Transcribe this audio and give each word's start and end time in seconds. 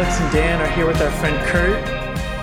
Alex 0.00 0.18
and 0.18 0.32
Dan 0.32 0.60
are 0.62 0.70
here 0.70 0.86
with 0.86 0.98
our 1.02 1.10
friend 1.10 1.36
Kurt. 1.46 1.84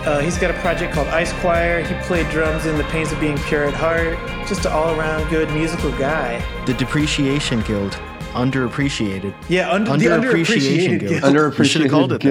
Uh, 0.05 0.19
he's 0.19 0.37
got 0.37 0.51
a 0.51 0.59
project 0.59 0.93
called 0.93 1.07
Ice 1.07 1.33
Choir. 1.41 1.83
He 1.83 1.95
played 2.05 2.29
drums 2.29 2.67
in 2.67 2.77
The 2.77 2.83
Pains 2.83 3.11
of 3.11 3.19
Being 3.19 3.35
Pure 3.39 3.69
at 3.69 3.73
Heart. 3.73 4.15
Just 4.47 4.65
an 4.67 4.73
all 4.73 4.93
around 4.93 5.27
good 5.31 5.49
musical 5.49 5.89
guy. 5.93 6.39
The 6.67 6.75
Depreciation 6.75 7.61
Guild. 7.61 7.93
Underappreciated. 8.33 9.33
Yeah, 9.49 9.71
under, 9.71 9.97
the 9.97 10.05
Underappreciation 10.05 10.99
Guild. 10.99 11.09
guild. 11.09 11.23
Under- 11.23 11.49
We 11.49 11.65
should've 11.65 11.89
called 11.89 12.11
Underappreciated 12.11 12.13
it 12.13 12.21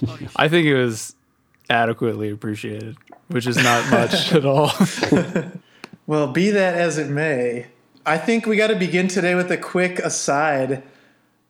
that. 0.00 0.18
guild. 0.18 0.30
I 0.34 0.48
think 0.48 0.66
it 0.66 0.74
was 0.76 1.14
adequately 1.70 2.30
appreciated, 2.30 2.96
which 3.28 3.46
is 3.46 3.56
not 3.58 3.88
much 3.88 4.32
at 4.32 4.44
all. 4.44 4.72
Well, 6.08 6.26
be 6.26 6.50
that 6.50 6.74
as 6.74 6.98
it 6.98 7.08
may, 7.08 7.66
I 8.04 8.18
think 8.18 8.46
we 8.46 8.56
got 8.56 8.66
to 8.66 8.76
begin 8.76 9.06
today 9.06 9.36
with 9.36 9.48
a 9.52 9.56
quick 9.56 10.00
aside 10.00 10.82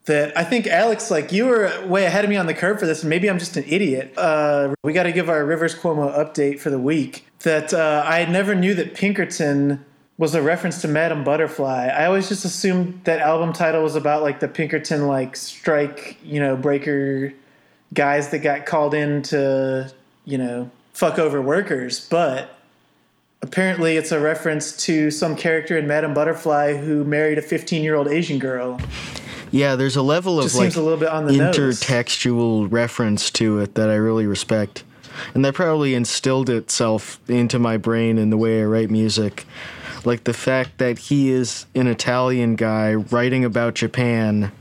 that 0.07 0.37
I 0.37 0.45
think 0.45 0.67
Alex, 0.67 1.11
like 1.11 1.33
you 1.33 1.47
were 1.47 1.71
way 1.87 2.05
ahead 2.05 2.25
of 2.25 2.31
me 2.31 2.37
on 2.37 2.47
the 2.47 2.55
curve 2.55 2.79
for 2.81 2.87
this, 2.87 3.03
and 3.03 3.11
maybe 3.11 3.29
I'm 3.29 3.39
just 3.39 3.57
an 3.57 3.65
idiot. 3.67 4.15
Uh, 4.17 4.75
we 4.83 4.93
got 4.93 5.05
to 5.05 5.13
give 5.13 5.29
our 5.29 5.45
Rivers 5.45 5.75
Cuomo 5.75 6.17
update 6.17 6.59
for 6.61 6.71
the 6.71 6.79
week. 6.79 7.27
That 7.41 7.75
uh, 7.75 8.05
I 8.07 8.25
never 8.25 8.55
knew 8.55 8.75
that 8.75 8.95
Pinkerton 8.95 9.85
was 10.19 10.35
a 10.35 10.41
reference 10.41 10.81
to 10.83 10.89
Madame 10.89 11.25
Butterfly. 11.25 11.89
I 11.89 12.07
always 12.07 12.29
just 12.29 12.45
assumed 12.45 13.03
that 13.05 13.21
album 13.21 13.53
title 13.53 13.83
was 13.83 13.97
about 13.97 14.23
like 14.23 14.41
the 14.41 14.49
Pinkerton 14.49 15.07
like 15.07 15.37
strike, 15.37 16.17
you 16.25 16.41
know, 16.41 16.57
breaker 16.57 17.35
guys 17.93 18.31
that 18.31 18.39
got 18.39 18.65
called 18.65 18.95
in 18.95 19.23
to, 19.23 19.93
you 20.25 20.39
know, 20.39 20.71
fuck 20.95 21.19
over 21.19 21.43
workers, 21.43 22.09
but 22.09 22.59
apparently 23.43 23.97
it's 23.97 24.13
a 24.13 24.19
reference 24.19 24.75
to 24.85 25.11
some 25.11 25.37
character 25.37 25.77
in 25.77 25.87
Madame 25.87 26.15
Butterfly 26.15 26.77
who 26.77 27.05
married 27.05 27.37
a 27.39 27.43
15 27.43 27.83
year 27.83 27.95
old 27.95 28.09
Asian 28.09 28.39
girl. 28.39 28.81
Yeah, 29.57 29.77
there's 29.77 29.97
a 29.97 30.03
level 30.03 30.39
of 30.39 30.45
Just 30.45 30.57
like 30.57 30.65
seems 30.67 30.77
a 30.77 30.83
little 30.83 30.99
bit 30.99 31.09
on 31.09 31.27
the 31.27 31.37
nose. 31.37 31.57
intertextual 31.57 32.71
reference 32.71 33.31
to 33.33 33.59
it 33.61 33.75
that 33.75 33.89
I 33.89 33.95
really 33.95 34.27
respect. 34.27 34.85
And 35.35 35.45
that 35.45 35.55
probably 35.55 35.95
instilled 35.95 36.51
itself 36.51 37.19
into 37.29 37.59
my 37.59 37.77
brain 37.79 38.19
in 38.19 38.31
the 38.31 38.37
way 38.37 38.61
I 38.61 38.65
write 38.65 38.91
music. 38.91 39.47
Like 40.05 40.25
the 40.25 40.35
fact 40.35 40.79
that 40.79 40.99
he 40.99 41.31
is 41.31 41.67
an 41.75 41.87
Italian 41.87 42.55
guy 42.55 42.95
writing 42.95 43.45
about 43.45 43.75
Japan, 43.75 44.53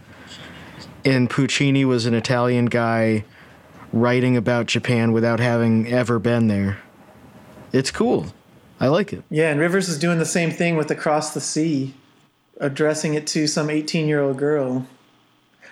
and 1.04 1.30
Puccini 1.30 1.86
was 1.86 2.06
an 2.06 2.14
Italian 2.14 2.66
guy 2.66 3.26
writing 3.92 4.36
about 4.38 4.66
Japan 4.66 5.12
without 5.12 5.40
having 5.40 5.88
ever 5.88 6.20
been 6.20 6.48
there. 6.48 6.80
It's 7.74 7.92
cool. 7.92 8.28
I 8.80 8.88
like 8.88 9.14
it. 9.14 9.24
Yeah, 9.30 9.52
and 9.52 9.60
Rivers 9.60 9.88
is 9.88 10.00
doing 10.00 10.20
the 10.20 10.26
same 10.26 10.52
thing 10.52 10.78
with 10.78 10.90
Across 10.90 11.34
the 11.34 11.42
Sea, 11.42 11.94
addressing 12.60 13.14
it 13.14 13.28
to 13.28 13.48
some 13.48 13.70
18 13.70 14.08
year 14.08 14.22
old 14.22 14.38
girl. 14.38 14.86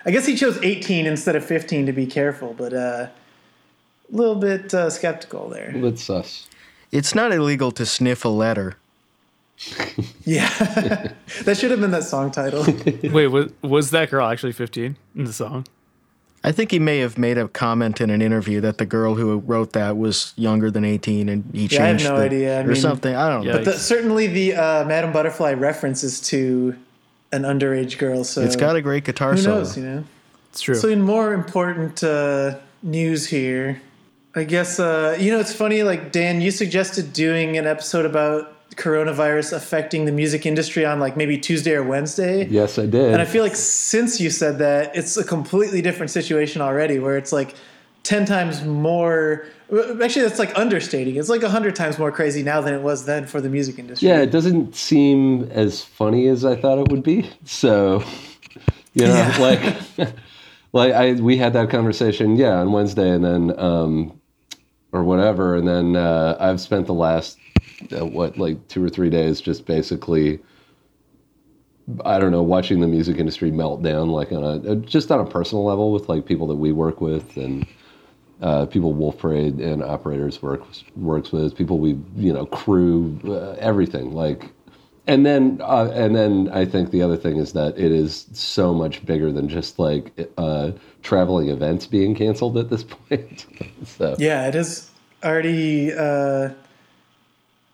I 0.06 0.10
guess 0.10 0.26
he 0.26 0.36
chose 0.36 0.58
18 0.62 1.06
instead 1.06 1.34
of 1.34 1.44
15 1.44 1.86
to 1.86 1.92
be 1.92 2.06
careful, 2.06 2.54
but 2.54 2.74
uh, 2.74 3.06
a 3.06 3.10
little 4.10 4.34
bit 4.34 4.74
uh, 4.74 4.90
skeptical 4.90 5.48
there. 5.48 5.72
That's 5.76 6.02
sus. 6.02 6.46
It's 6.92 7.14
not 7.14 7.32
illegal 7.32 7.72
to 7.72 7.86
sniff 7.86 8.24
a 8.24 8.28
letter. 8.28 8.76
Yeah, 10.26 10.48
that 11.44 11.58
should 11.58 11.70
have 11.70 11.80
been 11.80 11.90
that 11.90 12.04
song 12.04 12.30
title. 12.30 12.64
Wait, 13.02 13.26
was, 13.26 13.52
was 13.60 13.90
that 13.90 14.10
girl 14.10 14.26
actually 14.26 14.52
15 14.52 14.96
in 15.14 15.24
the 15.24 15.34
song? 15.34 15.66
I 16.46 16.52
think 16.52 16.70
he 16.70 16.78
may 16.78 16.98
have 16.98 17.16
made 17.16 17.38
a 17.38 17.48
comment 17.48 18.00
in 18.02 18.10
an 18.10 18.20
interview 18.20 18.60
that 18.60 18.76
the 18.78 18.84
girl 18.84 19.14
who 19.14 19.38
wrote 19.38 19.72
that 19.72 19.96
was 19.96 20.34
younger 20.36 20.70
than 20.70 20.84
18 20.84 21.28
and 21.30 21.42
he 21.54 21.66
Yeah, 21.66 21.82
I 21.82 21.86
have 21.86 21.96
changed 21.98 22.04
no 22.04 22.16
the- 22.18 22.22
idea. 22.24 22.58
I 22.58 22.62
or 22.62 22.66
mean- 22.66 22.76
something. 22.76 23.16
I 23.16 23.28
don't 23.30 23.44
know. 23.44 23.50
Yeah. 23.50 23.56
But 23.56 23.64
the, 23.64 23.72
certainly 23.78 24.26
the 24.26 24.54
uh, 24.54 24.84
Madame 24.84 25.12
Butterfly 25.12 25.54
references 25.54 26.20
to 26.28 26.76
an 27.32 27.42
underage 27.42 27.96
girl, 27.98 28.22
so 28.24 28.42
It's 28.42 28.56
got 28.56 28.76
a 28.76 28.82
great 28.82 29.04
guitar 29.04 29.32
who 29.32 29.38
solo. 29.38 29.56
knows, 29.58 29.76
you 29.76 29.84
know. 29.84 30.04
It's 30.50 30.60
true. 30.60 30.74
So, 30.76 30.88
in 30.88 31.02
more 31.02 31.32
important 31.34 32.04
uh, 32.04 32.58
news 32.84 33.26
here, 33.26 33.80
I 34.36 34.44
guess 34.44 34.78
uh, 34.78 35.16
you 35.18 35.32
know 35.32 35.40
it's 35.40 35.52
funny. 35.52 35.82
Like 35.82 36.12
Dan, 36.12 36.40
you 36.40 36.52
suggested 36.52 37.12
doing 37.12 37.56
an 37.56 37.66
episode 37.66 38.04
about 38.06 38.53
coronavirus 38.76 39.52
affecting 39.52 40.04
the 40.04 40.12
music 40.12 40.46
industry 40.46 40.84
on 40.84 41.00
like 41.00 41.16
maybe 41.16 41.38
Tuesday 41.38 41.72
or 41.74 41.82
Wednesday. 41.82 42.46
Yes, 42.48 42.78
I 42.78 42.86
did. 42.86 43.12
And 43.12 43.20
I 43.22 43.24
feel 43.24 43.42
like 43.42 43.56
since 43.56 44.20
you 44.20 44.30
said 44.30 44.58
that, 44.58 44.94
it's 44.96 45.16
a 45.16 45.24
completely 45.24 45.82
different 45.82 46.10
situation 46.10 46.60
already, 46.62 46.98
where 46.98 47.16
it's 47.16 47.32
like 47.32 47.54
ten 48.02 48.24
times 48.24 48.64
more. 48.64 49.46
Actually, 50.02 50.22
that's 50.26 50.38
like 50.38 50.56
understating. 50.58 51.16
It's 51.16 51.28
like 51.28 51.42
hundred 51.42 51.74
times 51.74 51.98
more 51.98 52.12
crazy 52.12 52.42
now 52.42 52.60
than 52.60 52.74
it 52.74 52.82
was 52.82 53.06
then 53.06 53.26
for 53.26 53.40
the 53.40 53.48
music 53.48 53.78
industry. 53.78 54.08
yeah, 54.08 54.20
it 54.20 54.30
doesn't 54.30 54.74
seem 54.76 55.44
as 55.50 55.82
funny 55.82 56.28
as 56.28 56.44
I 56.44 56.54
thought 56.54 56.78
it 56.78 56.88
would 56.90 57.02
be. 57.02 57.28
So, 57.44 58.04
you 58.92 59.06
know, 59.06 59.14
Yeah. 59.14 59.36
like, 59.98 60.12
like 60.72 60.92
I 60.92 61.12
we 61.14 61.36
had 61.38 61.54
that 61.54 61.70
conversation, 61.70 62.36
yeah, 62.36 62.56
on 62.58 62.72
Wednesday, 62.72 63.08
and 63.10 63.24
then 63.24 63.58
um, 63.58 64.20
or 64.92 65.02
whatever, 65.02 65.56
and 65.56 65.66
then 65.66 65.96
uh, 65.96 66.36
I've 66.38 66.60
spent 66.60 66.86
the 66.86 66.94
last 66.94 67.38
uh, 67.96 68.06
what 68.06 68.38
like 68.38 68.68
two 68.68 68.84
or 68.84 68.88
three 68.88 69.10
days 69.10 69.40
just 69.40 69.66
basically. 69.66 70.40
I 72.06 72.18
don't 72.18 72.32
know, 72.32 72.42
watching 72.42 72.80
the 72.80 72.86
music 72.86 73.18
industry 73.18 73.50
melt 73.50 73.82
down, 73.82 74.08
like 74.08 74.32
on 74.32 74.42
a 74.42 74.72
uh, 74.72 74.74
just 74.76 75.10
on 75.10 75.20
a 75.20 75.26
personal 75.26 75.66
level 75.66 75.92
with 75.92 76.08
like 76.08 76.24
people 76.24 76.46
that 76.46 76.56
we 76.56 76.72
work 76.72 77.02
with 77.02 77.36
and 77.36 77.66
uh, 78.40 78.66
people 78.66 78.92
Wolf 78.92 79.18
Parade 79.18 79.60
and 79.60 79.82
operators 79.82 80.42
works 80.42 80.84
works 80.96 81.32
with 81.32 81.56
people 81.56 81.78
we 81.78 81.98
you 82.16 82.32
know 82.32 82.46
crew 82.46 83.18
uh, 83.24 83.52
everything 83.58 84.12
like 84.12 84.50
and 85.06 85.24
then 85.24 85.60
uh, 85.62 85.90
and 85.92 86.16
then 86.16 86.50
I 86.52 86.64
think 86.64 86.90
the 86.90 87.02
other 87.02 87.16
thing 87.16 87.36
is 87.36 87.52
that 87.52 87.78
it 87.78 87.92
is 87.92 88.26
so 88.32 88.74
much 88.74 89.04
bigger 89.04 89.30
than 89.30 89.48
just 89.48 89.78
like 89.78 90.28
uh, 90.38 90.72
traveling 91.02 91.48
events 91.48 91.86
being 91.86 92.14
canceled 92.14 92.56
at 92.56 92.70
this 92.70 92.84
point. 93.08 93.46
so 93.84 94.16
Yeah, 94.18 94.48
it 94.48 94.54
is 94.54 94.90
already. 95.22 95.92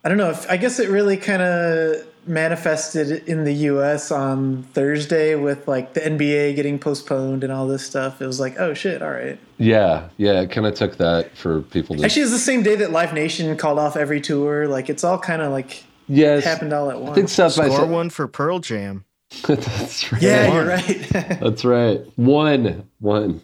I 0.03 0.09
don't 0.09 0.17
know. 0.17 0.31
If, 0.31 0.49
I 0.49 0.57
guess 0.57 0.79
it 0.79 0.89
really 0.89 1.17
kind 1.17 1.41
of 1.41 2.07
manifested 2.27 3.27
in 3.27 3.43
the 3.43 3.53
U.S. 3.53 4.11
on 4.11 4.63
Thursday 4.73 5.35
with 5.35 5.67
like 5.67 5.93
the 5.93 6.01
NBA 6.01 6.55
getting 6.55 6.79
postponed 6.79 7.43
and 7.43 7.51
all 7.51 7.67
this 7.67 7.85
stuff. 7.85 8.21
It 8.21 8.27
was 8.27 8.39
like, 8.39 8.59
oh 8.59 8.73
shit, 8.73 9.01
all 9.01 9.11
right. 9.11 9.39
yeah, 9.57 10.09
yeah, 10.17 10.41
it 10.41 10.51
kind 10.51 10.67
of 10.67 10.75
took 10.75 10.97
that 10.97 11.35
for 11.35 11.61
people 11.61 11.95
to 11.95 12.03
Actually, 12.03 12.23
it's 12.23 12.31
the 12.31 12.37
same 12.39 12.63
day 12.63 12.75
that 12.75 12.91
Live 12.91 13.13
Nation 13.13 13.55
called 13.57 13.79
off 13.79 13.95
every 13.95 14.21
tour. 14.21 14.67
Like 14.67 14.89
it's 14.89 15.03
all 15.03 15.19
kind 15.19 15.41
of 15.41 15.51
like 15.51 15.83
yes, 16.07 16.43
happened 16.43 16.73
all 16.73 16.89
at 16.89 16.99
once. 16.99 17.11
I 17.11 17.15
think 17.15 17.23
once. 17.25 17.33
South 17.33 17.57
by 17.57 17.65
Score 17.65 17.79
South. 17.79 17.89
one 17.89 18.09
for 18.09 18.27
Pearl 18.27 18.59
Jam. 18.59 19.05
That's 19.47 20.11
right. 20.11 20.21
Yeah, 20.21 20.53
you're 20.53 20.65
right. 20.65 21.09
That's 21.39 21.63
right. 21.63 22.01
One, 22.17 22.87
one. 22.99 23.41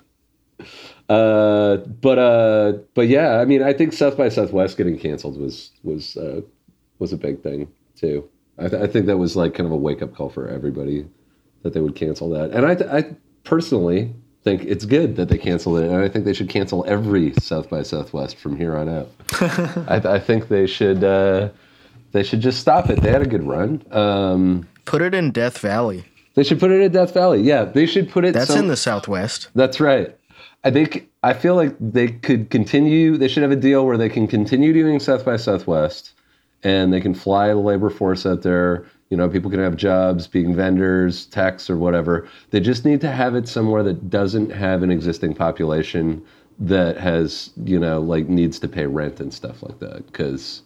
Uh, 1.09 1.78
but 1.78 2.19
uh, 2.19 2.73
but 2.94 3.07
yeah, 3.07 3.38
I 3.40 3.45
mean, 3.45 3.63
I 3.63 3.73
think 3.73 3.94
South 3.94 4.18
by 4.18 4.29
Southwest 4.29 4.78
getting 4.78 4.97
canceled 5.00 5.40
was 5.40 5.72
was 5.84 6.18
uh, 6.18 6.41
was 7.00 7.13
a 7.13 7.18
big 7.18 7.41
thing 7.41 7.68
too. 7.95 8.28
I, 8.59 8.68
th- 8.68 8.81
I 8.81 8.88
think 8.88 9.06
that 9.06 9.18
was 9.18 9.35
like 9.35 9.53
kind 9.53 9.66
of 9.68 9.72
a 9.72 9.78
wake 9.78 10.01
up 10.01 10.16
call 10.16 10.29
for 10.29 10.47
everybody 10.50 11.06
that 11.63 11.73
they 11.73 11.79
would 11.79 11.95
cancel 11.95 12.29
that. 12.31 12.51
And 12.51 12.66
I, 12.66 12.75
th- 12.75 12.90
I 12.90 13.16
personally 13.44 14.13
think 14.44 14.63
it's 14.63 14.84
good 14.85 15.16
that 15.18 15.29
they 15.29 15.38
canceled 15.38 15.79
it, 15.79 15.85
and 15.90 15.95
I 15.95 16.09
think 16.09 16.25
they 16.25 16.34
should 16.34 16.50
cancel 16.50 16.84
every 16.88 17.34
South 17.39 17.69
by 17.69 17.84
Southwest 17.84 18.38
from 18.38 18.57
here 18.57 18.75
on 18.75 18.89
out. 18.89 19.09
I, 19.88 20.00
th- 20.00 20.06
I 20.06 20.19
think 20.19 20.47
they 20.50 20.68
should 20.68 21.03
uh, 21.03 21.50
they 22.12 22.24
should 22.24 22.41
just 22.41 22.59
stop 22.59 22.89
it. 22.89 23.01
They 23.01 23.12
had 23.12 23.22
a 23.22 23.28
good 23.28 23.44
run. 23.44 23.81
Um, 23.91 24.68
Put 24.85 25.01
it 25.01 25.13
in 25.13 25.31
Death 25.31 25.59
Valley. 25.59 26.03
they 26.34 26.44
should 26.44 26.59
put 26.59 26.72
it 26.72 26.81
in 26.81 26.91
Death 26.91 27.13
Valley. 27.13 27.41
Yeah, 27.44 27.63
they 27.66 27.85
should 27.85 28.09
put 28.09 28.25
it. 28.25 28.34
That's 28.34 28.47
some- 28.51 28.59
in 28.59 28.68
the 28.68 28.75
Southwest. 28.78 29.50
that's 29.56 29.79
right. 29.79 30.16
I 30.63 30.71
think 30.71 31.09
I 31.23 31.33
feel 31.33 31.55
like 31.55 31.75
they 31.79 32.07
could 32.07 32.49
continue. 32.49 33.17
They 33.17 33.27
should 33.27 33.43
have 33.43 33.51
a 33.51 33.55
deal 33.55 33.85
where 33.85 33.97
they 33.97 34.09
can 34.09 34.27
continue 34.27 34.73
doing 34.73 34.99
South 34.99 35.25
by 35.25 35.37
Southwest, 35.37 36.13
and 36.63 36.93
they 36.93 37.01
can 37.01 37.13
fly 37.13 37.49
the 37.49 37.55
labor 37.55 37.89
force 37.89 38.25
out 38.25 38.41
there. 38.41 38.85
You 39.09 39.17
know, 39.17 39.29
people 39.29 39.49
can 39.49 39.61
have 39.61 39.77
jobs, 39.77 40.27
being 40.27 40.53
vendors, 40.53 41.25
techs, 41.27 41.69
or 41.69 41.77
whatever. 41.77 42.27
They 42.49 42.59
just 42.59 42.83
need 42.83 42.99
to 43.01 43.11
have 43.11 43.35
it 43.35 43.47
somewhere 43.47 43.83
that 43.83 44.09
doesn't 44.09 44.51
have 44.51 44.83
an 44.83 44.91
existing 44.91 45.33
population 45.35 46.23
that 46.59 46.97
has, 46.97 47.51
you 47.63 47.79
know, 47.79 48.01
like 48.01 48.27
needs 48.27 48.59
to 48.59 48.67
pay 48.67 48.85
rent 48.85 49.19
and 49.19 49.33
stuff 49.33 49.63
like 49.63 49.79
that. 49.79 50.06
Because 50.07 50.63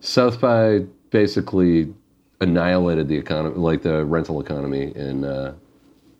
South 0.00 0.40
by 0.40 0.80
basically 1.10 1.94
annihilated 2.40 3.06
the 3.06 3.16
economy, 3.16 3.56
like 3.56 3.82
the 3.82 4.04
rental 4.04 4.40
economy 4.40 4.92
in 4.96 5.24
uh, 5.24 5.54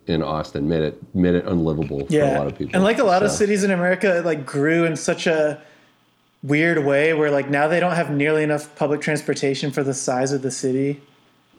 in 0.07 0.23
Austin, 0.23 0.69
made 0.69 0.83
it 0.83 1.15
made 1.15 1.35
it 1.35 1.47
unlivable 1.47 2.07
for 2.07 2.21
a 2.21 2.39
lot 2.39 2.47
of 2.47 2.57
people. 2.59 2.75
and 2.75 2.85
like 2.85 2.99
a 2.99 3.05
lot 3.05 3.23
of 3.23 3.31
cities 3.31 3.63
in 3.65 3.71
America, 3.71 4.19
it 4.19 4.25
like 4.25 4.45
grew 4.45 4.85
in 4.85 4.97
such 4.97 5.27
a 5.27 5.61
weird 6.43 6.85
way 6.85 7.15
where 7.15 7.31
like 7.31 7.49
now 7.49 7.69
they 7.69 7.79
don't 7.81 7.95
have 7.95 8.11
nearly 8.11 8.43
enough 8.43 8.75
public 8.77 9.01
transportation 9.01 9.71
for 9.71 9.83
the 9.85 9.95
size 9.95 10.33
of 10.33 10.43
the 10.43 10.51
city. 10.51 11.01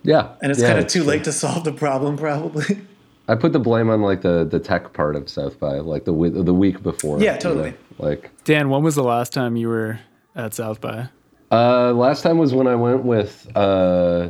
yeah, 0.04 0.30
and 0.42 0.52
it's 0.52 0.60
yeah, 0.62 0.68
kind 0.68 0.80
of 0.80 0.88
too 0.88 1.00
true. 1.00 1.08
late 1.10 1.24
to 1.24 1.32
solve 1.32 1.64
the 1.64 1.72
problem 1.74 2.18
probably 2.18 2.66
I 3.30 3.36
put 3.36 3.54
the 3.54 3.60
blame 3.60 3.90
on 3.90 4.02
like 4.02 4.22
the 4.22 4.44
the 4.44 4.60
tech 4.60 4.92
part 4.92 5.16
of 5.16 5.30
South 5.30 5.58
by, 5.58 5.80
like 5.80 6.04
the 6.04 6.12
we- 6.12 6.30
the 6.30 6.54
week 6.54 6.84
before. 6.84 7.22
Yeah, 7.22 7.36
you 7.36 7.40
totally. 7.40 7.70
know, 7.72 7.78
Like 8.00 8.30
Dan, 8.44 8.70
when 8.70 8.84
was 8.84 8.96
the 8.96 9.04
last 9.04 9.32
time 9.32 9.56
you 9.56 9.70
were 9.70 10.00
at 10.36 10.54
South 10.54 10.82
by? 10.82 11.08
uh, 11.50 11.94
last 11.94 12.22
time 12.24 12.38
was 12.38 12.54
when 12.54 12.68
I 12.68 12.76
went 12.76 13.06
with. 13.06 13.48
Uh, 13.56 14.30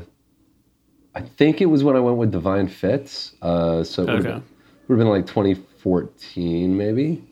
I 1.16 1.22
think 1.22 1.62
it 1.62 1.68
was 1.68 1.84
when 1.84 1.96
I 1.96 2.00
went 2.00 2.18
with 2.18 2.32
Divine 2.32 2.68
Fits. 2.68 3.34
Uh, 3.42 3.84
so 3.84 4.04
it 4.04 4.10
would 4.10 4.26
Okay. 4.26 4.32
have 4.90 4.98
been 4.98 5.08
like 5.08 5.28
2014, 5.28 6.76
maybe. 6.78 7.24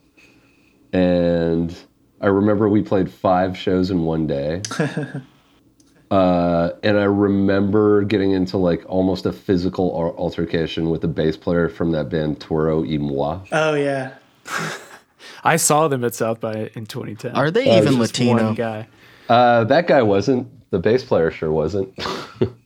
and 0.93 1.75
I 2.19 2.27
remember 2.27 2.69
we 2.69 2.81
played 2.83 3.09
five 3.09 3.57
shows 3.57 3.89
in 3.89 4.03
one 4.03 4.27
day. 4.27 4.61
uh, 6.11 6.69
and 6.83 6.99
I 6.99 7.03
remember 7.05 8.03
getting 8.03 8.31
into 8.31 8.57
like 8.57 8.83
almost 8.87 9.25
a 9.25 9.31
physical 9.31 9.87
al- 9.95 10.15
altercation 10.23 10.89
with 10.89 11.01
the 11.01 11.07
bass 11.07 11.37
player 11.37 11.69
from 11.69 11.91
that 11.93 12.09
band 12.09 12.39
Toro 12.39 12.81
y 12.81 12.97
Moi. 12.97 13.39
Oh 13.51 13.73
yeah. 13.73 14.15
I 15.43 15.55
saw 15.55 15.87
them 15.87 16.03
at 16.03 16.13
South 16.13 16.39
by 16.39 16.69
in 16.75 16.85
2010. 16.85 17.35
Are 17.35 17.49
they 17.49 17.67
Uh, 17.69 17.77
even 17.77 17.97
Latino? 17.99 18.53
Guy. 18.53 18.87
Uh, 19.29 19.63
that 19.63 19.87
guy 19.87 20.01
wasn't. 20.03 20.47
The 20.71 20.79
bass 20.79 21.03
player 21.03 21.31
sure 21.31 21.51
wasn't. 21.51 21.97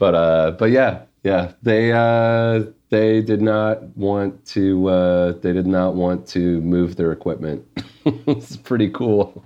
but 0.00 0.14
uh, 0.14 0.50
but 0.52 0.70
yeah, 0.72 1.02
yeah. 1.22 1.52
They 1.62 1.92
uh, 1.92 2.64
they 2.88 3.20
did 3.20 3.42
not 3.42 3.82
want 3.96 4.44
to. 4.46 4.88
Uh, 4.88 5.32
they 5.32 5.52
did 5.52 5.66
not 5.66 5.94
want 5.94 6.26
to 6.28 6.60
move 6.62 6.96
their 6.96 7.12
equipment. 7.12 7.64
it's 8.04 8.56
pretty 8.56 8.88
cool. 8.90 9.44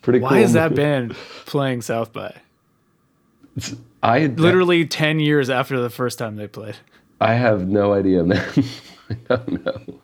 Pretty 0.00 0.20
cool. 0.20 0.28
Why 0.28 0.38
is 0.38 0.54
that 0.54 0.74
band 0.74 1.14
playing 1.44 1.82
South 1.82 2.12
by? 2.12 2.34
I 4.02 4.26
Literally 4.26 4.86
10 4.86 5.18
years 5.18 5.50
after 5.50 5.80
the 5.80 5.90
first 5.90 6.18
time 6.18 6.36
they 6.36 6.46
played. 6.46 6.76
I 7.20 7.34
have 7.34 7.66
no 7.66 7.92
idea, 7.92 8.22
man. 8.22 8.46
I 9.10 9.36
don't 9.36 9.66
know. 9.66 10.00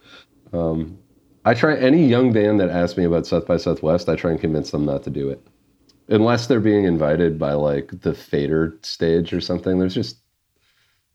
Um, 0.52 0.98
I 1.44 1.54
try 1.54 1.76
any 1.76 2.04
young 2.06 2.32
band 2.32 2.58
that 2.58 2.70
asks 2.70 2.98
me 2.98 3.04
about 3.04 3.26
South 3.26 3.46
by 3.46 3.56
Southwest. 3.56 4.08
I 4.08 4.16
try 4.16 4.32
and 4.32 4.40
convince 4.40 4.72
them 4.72 4.84
not 4.84 5.04
to 5.04 5.10
do 5.10 5.30
it, 5.30 5.40
unless 6.08 6.46
they're 6.46 6.60
being 6.60 6.84
invited 6.84 7.38
by 7.38 7.52
like 7.52 8.00
the 8.00 8.14
Fader 8.14 8.76
stage 8.82 9.32
or 9.32 9.40
something. 9.40 9.78
There's 9.78 9.94
just 9.94 10.18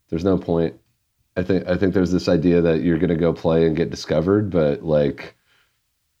there's 0.08 0.24
no 0.24 0.36
point. 0.38 0.74
I 1.36 1.42
think 1.42 1.66
I 1.68 1.76
think 1.76 1.94
there's 1.94 2.12
this 2.12 2.28
idea 2.28 2.60
that 2.60 2.82
you're 2.82 2.98
gonna 2.98 3.16
go 3.16 3.32
play 3.32 3.66
and 3.66 3.76
get 3.76 3.90
discovered, 3.90 4.50
but 4.50 4.82
like 4.82 5.36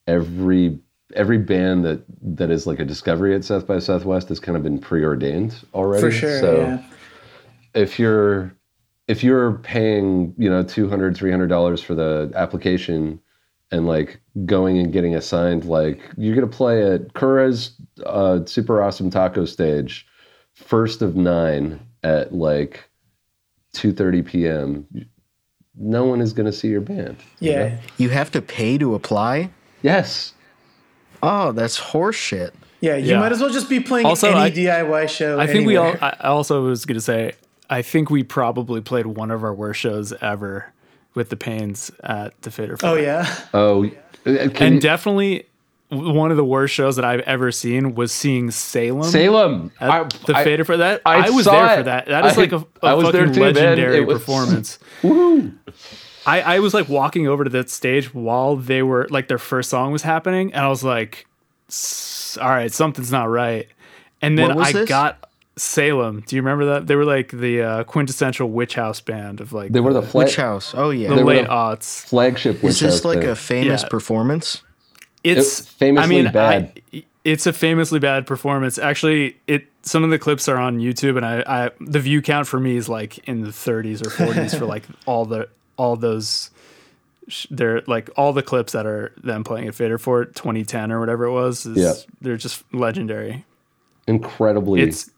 every 0.06 0.78
every 1.14 1.38
band 1.38 1.84
that 1.84 2.04
that 2.22 2.50
is 2.50 2.66
like 2.66 2.78
a 2.78 2.84
discovery 2.84 3.34
at 3.34 3.44
South 3.44 3.66
by 3.66 3.78
Southwest 3.78 4.28
has 4.28 4.40
kind 4.40 4.56
of 4.56 4.62
been 4.62 4.78
preordained 4.78 5.54
already. 5.74 6.02
For 6.02 6.10
sure. 6.10 6.40
So 6.40 6.60
yeah. 6.60 6.84
if 7.74 7.98
you're 7.98 8.54
if 9.08 9.24
you're 9.24 9.54
paying 9.58 10.34
you 10.38 10.48
know 10.48 10.62
200 10.62 11.16
300 11.16 11.48
dollars 11.48 11.82
for 11.82 11.94
the 11.94 12.30
application 12.36 13.20
and 13.72 13.86
like 13.86 14.20
going 14.46 14.78
and 14.78 14.92
getting 14.92 15.14
assigned 15.14 15.64
like 15.64 16.00
you're 16.16 16.34
gonna 16.34 16.46
play 16.46 16.82
at 16.92 17.14
Kura's 17.14 17.72
uh, 18.04 18.44
super 18.46 18.82
awesome 18.82 19.10
taco 19.10 19.44
stage 19.44 20.06
first 20.54 21.02
of 21.02 21.16
nine 21.16 21.80
at 22.02 22.34
like 22.34 22.84
2:30 23.74 24.26
p.m. 24.26 24.86
No 25.76 26.04
one 26.04 26.20
is 26.20 26.32
gonna 26.32 26.52
see 26.52 26.68
your 26.68 26.80
band. 26.80 27.16
you 27.38 27.50
Yeah. 27.52 27.68
know? 27.68 27.78
You 27.98 28.08
have 28.10 28.30
to 28.32 28.42
pay 28.42 28.76
to 28.78 28.94
apply? 28.94 29.50
Yes. 29.82 30.32
Oh, 31.22 31.52
that's 31.52 31.78
horseshit. 31.78 32.50
Yeah. 32.80 32.96
You 32.96 33.12
Yeah. 33.12 33.20
might 33.20 33.32
as 33.32 33.40
well 33.40 33.50
just 33.50 33.68
be 33.68 33.78
playing 33.80 34.06
Also, 34.06 34.28
any 34.30 34.40
I- 34.40 34.50
DIY 34.82 35.06
show. 35.08 35.38
I 35.38 35.46
think 35.46 35.66
we 35.66 35.76
all. 35.76 35.94
I 36.00 36.16
I 36.20 36.28
also 36.28 36.62
was 36.64 36.84
going 36.86 36.96
to 36.96 37.00
say, 37.00 37.32
I 37.68 37.82
think 37.82 38.10
we 38.10 38.22
probably 38.24 38.80
played 38.80 39.06
one 39.06 39.30
of 39.30 39.44
our 39.44 39.54
worst 39.54 39.80
shows 39.80 40.12
ever 40.20 40.72
with 41.14 41.28
the 41.30 41.36
Pains 41.36 41.90
at 42.02 42.40
the 42.42 42.50
Fader. 42.50 42.76
For 42.76 42.86
oh 42.86 42.94
yeah. 42.94 43.32
Oh. 43.54 43.84
uh, 43.86 43.90
Can 44.24 44.50
and 44.62 44.74
you- 44.76 44.80
definitely 44.80 45.46
one 45.88 46.30
of 46.30 46.36
the 46.36 46.44
worst 46.44 46.72
shows 46.72 46.94
that 46.96 47.04
I've 47.04 47.20
ever 47.20 47.50
seen 47.50 47.96
was 47.96 48.12
seeing 48.12 48.50
Salem. 48.52 49.02
Salem. 49.10 49.72
at 49.80 49.90
I- 49.90 50.04
the 50.26 50.36
I- 50.36 50.44
Fader 50.44 50.64
for 50.64 50.76
that. 50.76 51.02
I 51.04 51.26
I, 51.26 51.30
was 51.30 51.46
there 51.46 51.66
it. 51.72 51.76
for 51.78 51.82
that. 51.84 52.06
That 52.06 52.26
is 52.26 52.38
I- 52.38 52.40
like 52.40 52.52
a, 52.52 52.64
a 52.82 52.86
I 52.86 52.94
was 52.94 53.10
there 53.12 53.22
fucking 53.26 53.34
too, 53.34 53.40
legendary 53.40 53.96
It 53.98 54.06
was- 54.06 54.18
performance. 54.18 54.78
Woo. 55.02 55.52
I, 56.26 56.42
I 56.42 56.58
was 56.60 56.74
like 56.74 56.88
walking 56.88 57.26
over 57.26 57.44
to 57.44 57.50
that 57.50 57.70
stage 57.70 58.12
while 58.14 58.54
they 58.54 58.82
were 58.82 59.08
like 59.10 59.26
their 59.28 59.38
first 59.38 59.70
song 59.70 59.90
was 59.90 60.02
happening, 60.02 60.52
and 60.52 60.64
I 60.64 60.68
was 60.68 60.84
like, 60.84 61.26
"All 62.40 62.48
right, 62.50 62.70
something's 62.70 63.10
not 63.10 63.24
right." 63.30 63.66
And 64.22 64.38
then 64.38 64.52
I 64.60 64.70
this? 64.70 64.86
got 64.88 65.29
Salem. 65.60 66.22
Do 66.26 66.36
you 66.36 66.42
remember 66.42 66.64
that? 66.66 66.86
They 66.86 66.96
were 66.96 67.04
like 67.04 67.30
the 67.32 67.62
uh, 67.62 67.84
quintessential 67.84 68.48
witch 68.50 68.74
house 68.74 69.00
band 69.00 69.40
of 69.40 69.52
like 69.52 69.72
They 69.72 69.80
were 69.80 69.92
the 69.92 70.02
flag, 70.02 70.26
Which 70.26 70.36
house? 70.36 70.74
Oh, 70.74 70.90
yeah. 70.90 71.08
the 71.10 71.16
they 71.16 71.22
were 71.22 71.34
late 71.34 71.42
the- 71.42 71.48
aughts. 71.50 72.04
flagship. 72.06 72.56
Is 72.56 72.62
Witch 72.62 72.80
this 72.80 72.94
House 72.96 73.04
like 73.04 73.20
band. 73.20 73.30
a 73.30 73.36
famous 73.36 73.82
Yeah. 73.82 73.88
performance? 73.88 74.62
It's 75.22 75.60
famously 75.66 76.18
I 76.18 76.22
mean, 76.22 76.32
bad. 76.32 76.80
I, 76.94 77.04
it's 77.24 77.46
a 77.46 77.52
famously 77.52 77.98
bad 77.98 78.26
performance. 78.26 78.78
Actually, 78.78 79.36
it 79.46 79.66
some 79.82 80.02
of 80.02 80.08
the 80.10 80.18
clips 80.18 80.48
are 80.48 80.56
on 80.56 80.78
YouTube, 80.78 81.18
and 81.18 81.26
I, 81.26 81.42
I 81.66 81.70
the 81.78 82.00
view 82.00 82.22
count 82.22 82.46
for 82.46 82.58
me 82.58 82.76
is 82.76 82.88
like 82.88 83.18
in 83.28 83.42
the 83.42 83.48
30s 83.50 84.00
or 84.06 84.08
40s 84.10 84.58
for 84.58 84.64
like 84.64 84.84
all 85.06 85.26
the 85.26 85.48
all 85.76 85.96
those. 85.96 86.50
sh- 87.28 87.46
They're 87.50 87.82
like 87.86 88.08
all 88.16 88.32
the 88.32 88.42
clips 88.42 88.72
that 88.72 88.86
are 88.86 89.12
them 89.22 89.44
playing 89.44 89.68
at 89.68 89.74
Fader 89.74 89.98
Fort 89.98 90.34
2010 90.34 90.90
or 90.90 90.98
whatever 91.00 91.24
it 91.24 91.32
was. 91.32 91.66
Is, 91.66 91.76
Yeah. 91.76 91.92
they're 92.22 92.38
just 92.38 92.64
legendary. 92.72 93.44
incredibly 94.06 94.80
It's 94.80 95.10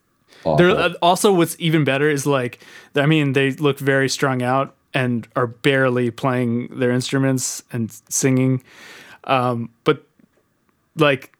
awful. 0.45 0.57
There, 0.57 0.71
uh, 0.71 0.95
also, 1.03 1.33
what's 1.33 1.57
even 1.59 1.85
better 1.85 2.09
is 2.09 2.27
like, 2.27 2.65
I 2.95 3.07
mean, 3.07 3.33
they 3.33 3.53
look 3.53 3.79
very 3.79 4.09
strung 4.09 4.43
out 4.43 4.75
and 4.95 5.27
are 5.37 5.47
barely 5.47 6.11
playing 6.11 6.79
their 6.79 6.91
instruments 6.91 7.63
and 7.73 7.91
singing. 8.09 8.63
Um, 9.25 9.71
but 9.85 10.07
like, 10.97 11.33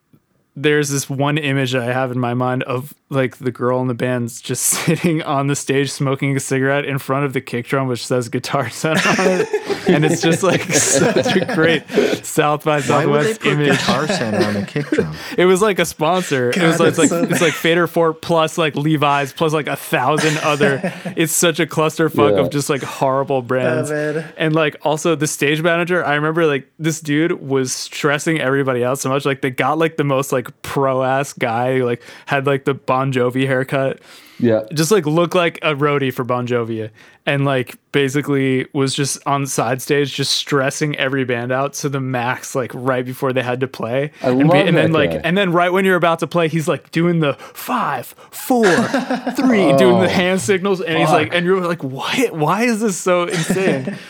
there's 0.55 0.89
this 0.89 1.09
one 1.09 1.37
image 1.37 1.75
I 1.75 1.85
have 1.85 2.11
in 2.11 2.19
my 2.19 2.33
mind 2.33 2.63
of 2.63 2.93
like 3.13 3.37
the 3.37 3.51
girl 3.51 3.81
in 3.81 3.87
the 3.87 3.93
band's 3.93 4.41
just 4.41 4.63
sitting 4.85 5.21
on 5.23 5.47
the 5.47 5.55
stage 5.55 5.91
smoking 5.91 6.35
a 6.35 6.39
cigarette 6.39 6.85
in 6.85 6.97
front 6.97 7.25
of 7.25 7.33
the 7.33 7.41
kick 7.41 7.67
drum, 7.67 7.87
which 7.87 8.05
says 8.05 8.29
Guitar 8.29 8.69
Center 8.69 9.07
on 9.09 9.15
it, 9.41 9.87
and 9.89 10.05
it's 10.05 10.21
just 10.21 10.43
like 10.43 10.61
such 10.73 11.35
a 11.35 11.53
great 11.55 11.83
South 12.25 12.63
by 12.63 12.81
Why 12.81 13.05
would 13.05 13.23
they 13.23 13.33
Southwest 13.33 13.41
put 13.41 13.51
image. 13.53 13.77
Guitar 13.77 14.07
Center 14.07 14.45
on 14.45 14.55
a 14.57 14.65
kick 14.65 14.87
drum? 14.87 15.15
It 15.37 15.45
was 15.45 15.61
like 15.61 15.79
a 15.79 15.85
sponsor. 15.85 16.49
it 16.49 16.57
was 16.61 16.79
like, 16.79 16.89
it's 16.89 16.97
like 16.97 17.09
so 17.09 17.23
it's 17.23 17.41
like 17.41 17.53
Fader 17.53 17.87
Fort 17.87 18.21
plus 18.21 18.57
like 18.57 18.75
Levi's 18.75 19.33
plus 19.33 19.53
like 19.53 19.67
a 19.67 19.75
thousand 19.75 20.37
other. 20.39 20.79
it's 21.15 21.33
such 21.33 21.59
a 21.59 21.65
clusterfuck 21.65 22.33
Yeah. 22.35 22.41
of 22.41 22.49
just 22.51 22.69
like 22.69 22.83
horrible 22.83 23.41
brands. 23.41 23.89
man. 23.91 24.31
and 24.37 24.53
like 24.55 24.75
also 24.83 25.15
the 25.15 25.27
stage 25.27 25.61
manager, 25.61 26.03
I 26.05 26.15
remember 26.15 26.45
like 26.45 26.69
this 26.79 26.99
dude 26.99 27.33
was 27.41 27.71
stressing 27.73 28.39
everybody 28.39 28.83
out 28.83 28.99
so 28.99 29.09
much. 29.09 29.25
Like 29.25 29.41
they 29.41 29.51
got 29.51 29.77
like 29.77 29.97
the 29.97 30.03
most 30.03 30.31
like 30.31 30.49
pro 30.61 31.03
ass 31.03 31.33
guy 31.33 31.77
who 31.77 31.85
like 31.85 32.01
had 32.25 32.45
like 32.45 32.65
the 32.65 32.73
Bon 32.73 33.02
Jovi 33.11 33.47
haircut. 33.47 33.99
Yeah. 34.39 34.63
just 34.73 34.91
like 34.91 35.05
looked 35.05 35.35
like 35.35 35.57
a 35.61 35.75
roadie 35.75 36.13
for 36.13 36.23
Bon 36.23 36.47
Jovi. 36.47 36.89
And 37.25 37.45
like 37.45 37.77
basically 37.91 38.67
was 38.73 38.93
just 38.93 39.17
on 39.25 39.45
side 39.45 39.81
stage 39.81 40.13
just 40.13 40.33
stressing 40.33 40.97
every 40.97 41.23
band 41.23 41.51
out 41.51 41.73
to 41.75 41.89
the 41.89 42.01
max 42.01 42.55
like 42.55 42.71
right 42.73 43.05
before 43.05 43.31
they 43.31 43.43
had 43.43 43.59
to 43.61 43.67
play. 43.67 44.11
I 44.21 44.29
and, 44.29 44.49
love 44.49 44.67
and 44.67 44.75
then 44.75 44.91
that 44.91 44.97
like 44.97 45.21
and 45.23 45.37
then 45.37 45.51
right 45.53 45.71
when 45.71 45.85
you're 45.85 45.95
about 45.95 46.19
to 46.19 46.27
play 46.27 46.47
he's 46.47 46.67
like 46.67 46.91
doing 46.91 47.19
the 47.19 47.33
five 47.33 48.07
four 48.07 48.65
three 48.65 49.75
doing 49.77 49.99
the 49.99 50.05
oh. 50.05 50.07
hand 50.07 50.41
signals. 50.41 50.81
And 50.81 50.97
he's 50.97 51.09
like 51.09 51.33
and 51.33 51.45
you're 51.45 51.65
like 51.65 51.83
why 51.83 52.27
why 52.31 52.63
is 52.63 52.81
this 52.81 52.97
so 52.97 53.23
insane 53.23 53.97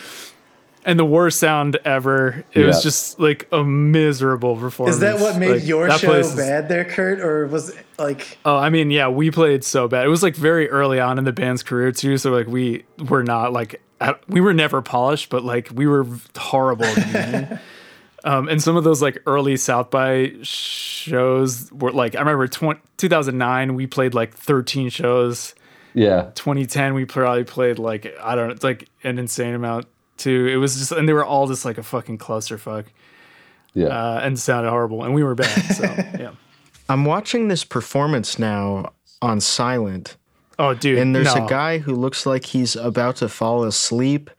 and 0.85 0.99
the 0.99 1.05
worst 1.05 1.39
sound 1.39 1.77
ever 1.85 2.43
it 2.53 2.61
Yeah. 2.61 2.67
was 2.67 2.83
just 2.83 3.19
like 3.19 3.47
a 3.51 3.63
miserable 3.63 4.55
performance 4.57 4.95
Is 4.95 5.01
that 5.01 5.19
what 5.19 5.37
made 5.37 5.51
Like, 5.51 5.67
your 5.67 5.89
show 5.91 6.07
place 6.07 6.27
is- 6.29 6.35
bad 6.35 6.69
there, 6.69 6.85
Kurt? 6.85 7.19
Or 7.19 7.47
was 7.47 7.69
it 7.69 7.77
like 7.97 8.37
Oh, 8.45 8.55
I 8.57 8.69
mean, 8.69 8.91
yeah, 8.91 9.07
we 9.07 9.31
played 9.31 9.63
so 9.63 9.87
bad. 9.87 10.05
It 10.05 10.09
was 10.09 10.23
like 10.23 10.35
very 10.35 10.69
early 10.69 10.99
on 10.99 11.17
in 11.17 11.23
the 11.23 11.31
band's 11.33 11.63
career 11.63 11.91
too. 11.91 12.17
So 12.17 12.31
like 12.31 12.47
we 12.47 12.83
were 13.09 13.23
not 13.23 13.53
like 13.53 13.81
at, 14.01 14.19
we 14.29 14.41
were 14.41 14.53
never 14.53 14.81
polished, 14.81 15.29
but 15.29 15.43
like 15.43 15.69
we 15.73 15.87
were 15.87 16.05
horrible. 16.37 16.85
at 16.85 16.95
the 16.95 17.01
beginning. 17.01 17.59
um, 18.25 18.47
and 18.49 18.61
some 18.61 18.75
of 18.75 18.83
those 18.83 19.01
like 19.01 19.21
early 19.25 19.55
South 19.57 19.89
by 19.91 20.33
shows 20.41 21.71
were 21.71 21.91
like 21.91 22.15
I 22.15 22.19
remember 22.19 22.47
20, 22.47 22.79
2009 22.97 23.75
we 23.75 23.87
played 23.87 24.13
like 24.13 24.33
13 24.33 24.89
shows. 24.89 25.55
Yeah. 25.93 26.31
2010 26.35 26.93
we 26.95 27.05
probably 27.05 27.43
played 27.43 27.79
like 27.79 28.13
I 28.21 28.35
don't 28.35 28.47
know, 28.47 28.53
it's 28.53 28.63
like 28.63 28.89
an 29.03 29.19
insane 29.19 29.53
amount 29.53 29.85
too. 30.17 30.47
It 30.47 30.57
was 30.57 30.75
just 30.77 30.91
and 30.91 31.07
they 31.07 31.13
were 31.13 31.25
all 31.25 31.47
just 31.47 31.65
like 31.65 31.77
a 31.77 31.83
fucking 31.83 32.17
clusterfuck 32.17 32.85
Yeah. 33.73 33.87
uh, 33.87 34.19
and 34.23 34.37
sounded 34.39 34.69
horrible 34.69 35.03
and 35.03 35.13
we 35.13 35.23
were 35.23 35.35
bad. 35.35 35.61
So 35.75 35.83
yeah. 36.19 36.31
I'm 36.89 37.05
watching 37.05 37.47
this 37.47 37.63
performance 37.63 38.37
now 38.37 38.91
on 39.21 39.39
silent, 39.39 40.17
Oh, 40.59 40.73
dude. 40.73 40.99
and 40.99 41.15
there's 41.15 41.33
no. 41.35 41.45
a 41.45 41.49
guy 41.49 41.77
who 41.79 41.95
looks 41.95 42.25
like 42.25 42.45
he's 42.45 42.75
about 42.75 43.15
to 43.17 43.29
fall 43.29 43.63
asleep. 43.63 44.29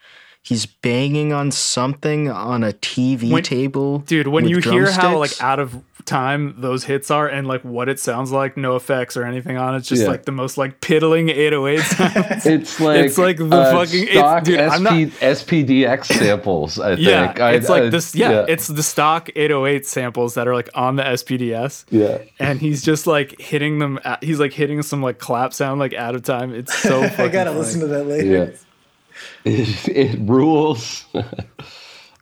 He's 0.46 0.66
banging 0.66 1.32
on 1.32 1.50
something 1.50 2.30
on 2.30 2.62
a 2.62 2.72
TV 2.72 3.30
When- 3.32 3.42
table. 3.42 4.00
dude 4.00 4.28
when 4.28 4.46
you 4.46 4.58
hear 4.58 4.90
how 4.92 5.18
like 5.18 5.32
out 5.42 5.58
of 5.58 5.82
time 6.04 6.54
those 6.58 6.84
hits 6.84 7.10
are 7.10 7.26
and 7.26 7.48
like 7.48 7.62
what 7.62 7.88
it 7.88 7.98
sounds 7.98 8.30
like 8.30 8.58
no 8.58 8.76
effects 8.76 9.16
or 9.16 9.24
anything 9.24 9.56
on 9.56 9.74
it 9.74 9.78
it's 9.78 9.88
just 9.88 10.02
Yeah. 10.02 10.08
like 10.08 10.26
the 10.26 10.32
most 10.32 10.58
like 10.58 10.82
piddling 10.82 11.30
808 11.30 11.80
sounds 11.80 12.44
It's 12.44 12.78
like 12.78 13.04
It's 13.06 13.16
like 13.16 13.38
the 13.38 13.48
uh, 13.50 13.72
fucking- 13.72 14.02
it's- 14.02 14.16
stock 14.18 14.44
dude, 14.44 14.60
I'm 14.60 14.82
not- 14.82 14.92
SPDX 14.92 16.04
samples. 16.04 16.78
I 16.78 16.92
yeah 16.92 17.26
think. 17.28 17.40
I- 17.40 17.52
it's 17.54 17.70
like 17.70 17.84
I- 17.84 17.88
this 17.88 18.14
yeah, 18.14 18.44
it's 18.46 18.68
the 18.68 18.82
stock 18.82 19.30
808 19.34 19.86
samples 19.86 20.34
that 20.34 20.46
are 20.46 20.54
like 20.54 20.68
on 20.74 20.96
the 20.96 21.02
spds 21.04 21.86
yeah. 21.90 22.18
and 22.38 22.60
he's 22.60 22.82
just 22.82 23.06
like 23.06 23.40
hitting 23.40 23.78
them 23.78 23.98
at, 24.04 24.22
he's 24.22 24.38
like 24.40 24.52
hitting 24.52 24.82
some 24.82 25.02
like 25.02 25.18
clap 25.18 25.54
sound 25.54 25.80
like 25.80 25.94
out 25.94 26.14
of 26.14 26.22
time 26.22 26.54
it's 26.54 26.74
so 26.76 27.00
fucking 27.08 27.24
I 27.24 27.28
gotta 27.28 27.50
funny. 27.50 27.60
listen 27.60 27.80
to 27.80 27.86
that 27.86 28.04
later. 28.06 28.26
Yeah. 28.26 28.50
It, 29.44 29.88
it 29.88 30.18
rules. 30.20 31.04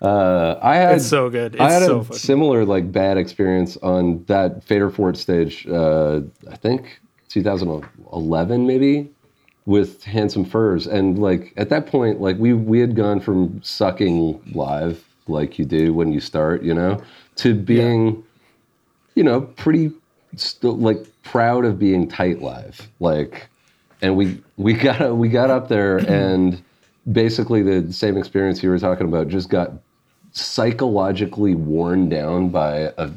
Uh, 0.03 0.59
I 0.61 0.75
had 0.75 0.97
It's 0.97 1.07
so 1.07 1.31
good. 1.31 1.61
I 1.61 1.71
had 1.71 1.85
so 1.85 2.01
a 2.01 2.15
similar 2.15 2.65
like 2.65 2.91
bad 2.91 3.17
experience 3.17 3.77
on 3.85 4.25
that 4.25 4.65
Fader 4.65 4.91
Fort 4.91 5.17
stage. 5.17 5.65
Uh, 5.69 6.23
I 6.51 6.57
think 6.57 7.01
2011 7.29 8.67
maybe 8.67 9.09
with 9.65 10.03
Handsome 10.03 10.45
Furs, 10.45 10.89
and 10.89 11.21
like 11.21 11.53
at 11.57 11.69
that 11.69 11.87
point, 11.87 12.21
like 12.21 12.37
we 12.39 12.53
we 12.53 12.81
had 12.81 12.97
gone 12.97 13.21
from 13.21 13.63
sucking 13.63 14.53
live 14.55 15.05
like 15.29 15.59
you 15.59 15.65
do 15.65 15.95
when 15.95 16.13
you 16.13 16.21
start, 16.21 16.63
you 16.63 16.75
know, 16.75 17.01
to 17.37 17.55
being, 17.55 18.25
you 19.15 19.23
know, 19.23 19.43
pretty 19.43 19.93
still 20.35 20.77
like 20.77 20.99
proud 21.23 21.65
of 21.65 21.79
being 21.79 22.09
tight 22.09 22.43
live, 22.43 22.89
like, 22.99 23.49
and 24.01 24.17
we 24.17 24.43
we 24.57 24.73
got 24.75 25.17
we 25.17 25.29
got 25.29 25.49
up 25.49 25.69
there 25.69 25.99
and 26.09 26.61
basically 27.11 27.63
the 27.63 27.93
same 27.93 28.17
experience 28.17 28.63
you 28.63 28.71
were 28.71 28.79
talking 28.79 29.07
about 29.07 29.29
just 29.29 29.49
got 29.49 29.73
psychologically 30.33 31.55
worn 31.55 32.09
down 32.09 32.49
by 32.49 32.93
a 32.97 33.11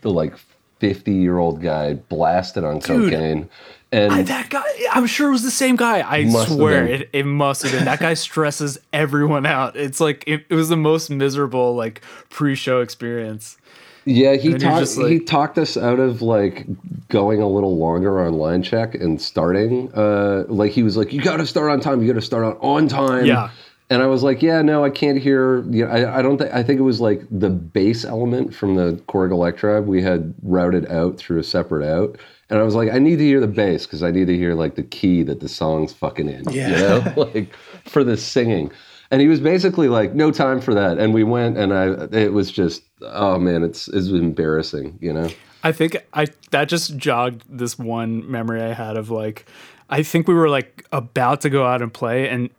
the 0.00 0.10
like 0.10 0.34
50 0.78 1.12
year 1.12 1.38
old 1.38 1.60
guy 1.62 1.94
blasted 1.94 2.64
on 2.64 2.78
Dude. 2.78 3.10
cocaine 3.10 3.48
and 3.92 4.10
I- 4.10 4.22
that 4.22 4.48
guy, 4.48 4.64
I'm 4.90 5.06
sure 5.06 5.28
it 5.28 5.32
was 5.32 5.42
the 5.42 5.50
same 5.50 5.76
guy. 5.76 6.00
I 6.08 6.26
swear 6.26 6.86
it, 6.86 7.10
it 7.12 7.26
must 7.26 7.62
have 7.62 7.72
been. 7.72 7.84
That 7.84 8.00
guy 8.00 8.14
stresses 8.14 8.78
everyone 8.90 9.44
out. 9.44 9.76
It's 9.76 10.00
like 10.00 10.24
it, 10.26 10.46
it 10.48 10.54
was 10.54 10.70
the 10.70 10.78
most 10.78 11.10
miserable 11.10 11.74
like 11.76 12.00
pre-show 12.30 12.80
experience. 12.80 13.58
Yeah 14.04 14.34
he 14.34 14.54
talked 14.54 14.80
just 14.80 15.00
he 15.02 15.18
talked 15.20 15.58
us 15.58 15.76
out 15.76 15.98
of 16.00 16.22
like 16.22 16.66
going 17.08 17.40
a 17.40 17.48
little 17.48 17.76
longer 17.76 18.20
on 18.24 18.34
line 18.34 18.62
check 18.62 18.94
and 18.94 19.20
starting 19.20 19.92
uh 19.94 20.44
like 20.48 20.72
he 20.72 20.82
was 20.82 20.96
like 20.96 21.12
you 21.12 21.20
got 21.20 21.36
to 21.36 21.46
start 21.46 21.70
on 21.70 21.80
time 21.80 22.00
you 22.02 22.06
got 22.08 22.18
to 22.18 22.24
start 22.26 22.44
on 22.44 22.56
on 22.60 22.88
time 22.88 23.26
Yeah. 23.26 23.50
and 23.90 24.02
I 24.02 24.06
was 24.06 24.22
like, 24.22 24.40
yeah, 24.42 24.62
no, 24.62 24.82
I 24.84 24.88
can't 24.90 25.18
hear. 25.18 25.62
You 25.70 25.84
know, 25.84 25.90
I, 25.92 26.18
I 26.18 26.22
don't 26.22 26.38
think. 26.38 26.50
I 26.54 26.62
think 26.62 26.80
it 26.80 26.82
was 26.84 27.00
like 27.00 27.22
the 27.30 27.50
bass 27.50 28.04
element 28.06 28.54
from 28.54 28.74
the 28.76 28.94
Korg 29.08 29.30
Electra 29.32 29.82
we 29.82 30.00
had 30.02 30.32
routed 30.42 30.90
out 30.90 31.18
through 31.18 31.38
a 31.40 31.44
separate 31.44 31.86
out, 31.86 32.16
and 32.48 32.58
I 32.58 32.62
was 32.62 32.74
like, 32.74 32.90
I 32.90 32.98
need 32.98 33.16
to 33.16 33.24
hear 33.24 33.38
the 33.40 33.46
bass 33.48 33.84
because 33.84 34.02
I 34.02 34.10
need 34.10 34.28
to 34.28 34.36
hear 34.36 34.54
like 34.54 34.76
the 34.76 34.82
key 34.82 35.22
that 35.24 35.40
the 35.40 35.48
song's 35.48 35.92
fucking 35.92 36.28
in. 36.30 36.44
Yeah. 36.50 36.68
You 36.68 36.76
know, 36.76 37.12
like 37.34 37.54
for 37.84 38.02
the 38.02 38.16
singing. 38.16 38.72
And 39.12 39.20
he 39.20 39.28
was 39.28 39.40
basically 39.40 39.88
like, 39.88 40.14
no 40.14 40.32
time 40.32 40.60
for 40.60 40.72
that. 40.74 40.98
And 40.98 41.12
we 41.12 41.22
went, 41.22 41.58
and 41.58 41.72
I, 41.72 42.08
it 42.16 42.32
was 42.32 42.50
just, 42.50 42.82
oh 43.02 43.38
man, 43.38 43.62
it's 43.62 43.86
it's 43.88 44.08
embarrassing. 44.08 44.98
You 45.00 45.12
know. 45.12 45.28
I 45.62 45.70
think 45.70 45.96
I 46.12 46.26
that 46.50 46.68
just 46.68 46.96
jogged 46.96 47.44
this 47.48 47.78
one 47.78 48.28
memory 48.28 48.62
I 48.62 48.72
had 48.72 48.96
of 48.96 49.10
like 49.10 49.46
I 49.90 50.02
think 50.02 50.26
we 50.26 50.34
were 50.34 50.48
like 50.48 50.84
about 50.90 51.42
to 51.42 51.50
go 51.50 51.64
out 51.64 51.82
and 51.82 51.92
play 51.92 52.28
and 52.28 52.50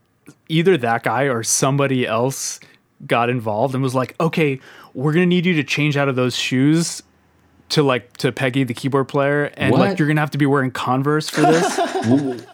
either 0.48 0.78
that 0.78 1.04
guy 1.04 1.24
or 1.24 1.44
somebody 1.44 2.08
else 2.08 2.60
got 3.06 3.30
involved 3.30 3.74
and 3.74 3.84
was 3.84 3.96
like, 3.96 4.16
"Okay, 4.20 4.60
we're 4.94 5.12
going 5.12 5.24
to 5.24 5.36
need 5.36 5.46
you 5.46 5.54
to 5.56 5.64
change 5.64 5.98
out 5.98 6.08
of 6.08 6.16
those 6.16 6.36
shoes 6.36 7.04
to 7.70 7.84
like 7.84 8.16
to 8.18 8.32
Peggy 8.32 8.64
the 8.64 8.74
keyboard 8.74 9.08
player 9.08 9.46
and 9.58 9.72
What? 9.72 9.80
like 9.82 10.00
you're 10.00 10.08
going 10.08 10.18
to 10.18 10.22
have 10.22 10.32
to 10.32 10.38
be 10.38 10.46
wearing 10.46 10.72
Converse 10.72 11.30
for 11.30 11.42
this." 11.42 11.80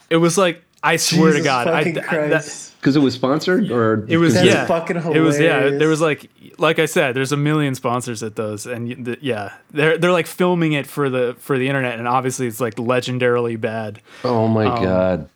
it 0.09 0.17
was 0.17 0.37
like 0.37 0.63
I 0.81 0.95
swear 0.95 1.33
to 1.33 1.41
God, 1.41 1.67
I, 1.67 1.83
fucking 1.83 2.01
Christ. 2.03 2.75
Because 2.79 2.95
it 2.95 2.99
was 2.99 3.13
sponsored, 3.13 3.69
or 3.71 4.05
it 4.07 4.17
was 4.17 4.41
yeah, 4.41 4.65
fucking 4.65 4.95
It 4.97 5.19
was 5.19 5.37
yeah. 5.39 5.69
There 5.69 5.89
was 5.89 5.99
like 5.99 6.29
like 6.57 6.79
I 6.79 6.85
said, 6.85 7.15
there's 7.15 7.33
a 7.33 7.37
million 7.37 7.75
sponsors 7.75 8.23
at 8.23 8.35
those, 8.37 8.65
and 8.65 9.05
the, 9.05 9.17
yeah, 9.21 9.53
they're 9.71 9.97
they're 9.97 10.13
like 10.13 10.27
filming 10.27 10.71
it 10.73 10.87
for 10.87 11.09
the 11.09 11.35
for 11.39 11.57
the 11.57 11.67
internet, 11.67 11.99
and 11.99 12.07
obviously 12.07 12.47
it's 12.47 12.61
like 12.61 12.75
legendarily 12.75 13.59
bad. 13.59 14.01
Oh 14.23 14.47
my 14.47 14.65
Um, 14.65 14.83
god. 14.83 15.29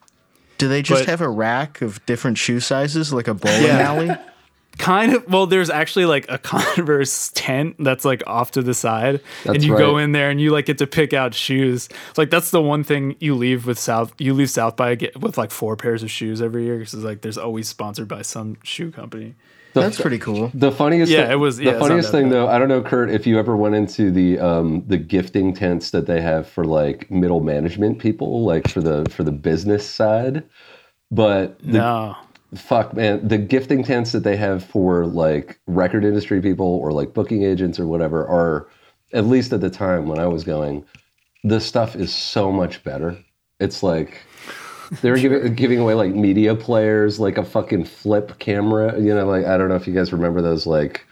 Do 0.57 0.69
they 0.69 0.81
just 0.81 1.01
But- 1.01 1.09
have 1.09 1.19
a 1.21 1.27
rack 1.29 1.81
of 1.81 2.05
different 2.05 2.38
shoe 2.38 2.62
sizes, 2.62 3.12
like 3.12 3.27
a 3.27 3.33
bowling 3.33 3.63
Yeah. 3.63 3.79
alley? 3.79 4.12
Kind 4.79 5.13
of. 5.13 5.27
Well, 5.31 5.45
there's 5.45 5.69
actually 5.69 6.05
like 6.05 6.25
a 6.29 6.37
Converse 6.77 7.31
tent 7.35 7.75
that's 7.79 8.03
like 8.03 8.23
off 8.27 8.51
to 8.51 8.61
the 8.61 8.73
side, 8.73 9.21
and 9.45 9.53
That's 9.55 9.63
you 9.65 9.77
go 9.77 9.97
in 9.97 10.11
there 10.13 10.29
and 10.29 10.41
you 10.41 10.51
like 10.51 10.65
get 10.65 10.77
to 10.79 10.87
pick 10.87 11.13
out 11.13 11.33
shoes. 11.33 11.89
It's 12.09 12.17
like 12.17 12.29
that's 12.31 12.51
the 12.51 12.61
one 12.61 12.83
thing 12.83 13.15
you 13.19 13.35
leave 13.35 13.65
with 13.67 13.77
South. 13.77 14.13
You 14.19 14.33
leave 14.33 14.49
South 14.49 14.75
by 14.75 14.95
get 14.95 15.19
with 15.21 15.37
like 15.37 15.51
four 15.51 15.75
pairs 15.77 16.01
of 16.03 16.09
shoes 16.11 16.41
every 16.41 16.63
year 16.65 16.77
because 16.79 16.93
it's 16.95 17.03
like 17.03 17.21
there's 17.21 17.37
always 17.37 17.67
sponsored 17.67 18.07
by 18.07 18.23
some 18.23 18.57
shoe 18.63 18.91
company. 18.91 19.35
That's 19.73 19.99
pretty 19.99 20.19
cool. 20.19 20.51
The 20.53 20.71
funniest, 20.71 21.11
Yeah, 21.11 21.25
thi- 21.27 21.31
it 21.33 21.35
was- 21.37 21.57
The 21.57 21.63
yeah, 21.63 21.71
it's 21.71 21.79
funniest 21.79 22.11
thing 22.11 22.25
bad. 22.25 22.33
though, 22.33 22.47
I 22.47 22.59
don't 22.59 22.67
know, 22.67 22.83
Kurt, 22.83 23.09
if 23.09 23.25
you 23.25 23.39
ever 23.39 23.55
went 23.57 23.73
into 23.73 24.11
the 24.11 24.37
um, 24.39 24.83
the 24.87 24.97
gifting 24.97 25.51
tents 25.53 25.89
that 25.91 26.05
they 26.05 26.21
have 26.21 26.47
for 26.47 26.63
like 26.63 27.09
middle 27.09 27.39
management 27.39 27.97
people, 27.99 28.43
like 28.43 28.67
for 28.69 28.81
the 28.81 29.05
for 29.09 29.23
the 29.23 29.31
business 29.31 29.87
side. 29.87 30.43
But 31.09 31.57
the, 31.59 31.73
No. 31.77 32.17
Fuck, 32.55 32.93
man, 32.93 33.27
the 33.27 33.38
gifting 33.38 33.83
tents 33.83 34.12
that 34.12 34.24
they 34.24 34.36
have 34.36 34.63
for 34.63 35.05
like 35.05 35.60
record 35.67 36.05
industry 36.05 36.41
people 36.41 36.65
or 36.65 36.91
like 36.91 37.13
booking 37.13 37.43
agents 37.43 37.79
or 37.79 37.88
whatever 37.88 38.27
are, 38.27 38.67
at 39.13 39.25
least 39.25 39.53
at 39.53 39.62
the 39.62 39.69
time 39.69 40.07
when 40.07 40.19
I 40.19 40.27
was 40.27 40.43
going, 40.43 40.86
the 41.43 41.60
stuff 41.60 41.95
is 41.95 42.13
so 42.13 42.51
much 42.51 42.83
better. 42.83 43.17
It's 43.60 43.83
like 43.83 44.22
they 45.01 45.12
were 45.12 45.17
giving 45.17 45.53
giving 45.55 45.79
away 45.79 45.93
like 45.93 46.13
media 46.13 46.55
players, 46.55 47.19
like 47.19 47.38
a 47.38 47.43
fucking 47.45 47.86
flip 47.86 48.39
camera. 48.39 49.00
You 49.00 49.13
know, 49.13 49.27
like 49.27 49.45
I 49.45 49.57
don't 49.57 49.69
know 49.69 49.75
if 49.75 49.88
you 49.88 49.93
guys 49.93 50.12
remember 50.12 50.41
those, 50.41 50.65
like 50.65 51.05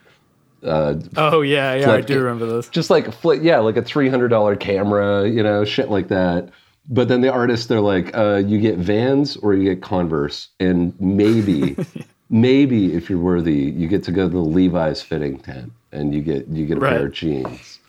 uh, 0.64 0.96
Oh 1.18 1.42
yeah, 1.42 1.76
yeah, 1.76 1.92
I 1.92 2.02
do 2.02 2.20
remember 2.20 2.46
those. 2.46 2.70
just 2.70 2.90
like 2.90 3.12
flip, 3.14 3.40
yeah, 3.42 3.60
like 3.60 3.78
a 3.78 3.82
three 3.82 4.10
hundred 4.10 4.30
dollar 4.30 4.56
camera. 4.56 5.28
You 5.28 5.44
know, 5.44 5.66
shit 5.66 5.90
like 5.90 6.08
that. 6.10 6.50
But 6.90 7.08
then 7.08 7.22
the 7.22 7.32
artists, 7.32 7.68
they're 7.68 7.80
like, 7.82 8.16
uh, 8.18 8.38
you 8.46 8.60
get 8.60 8.78
Vans 8.78 9.38
or 9.38 9.54
you 9.54 9.64
get 9.64 9.82
Converse, 9.82 10.50
and 10.60 10.94
maybe, 11.00 11.78
maybe 12.30 12.94
if 12.94 13.10
you're 13.10 13.20
worthy, 13.20 13.54
you 13.56 13.88
get 13.88 14.04
to 14.06 14.12
go 14.12 14.28
to 14.28 14.34
the 14.34 14.40
Levi's 14.40 15.02
fitting 15.02 15.40
tent, 15.40 15.72
and 15.92 16.14
you 16.14 16.22
get 16.22 16.48
you 16.48 16.66
get 16.66 16.78
a 16.78 16.80
Right. 16.82 16.94
pair 16.98 17.06
of 17.06 17.14
jeans. 17.14 17.80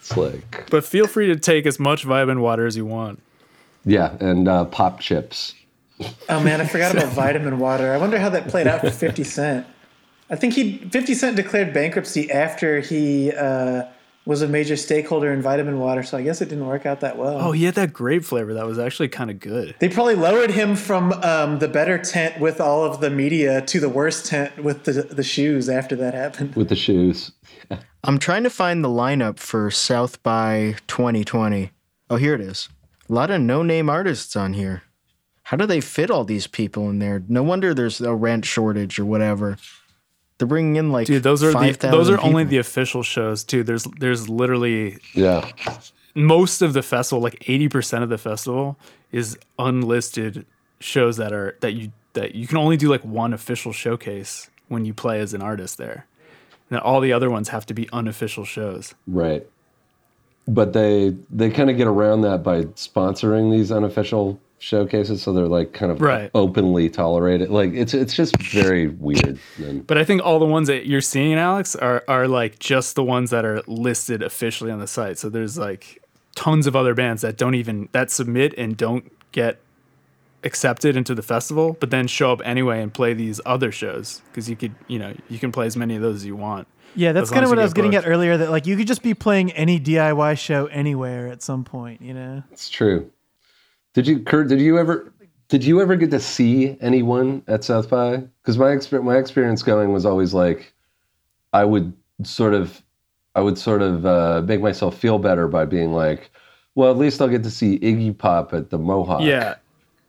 It's 0.00 0.16
like, 0.16 0.66
But 0.70 0.84
feel 0.84 1.06
free 1.06 1.26
to 1.28 1.36
take 1.36 1.66
as 1.66 1.78
much 1.80 2.04
vitamin 2.04 2.40
water 2.40 2.66
as 2.66 2.76
you 2.76 2.84
want. 2.86 3.22
yeah, 3.84 4.16
and 4.20 4.46
uh, 4.48 4.64
pop 4.66 5.00
chips. 5.00 5.54
Oh 6.28 6.40
man, 6.40 6.60
I 6.60 6.64
forgot 6.68 6.92
about 6.94 7.12
vitamin 7.12 7.58
water. 7.58 7.92
I 7.92 7.98
wonder 7.98 8.18
how 8.18 8.28
that 8.30 8.48
played 8.48 8.66
out 8.66 8.80
for 8.80 8.90
50 8.90 9.24
Cent. 9.24 9.66
I 10.28 10.34
think 10.36 10.54
he 10.54 10.78
50 10.90 11.14
Cent 11.14 11.36
declared 11.36 11.72
bankruptcy 11.72 12.30
after 12.32 12.80
he 12.80 13.30
uh, 13.32 13.84
was 14.26 14.42
a 14.42 14.48
major 14.48 14.76
stakeholder 14.76 15.32
in 15.32 15.40
vitamin 15.40 15.78
water, 15.78 16.02
so 16.02 16.18
I 16.18 16.22
guess 16.22 16.42
it 16.42 16.48
didn't 16.48 16.66
work 16.66 16.84
out 16.84 17.00
that 17.00 17.16
well. 17.16 17.38
Oh, 17.40 17.52
he 17.52 17.64
had 17.64 17.76
that 17.76 17.92
grape 17.92 18.24
flavor 18.24 18.52
that 18.54 18.66
was 18.66 18.78
actually 18.78 19.08
kind 19.08 19.30
of 19.30 19.38
good. 19.38 19.76
They 19.78 19.88
probably 19.88 20.16
lowered 20.16 20.50
him 20.50 20.74
from 20.74 21.12
um, 21.22 21.60
the 21.60 21.68
better 21.68 21.96
tent 21.96 22.40
with 22.40 22.60
all 22.60 22.84
of 22.84 23.00
the 23.00 23.08
media 23.08 23.62
to 23.62 23.80
the 23.80 23.88
worst 23.88 24.26
tent 24.26 24.62
with 24.62 24.84
the 24.84 24.92
the 24.92 25.22
shoes 25.22 25.68
after 25.68 25.94
that 25.96 26.12
happened. 26.12 26.56
with 26.56 26.68
the 26.68 26.76
shoes. 26.76 27.30
I'm 28.04 28.18
trying 28.18 28.42
to 28.42 28.50
find 28.50 28.84
the 28.84 28.88
lineup 28.88 29.38
for 29.38 29.70
South 29.70 30.22
by 30.22 30.76
2020. 30.88 31.70
Oh, 32.10 32.16
here 32.16 32.34
it 32.34 32.40
is. 32.40 32.68
A 33.08 33.12
lot 33.12 33.30
of 33.30 33.40
no-name 33.40 33.88
artists 33.88 34.36
on 34.36 34.54
here. 34.54 34.82
How 35.44 35.56
do 35.56 35.66
they 35.66 35.80
fit 35.80 36.10
all 36.10 36.24
these 36.24 36.48
people 36.48 36.90
in 36.90 36.98
there? 36.98 37.22
No 37.28 37.44
wonder 37.44 37.72
there's 37.72 38.00
a 38.00 38.14
rent 38.14 38.44
shortage 38.44 38.98
or 38.98 39.04
whatever. 39.04 39.58
They're 40.38 40.48
bringing 40.48 40.76
in 40.76 40.92
like 40.92 41.06
Dude, 41.06 41.22
those 41.22 41.42
are 41.42 41.48
the 41.48 41.52
5,000 41.52 41.90
those 41.90 42.10
are 42.10 42.20
only 42.20 42.44
the 42.44 42.58
official 42.58 43.02
shows 43.02 43.42
too. 43.42 43.62
There's 43.62 43.84
there's 43.98 44.28
literally 44.28 44.98
Yeah, 45.14 45.50
most 46.14 46.62
of 46.62 46.72
the 46.72 46.82
festival, 46.82 47.22
like 47.22 47.38
80% 47.40 48.02
of 48.02 48.08
the 48.08 48.18
festival 48.18 48.78
is 49.12 49.38
unlisted 49.58 50.44
shows 50.80 51.16
that 51.16 51.32
are 51.32 51.56
that 51.60 51.72
you 51.72 51.92
that 52.12 52.34
you 52.34 52.46
can 52.46 52.58
only 52.58 52.76
do 52.76 52.88
like 52.88 53.02
one 53.02 53.32
official 53.32 53.72
showcase 53.72 54.50
when 54.68 54.84
you 54.84 54.92
play 54.92 55.20
as 55.20 55.32
an 55.32 55.42
artist 55.42 55.78
there. 55.78 56.06
And 56.70 56.80
all 56.80 57.00
the 57.00 57.12
other 57.12 57.30
ones 57.30 57.50
have 57.50 57.64
to 57.66 57.74
be 57.74 57.88
unofficial 57.92 58.44
shows. 58.44 58.94
right. 59.06 59.46
But 60.48 60.72
they 60.74 61.16
they 61.30 61.50
kind 61.50 61.70
of 61.70 61.76
get 61.76 61.86
around 61.88 62.20
that 62.22 62.42
by 62.42 62.64
sponsoring 62.64 63.50
these 63.50 63.72
unofficial 63.72 64.38
showcases, 64.58 65.22
so 65.22 65.32
they're 65.32 65.46
like 65.46 65.72
kind 65.72 65.92
of 65.92 66.00
Right. 66.00 66.30
openly 66.34 66.88
tolerated. 66.88 67.50
Like 67.50 67.72
it's 67.74 67.94
it's 67.94 68.14
just 68.14 68.36
very 68.42 68.88
weird. 68.88 69.38
And 69.58 69.86
But 69.86 69.98
I 69.98 70.04
think 70.04 70.22
all 70.24 70.38
the 70.38 70.46
ones 70.46 70.68
that 70.68 70.86
you're 70.86 71.00
seeing, 71.00 71.34
Alex, 71.34 71.76
are 71.76 72.02
are 72.08 72.26
like 72.26 72.58
just 72.58 72.94
the 72.96 73.04
ones 73.04 73.30
that 73.30 73.44
are 73.44 73.62
listed 73.66 74.22
officially 74.22 74.70
on 74.70 74.78
the 74.78 74.86
site. 74.86 75.18
So 75.18 75.28
there's 75.28 75.58
like 75.58 76.02
tons 76.34 76.66
of 76.66 76.74
other 76.76 76.94
bands 76.94 77.22
that 77.22 77.36
don't 77.36 77.54
even 77.54 77.88
that 77.92 78.10
submit 78.10 78.54
and 78.58 78.76
don't 78.76 79.10
get 79.32 79.58
accepted 80.44 80.96
into 80.96 81.14
the 81.14 81.22
festival, 81.22 81.76
but 81.80 81.90
then 81.90 82.06
show 82.06 82.30
up 82.32 82.40
anyway 82.44 82.80
and 82.82 82.92
play 82.94 83.12
these 83.14 83.40
other 83.44 83.72
shows 83.72 84.22
because 84.30 84.48
you 84.48 84.54
could, 84.54 84.74
you 84.86 84.98
know, 84.98 85.12
you 85.28 85.38
can 85.38 85.50
play 85.50 85.66
as 85.66 85.76
many 85.76 85.96
of 85.96 86.02
those 86.02 86.16
as 86.16 86.26
you 86.26 86.36
want. 86.36 86.68
Yeah, 86.94 87.12
that's 87.12 87.30
kind 87.30 87.44
of 87.44 87.50
what 87.50 87.58
I 87.58 87.62
was 87.62 87.72
get 87.74 87.82
getting 87.82 87.90
booked. 87.90 88.06
at 88.06 88.10
earlier. 88.10 88.36
That 88.38 88.50
like 88.50 88.66
you 88.66 88.76
could 88.76 88.86
just 88.86 89.02
be 89.02 89.12
playing 89.12 89.52
any 89.52 89.78
DIY 89.78 90.38
show 90.38 90.66
anywhere 90.66 91.28
at 91.28 91.42
some 91.42 91.62
point. 91.64 92.00
You 92.00 92.14
know. 92.14 92.42
It's 92.52 92.70
true. 92.70 93.10
Did 93.96 94.06
you, 94.06 94.18
Kurt? 94.20 94.48
Did 94.48 94.60
you 94.60 94.78
ever? 94.78 95.10
Did 95.48 95.64
you 95.64 95.80
ever 95.80 95.96
get 95.96 96.10
to 96.10 96.20
see 96.20 96.76
anyone 96.82 97.42
at 97.48 97.64
South 97.64 97.88
by? 97.88 98.18
Because 98.42 98.58
my 98.58 98.66
exper- 98.66 99.02
my 99.02 99.16
experience 99.16 99.62
going 99.62 99.90
was 99.90 100.04
always 100.04 100.34
like, 100.34 100.74
I 101.54 101.64
would 101.64 101.94
sort 102.22 102.52
of, 102.52 102.82
I 103.36 103.40
would 103.40 103.56
sort 103.56 103.80
of 103.80 104.04
uh, 104.04 104.42
make 104.44 104.60
myself 104.60 104.98
feel 104.98 105.18
better 105.18 105.48
by 105.48 105.64
being 105.64 105.92
like, 105.94 106.30
well, 106.74 106.90
at 106.90 106.98
least 106.98 107.22
I'll 107.22 107.28
get 107.28 107.42
to 107.44 107.50
see 107.50 107.78
Iggy 107.78 108.18
Pop 108.18 108.52
at 108.52 108.68
the 108.68 108.76
Mohawk. 108.78 109.22
Yeah. 109.22 109.54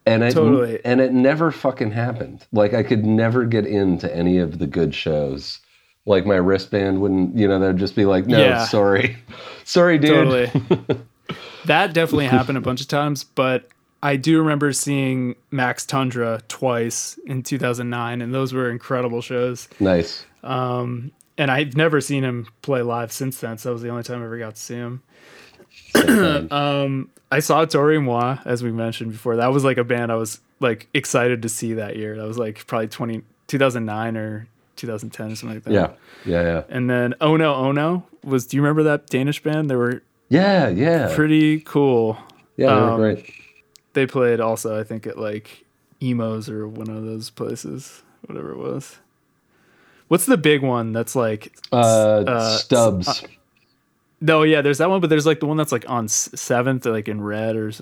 and 0.04 0.22
it 0.22 0.32
totally. 0.34 0.84
and 0.84 1.00
it 1.00 1.14
never 1.14 1.50
fucking 1.50 1.92
happened. 1.92 2.46
Like 2.52 2.74
I 2.74 2.82
could 2.82 3.06
never 3.06 3.46
get 3.46 3.64
into 3.64 4.14
any 4.14 4.36
of 4.36 4.58
the 4.58 4.66
good 4.66 4.94
shows. 4.94 5.60
Like 6.04 6.26
my 6.26 6.36
wristband 6.36 7.00
wouldn't, 7.00 7.34
you 7.38 7.48
know, 7.48 7.58
they'd 7.58 7.78
just 7.78 7.96
be 7.96 8.04
like, 8.04 8.26
no, 8.26 8.38
Yeah. 8.38 8.66
sorry. 8.66 9.16
sorry, 9.64 9.96
dude. 9.96 10.10
Totally. 10.10 10.46
that 11.66 11.94
definitely 11.94 12.26
happened 12.26 12.58
a 12.58 12.60
bunch 12.60 12.80
of 12.82 12.88
times, 12.88 13.24
but 13.24 13.68
I 14.02 14.16
do 14.16 14.38
remember 14.38 14.72
seeing 14.72 15.34
Max 15.50 15.84
Tundra 15.84 16.40
twice 16.48 17.18
in 17.26 17.42
2009, 17.42 18.22
and 18.22 18.32
those 18.34 18.52
were 18.52 18.70
incredible 18.70 19.20
shows. 19.22 19.68
Nice. 19.80 20.24
And 20.42 21.52
I've 21.52 21.76
never 21.76 22.00
seen 22.00 22.24
him 22.24 22.46
play 22.62 22.82
live 22.82 23.12
since 23.12 23.38
then, 23.40 23.58
so 23.58 23.68
that 23.68 23.72
was 23.74 23.82
the 23.82 23.88
only 23.90 24.02
time 24.02 24.20
I 24.22 24.24
ever 24.24 24.38
got 24.38 24.54
to 24.56 24.60
see 24.60 24.74
him. 24.76 25.02
Um, 26.50 27.10
I 27.30 27.40
saw 27.40 27.64
Toro 27.64 27.94
y 27.94 27.98
Moi, 28.02 28.38
as 28.44 28.62
we 28.62 28.72
mentioned 28.72 29.12
before. 29.12 29.36
That 29.36 29.52
was 29.52 29.64
like 29.64 29.76
a 29.78 29.84
band 29.84 30.10
I 30.10 30.16
was 30.16 30.40
like 30.60 30.88
excited 30.94 31.42
to 31.42 31.48
see 31.48 31.74
that 31.74 31.96
year. 31.96 32.16
That 32.16 32.26
was 32.26 32.38
like 32.38 32.66
probably 32.66 32.88
20, 32.88 33.22
2009 33.48 34.16
or 34.16 34.48
2010 34.76 35.26
or 35.32 35.34
something 35.36 35.56
like 35.56 35.64
that. 35.64 35.72
yeah. 35.72 35.90
Yeah. 36.24 36.42
Yeah. 36.42 36.62
And 36.68 36.88
then 36.88 37.14
Ono 37.20 37.54
Ono 37.54 38.06
was. 38.24 38.46
Do 38.46 38.56
you 38.56 38.62
remember 38.62 38.82
that 38.84 39.06
Danish 39.08 39.42
band? 39.42 39.68
They 39.70 39.76
were 39.76 40.02
Yeah. 40.28 40.68
Yeah. 40.68 41.14
pretty 41.14 41.60
cool. 41.60 42.18
yeah. 42.56 42.68
They 42.74 42.80
were 42.80 42.90
um, 42.90 42.96
great. 43.00 43.32
They 43.98 44.06
played 44.06 44.38
also, 44.38 44.78
I 44.78 44.84
think, 44.84 45.08
at 45.08 45.18
like 45.18 45.64
Emo's 46.00 46.48
or 46.48 46.68
one 46.68 46.88
of 46.88 47.04
those 47.04 47.30
places, 47.30 48.04
whatever 48.26 48.52
it 48.52 48.58
was. 48.58 48.98
What's 50.06 50.24
the 50.24 50.36
big 50.36 50.62
one 50.62 50.92
that's 50.92 51.16
like? 51.16 51.52
Uh, 51.72 52.22
uh, 52.24 52.56
Stubb's. 52.58 53.24
No, 54.20 54.44
yeah, 54.44 54.62
there's 54.62 54.78
that 54.78 54.88
one, 54.88 55.00
but 55.00 55.10
there's 55.10 55.26
like 55.26 55.40
the 55.40 55.46
one 55.46 55.56
that's 55.56 55.72
like 55.72 55.84
on 55.90 56.06
seventh, 56.06 56.86
like 56.86 57.08
in 57.08 57.20
red 57.20 57.56
or 57.56 57.72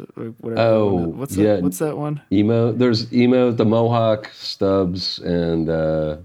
whatever. 0.41 0.59
Oh, 0.59 0.95
what's 0.95 1.37
yeah. 1.37 1.57
that? 1.57 1.63
What's 1.63 1.81
that 1.81 1.99
one? 1.99 2.23
emo. 2.33 2.73
There's 2.73 3.13
emo, 3.13 3.51
the 3.51 3.67
Mohawk, 3.67 4.31
Stubb's, 4.33 5.19
and 5.19 5.69
uh, 5.69 6.17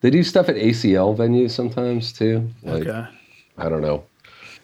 they 0.00 0.10
do 0.10 0.24
stuff 0.24 0.48
at 0.48 0.56
ACL 0.56 1.16
venues 1.16 1.52
sometimes 1.52 2.12
too. 2.12 2.50
Like, 2.64 2.84
Okay. 2.88 3.06
I 3.58 3.68
don't 3.68 3.82
know, 3.82 4.02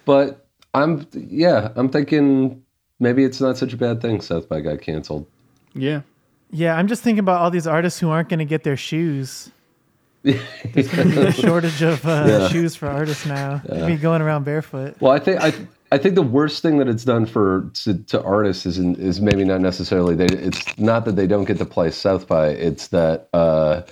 but 0.05 0.45
I'm 0.75 1.07
yeah, 1.13 1.69
I'm 1.77 1.89
thinking 1.89 2.65
maybe 3.01 3.25
it's 3.25 3.41
not 3.41 3.57
such 3.59 3.73
a 3.73 3.77
bad 3.77 4.01
thing. 4.01 4.21
South 4.21 4.49
by 4.49 4.61
got 4.61 4.81
canceled. 4.81 5.27
Yeah. 5.75 6.03
Yeah, 6.51 6.77
I'm 6.77 6.87
just 6.87 7.03
thinking 7.03 7.19
about 7.19 7.41
all 7.41 7.51
these 7.51 7.67
artists 7.67 7.99
who 7.99 8.09
aren't 8.11 8.29
going 8.29 8.39
to 8.39 8.45
get 8.45 8.63
their 8.63 8.77
shoes. 8.77 9.51
There's 10.23 10.89
going 10.95 11.11
to 11.11 11.15
be 11.15 11.27
a 11.27 11.33
shortage 11.45 11.83
of 11.83 12.05
uh, 12.07 12.25
Yeah. 12.29 12.49
shoes 12.49 12.75
for 12.77 12.89
artists 12.89 13.27
now. 13.27 13.63
They'll 13.65 13.87
be 13.87 13.97
going 13.97 14.23
around 14.23 14.45
barefoot. 14.45 14.97
Well, 15.01 15.13
I 15.13 15.19
think 15.19 15.41
I 15.41 15.53
I 15.93 15.99
think 15.99 16.17
the 16.17 16.23
worst 16.23 16.63
thing 16.63 16.79
that 16.79 16.89
it's 16.89 17.05
done 17.05 17.27
for 17.27 17.71
to, 17.85 17.95
to 17.95 18.23
artists 18.23 18.67
is 18.67 18.79
is 18.79 19.21
maybe 19.21 19.45
not 19.45 19.61
necessarily 19.61 20.15
they. 20.17 20.27
It's 20.27 20.79
not 20.79 21.05
that 21.05 21.15
they 21.17 21.27
don't 21.29 21.45
get 21.45 21.59
to 21.59 21.65
play 21.65 21.91
South 21.93 22.27
by. 22.27 22.49
It's 22.49 22.89
that 22.89 23.29
uh, 23.33 23.83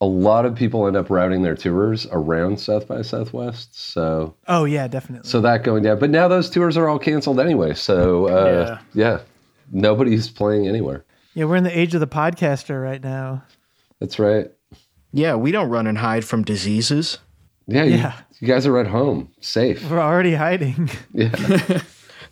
a 0.00 0.06
lot 0.06 0.44
of 0.44 0.54
people 0.54 0.86
end 0.86 0.96
up 0.96 1.08
routing 1.08 1.42
their 1.42 1.54
tours 1.56 2.06
around 2.12 2.60
South 2.60 2.86
by 2.86 3.02
Southwest. 3.02 3.74
So 3.92 4.34
Oh 4.46 4.64
yeah, 4.64 4.88
definitely. 4.88 5.28
so 5.28 5.40
that 5.40 5.64
going 5.64 5.82
down. 5.82 5.98
But 5.98 6.10
now 6.10 6.28
those 6.28 6.50
tours 6.50 6.76
are 6.76 6.88
all 6.88 6.98
canceled 6.98 7.40
anyway. 7.40 7.74
So 7.74 8.26
uh, 8.28 8.78
yeah. 8.94 9.20
nobody's 9.72 10.28
playing 10.28 10.68
anywhere. 10.68 11.04
yeah, 11.34 11.44
we're 11.46 11.56
in 11.56 11.64
the 11.64 11.78
age 11.78 11.94
of 11.94 12.00
the 12.00 12.06
podcaster 12.06 12.82
right 12.82 13.02
now. 13.02 13.42
That's 14.00 14.18
right. 14.18 14.50
Yeah, 15.12 15.34
we 15.36 15.50
don't 15.50 15.70
run 15.70 15.86
and 15.86 15.96
hide 15.98 16.24
from 16.24 16.42
diseases. 16.44 17.18
Yeah, 17.66 17.84
you, 17.84 17.96
Yeah. 17.96 18.12
you 18.38 18.46
guys 18.48 18.66
are 18.66 18.78
at 18.78 18.86
home, 18.88 19.30
safe. 19.40 19.88
We're 19.90 19.98
already 20.00 20.34
hiding. 20.34 20.90
Yeah, 21.14 21.30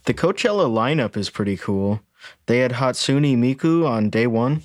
The 0.04 0.12
Coachella 0.12 0.68
lineup 0.68 1.16
is 1.16 1.30
pretty 1.30 1.56
cool. 1.56 2.00
They 2.44 2.58
had 2.58 2.72
Hatsune 2.72 3.38
Miku 3.38 3.88
on 3.88 4.10
day 4.10 4.26
one. 4.26 4.62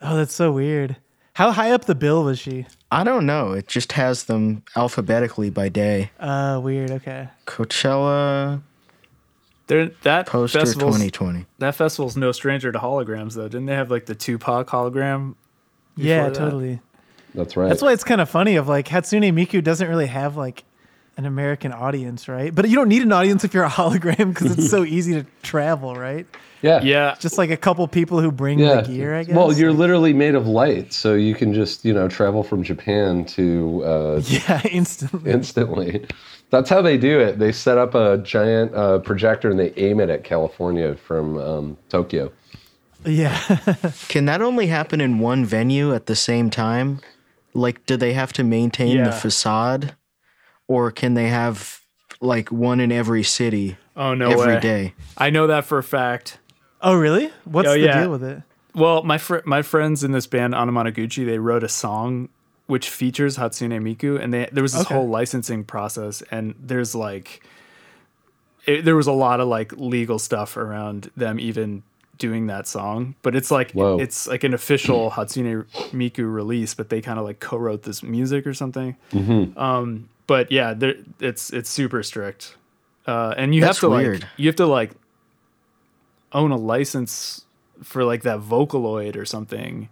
Oh, 0.00 0.16
that's 0.16 0.32
so 0.34 0.52
weird. 0.52 0.96
How 1.34 1.50
high 1.52 1.70
up 1.70 1.86
the 1.86 1.94
bill 1.94 2.24
was 2.24 2.38
she? 2.38 2.66
I 2.90 3.04
don't 3.04 3.24
know. 3.24 3.52
It 3.52 3.66
just 3.66 3.92
has 3.92 4.24
them 4.24 4.62
alphabetically 4.76 5.48
by 5.50 5.68
day. 5.70 6.10
Uh, 6.20 6.60
weird. 6.62 6.90
Okay. 6.90 7.28
Coachella 7.46 8.60
There, 9.66 9.86
that 10.02 10.26
poster 10.26 10.60
festival's, 10.60 10.96
2020. 10.96 11.46
that 11.58 11.74
festival's 11.74 12.16
no 12.18 12.32
stranger 12.32 12.70
to 12.70 12.78
holograms, 12.78 13.34
though. 13.34 13.48
Didn't 13.48 13.66
they 13.66 13.74
have 13.74 13.90
like 13.90 14.06
the 14.06 14.14
Tupac 14.14 14.68
hologram? 14.68 15.34
Yeah, 15.96 16.24
that. 16.28 16.34
totally. 16.34 16.80
that's 17.34 17.56
right. 17.56 17.68
That's 17.68 17.80
why 17.82 17.92
it's 17.92 18.04
kind 18.04 18.20
of 18.20 18.28
funny. 18.28 18.56
Of 18.56 18.68
like 18.68 18.88
Hatsune 18.88 19.32
Miku 19.32 19.64
doesn't 19.64 19.88
really 19.88 20.06
have 20.06 20.36
like 20.36 20.64
an 21.16 21.26
American 21.26 21.72
audience, 21.72 22.28
right? 22.28 22.54
But 22.54 22.68
you 22.68 22.76
don't 22.76 22.88
need 22.88 23.02
an 23.02 23.12
audience 23.12 23.44
if 23.44 23.52
you're 23.54 23.64
a 23.64 23.68
hologram 23.70 24.32
because 24.32 24.56
it's 24.58 24.70
so 24.70 24.84
easy 24.96 25.14
to 25.14 25.26
travel, 25.42 25.94
right? 25.94 26.26
yeah, 26.62 26.80
Yeah. 26.82 27.14
Just 27.20 27.36
like 27.38 27.50
a 27.50 27.56
couple 27.56 27.86
people 27.88 28.20
who 28.20 28.30
bring 28.32 28.58
yeah. 28.58 28.80
the 28.80 28.88
gear, 28.88 29.14
I 29.16 29.24
guess. 29.24 29.34
Well, 29.36 29.52
you're 29.52 29.72
literally 29.72 30.12
made 30.12 30.34
of 30.34 30.46
light, 30.46 30.92
so 30.92 31.14
you 31.14 31.34
can 31.34 31.52
just 31.52 31.84
you 31.84 31.92
know 31.92 32.08
travel 32.08 32.42
from 32.42 32.62
Japan 32.62 33.24
to 33.26 33.82
uh, 33.84 34.22
yeah, 34.26 34.62
instantly. 34.70 35.30
instantly. 35.30 36.06
That's 36.50 36.68
how 36.68 36.82
they 36.82 36.98
do 36.98 37.18
it. 37.18 37.38
They 37.38 37.50
set 37.52 37.78
up 37.78 37.94
a 37.94 38.18
giant 38.18 38.74
uh, 38.74 38.98
projector 38.98 39.50
and 39.50 39.58
they 39.58 39.72
aim 39.76 40.00
it 40.00 40.10
at 40.10 40.22
California 40.24 40.94
from 40.96 41.38
um, 41.38 41.76
Tokyo. 41.88 42.30
Yeah. 43.06 43.36
Can 44.08 44.26
that 44.26 44.42
only 44.42 44.66
happen 44.68 45.00
in 45.00 45.18
one 45.18 45.44
venue 45.44 45.94
at 45.94 46.06
the 46.06 46.14
same 46.14 46.50
time? 46.50 47.00
Like, 47.54 47.84
do 47.86 47.96
they 47.96 48.12
have 48.12 48.32
to 48.34 48.44
maintain 48.44 48.98
Yeah. 48.98 49.04
the 49.06 49.12
facade? 49.12 49.94
Or 50.68 50.90
can 50.90 51.14
they 51.14 51.28
have 51.28 51.80
like 52.20 52.50
one 52.50 52.80
in 52.80 52.92
every 52.92 53.22
city 53.22 53.76
Oh 53.96 54.14
no 54.14 54.30
every 54.30 54.54
way. 54.54 54.60
day? 54.60 54.94
I 55.18 55.30
know 55.30 55.46
that 55.48 55.64
for 55.64 55.78
a 55.78 55.82
fact. 55.82 56.38
oh, 56.80 56.94
really? 56.94 57.30
What's 57.44 57.68
Oh, 57.68 57.72
the 57.74 57.80
yeah. 57.80 58.00
deal 58.00 58.10
with 58.10 58.22
it? 58.24 58.42
Well, 58.74 59.02
my 59.02 59.18
fr- 59.18 59.44
my 59.44 59.60
friends 59.62 60.02
in 60.02 60.12
this 60.12 60.26
band 60.26 60.54
Anamanaguchi, 60.54 61.26
they 61.26 61.38
wrote 61.38 61.62
a 61.62 61.68
song 61.68 62.28
which 62.66 62.88
features 62.88 63.36
Hatsune 63.36 63.78
Miku, 63.82 64.18
and 64.22 64.32
they 64.32 64.48
there 64.50 64.62
was 64.62 64.72
this 64.72 64.82
Okay. 64.86 64.94
whole 64.94 65.08
licensing 65.08 65.62
process, 65.64 66.22
and 66.30 66.54
there's 66.58 66.94
like, 66.94 67.44
it, 68.66 68.84
there 68.84 68.96
was 68.96 69.06
a 69.06 69.12
lot 69.12 69.40
of 69.40 69.48
like 69.48 69.72
legal 69.72 70.18
stuff 70.18 70.56
around 70.56 71.10
them 71.16 71.38
even 71.38 71.82
doing 72.18 72.46
that 72.46 72.66
song, 72.66 73.14
but 73.22 73.34
it's 73.34 73.50
like 73.50 73.72
Whoa. 73.72 73.98
it's 73.98 74.26
like 74.26 74.44
an 74.44 74.54
official 74.54 75.10
Hatsune 75.10 75.66
Miku 75.92 76.32
release, 76.32 76.72
but 76.72 76.88
they 76.88 77.00
kind 77.02 77.18
of 77.18 77.24
like 77.26 77.40
co-wrote 77.40 77.82
this 77.82 78.02
music 78.02 78.46
or 78.46 78.54
something. 78.54 78.96
Um, 79.56 80.08
but 80.32 80.50
yeah, 80.50 80.72
there, 80.72 80.94
it's 81.20 81.50
it's 81.50 81.68
super 81.68 82.02
strict, 82.02 82.56
uh, 83.06 83.34
and 83.36 83.54
you 83.54 83.60
That's 83.60 83.76
have 83.76 83.90
to 83.90 83.90
weird. 83.90 84.20
like 84.22 84.30
you 84.38 84.48
have 84.48 84.56
to 84.56 84.66
like 84.66 84.92
own 86.32 86.52
a 86.52 86.56
license 86.56 87.44
for 87.82 88.02
like 88.02 88.22
that 88.22 88.40
Vocaloid 88.40 89.14
or 89.16 89.26
something 89.26 89.90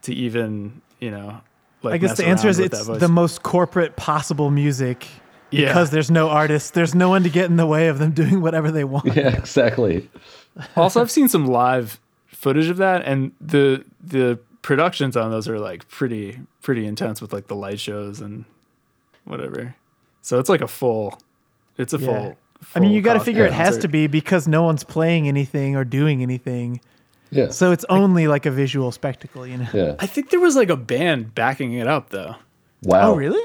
to 0.00 0.14
even 0.14 0.80
you 0.98 1.10
know. 1.10 1.42
Like 1.82 1.92
I 1.92 1.98
guess 1.98 2.16
the 2.16 2.26
answer 2.26 2.48
is 2.48 2.58
it's 2.58 2.86
the 2.86 3.06
most 3.06 3.42
corporate 3.42 3.96
possible 3.96 4.50
music 4.50 5.06
yeah. 5.50 5.66
because 5.66 5.90
there's 5.90 6.10
no 6.10 6.30
artists. 6.30 6.70
There's 6.70 6.94
no 6.94 7.10
one 7.10 7.22
to 7.24 7.28
get 7.28 7.44
in 7.50 7.56
the 7.56 7.66
way 7.66 7.88
of 7.88 7.98
them 7.98 8.12
doing 8.22 8.40
whatever 8.40 8.70
they 8.70 8.84
want. 8.84 9.14
Yeah, 9.14 9.36
exactly. 9.36 10.08
also 10.74 11.02
I've 11.02 11.10
seen 11.10 11.28
some 11.28 11.46
live 11.46 12.00
footage 12.28 12.70
of 12.70 12.78
that, 12.78 13.02
and 13.04 13.32
the 13.42 13.84
the 14.02 14.38
productions 14.62 15.18
on 15.18 15.30
those 15.30 15.50
are 15.50 15.58
like 15.58 15.86
pretty 15.88 16.40
pretty 16.62 16.86
intense 16.86 17.20
with 17.20 17.34
like 17.34 17.48
the 17.48 17.56
light 17.56 17.78
shows 17.78 18.22
and 18.22 18.46
whatever. 19.26 19.74
So 20.22 20.38
it's 20.38 20.48
like 20.48 20.62
a 20.62 20.68
full. 20.68 21.18
It's 21.78 21.92
a 21.92 21.98
Yeah. 21.98 22.06
full. 22.06 22.36
I 22.74 22.80
mean, 22.80 22.92
you 22.92 23.02
got 23.02 23.12
to 23.14 23.18
co- 23.18 23.24
figure 23.26 23.44
it 23.44 23.52
has 23.52 23.76
to 23.78 23.88
be 23.88 24.06
because 24.06 24.48
no 24.48 24.62
one's 24.62 24.82
playing 24.82 25.28
anything 25.28 25.76
or 25.76 25.84
doing 25.84 26.22
anything. 26.22 26.80
Yeah, 27.30 27.50
So 27.50 27.70
it's 27.72 27.84
only 27.90 28.28
like 28.28 28.46
a 28.46 28.50
visual 28.50 28.90
spectacle, 28.92 29.46
you 29.46 29.58
know? 29.58 29.66
yeah. 29.74 29.94
I 29.98 30.06
think 30.06 30.30
there 30.30 30.40
was 30.40 30.56
like 30.56 30.70
a 30.70 30.76
band 30.76 31.34
backing 31.34 31.74
it 31.74 31.86
up 31.86 32.08
though. 32.10 32.36
Wow. 32.82 33.12
Oh, 33.12 33.16
really? 33.16 33.44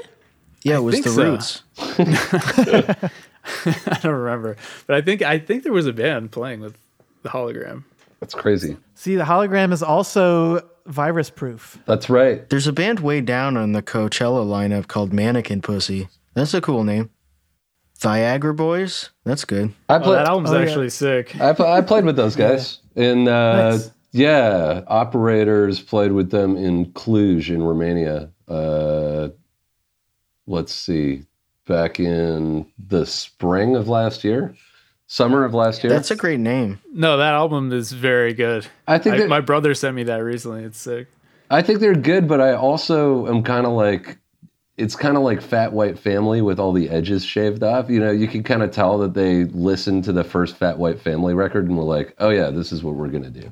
Yeah, 0.62 0.76
it 0.76 0.80
was 0.80 1.00
the 1.02 1.10
so. 1.10 1.30
Roots. 1.32 1.62
I 3.86 3.98
don't 4.02 4.14
remember, 4.14 4.56
but 4.86 4.96
I 4.96 5.00
think 5.02 5.22
I 5.22 5.38
think 5.38 5.64
there 5.64 5.72
was 5.72 5.86
a 5.86 5.92
band 5.92 6.30
playing 6.30 6.60
with 6.60 6.76
the 7.22 7.28
hologram. 7.28 7.84
That's 8.20 8.34
crazy. 8.34 8.76
See, 8.94 9.16
the 9.16 9.24
hologram 9.24 9.72
is 9.72 9.82
also 9.82 10.60
virus 10.86 11.30
proof. 11.30 11.78
That's 11.86 12.08
right. 12.10 12.48
There's 12.48 12.66
a 12.66 12.72
band 12.72 13.00
way 13.00 13.20
down 13.20 13.56
on 13.56 13.72
the 13.72 13.82
Coachella 13.82 14.44
lineup 14.46 14.88
called 14.88 15.12
Mannequin 15.12 15.62
Pussy. 15.62 16.08
That's 16.34 16.54
a 16.54 16.60
cool 16.60 16.84
name. 16.84 17.10
Viagra 18.00 18.56
Boys. 18.56 19.10
That's 19.24 19.44
good. 19.44 19.72
I 19.88 19.96
Oh, 19.96 20.00
played. 20.00 20.18
that 20.18 20.28
album's 20.28 20.50
Oh, 20.50 20.58
yeah. 20.58 20.64
actually 20.66 20.90
sick. 20.90 21.40
I, 21.40 21.52
pl- 21.52 21.66
I 21.66 21.80
played 21.82 22.04
with 22.04 22.16
those 22.16 22.34
guys. 22.46 22.78
And 22.96 23.28
uh, 23.28 23.70
Nice. 23.70 23.90
yeah, 24.12 24.82
operators 24.88 25.80
played 25.80 26.12
with 26.12 26.30
them 26.30 26.56
in 26.56 26.86
Cluj 26.92 27.48
in 27.48 27.62
Romania. 27.62 28.30
Uh, 28.48 29.28
let's 30.46 30.74
see, 30.74 31.22
back 31.66 32.00
in 32.00 32.66
the 32.88 33.06
spring 33.06 33.76
of 33.76 33.88
last 33.88 34.24
year, 34.24 34.54
summer 35.12 35.44
of 35.44 35.52
last 35.52 35.84
year. 35.84 35.92
That's 35.92 36.10
a 36.10 36.16
great 36.16 36.40
name. 36.40 36.80
No, 36.90 37.18
that 37.18 37.34
album 37.34 37.70
is 37.70 37.92
very 37.92 38.32
good. 38.32 38.66
I 38.88 38.96
think 38.98 39.16
I, 39.16 39.18
that- 39.18 39.28
my 39.28 39.40
brother 39.40 39.74
sent 39.74 39.94
me 39.94 40.04
that 40.04 40.16
recently. 40.24 40.64
It's 40.64 40.78
sick. 40.78 41.06
I 41.50 41.60
think 41.60 41.80
they're 41.80 41.94
good, 41.94 42.26
but 42.26 42.40
I 42.40 42.54
also 42.54 43.26
am 43.26 43.42
kind 43.42 43.66
of 43.66 43.72
like, 43.72 44.16
it's 44.78 44.96
kind 44.96 45.18
of 45.18 45.22
like 45.22 45.42
Fat 45.42 45.74
White 45.74 45.98
Family 45.98 46.40
with 46.40 46.58
all 46.58 46.72
the 46.72 46.88
edges 46.88 47.26
shaved 47.26 47.62
off. 47.62 47.90
You 47.90 48.00
know, 48.00 48.10
you 48.10 48.26
can 48.26 48.42
kind 48.42 48.62
of 48.62 48.70
tell 48.70 48.96
that 48.98 49.12
they 49.12 49.44
listened 49.44 50.04
to 50.04 50.12
the 50.12 50.24
first 50.24 50.56
Fat 50.56 50.78
White 50.78 50.98
Family 50.98 51.34
record 51.34 51.68
and 51.68 51.76
were 51.76 51.84
like, 51.84 52.14
oh 52.18 52.30
yeah, 52.30 52.48
this 52.48 52.72
is 52.72 52.82
what 52.82 52.94
we're 52.94 53.08
gonna 53.08 53.28
do. 53.28 53.50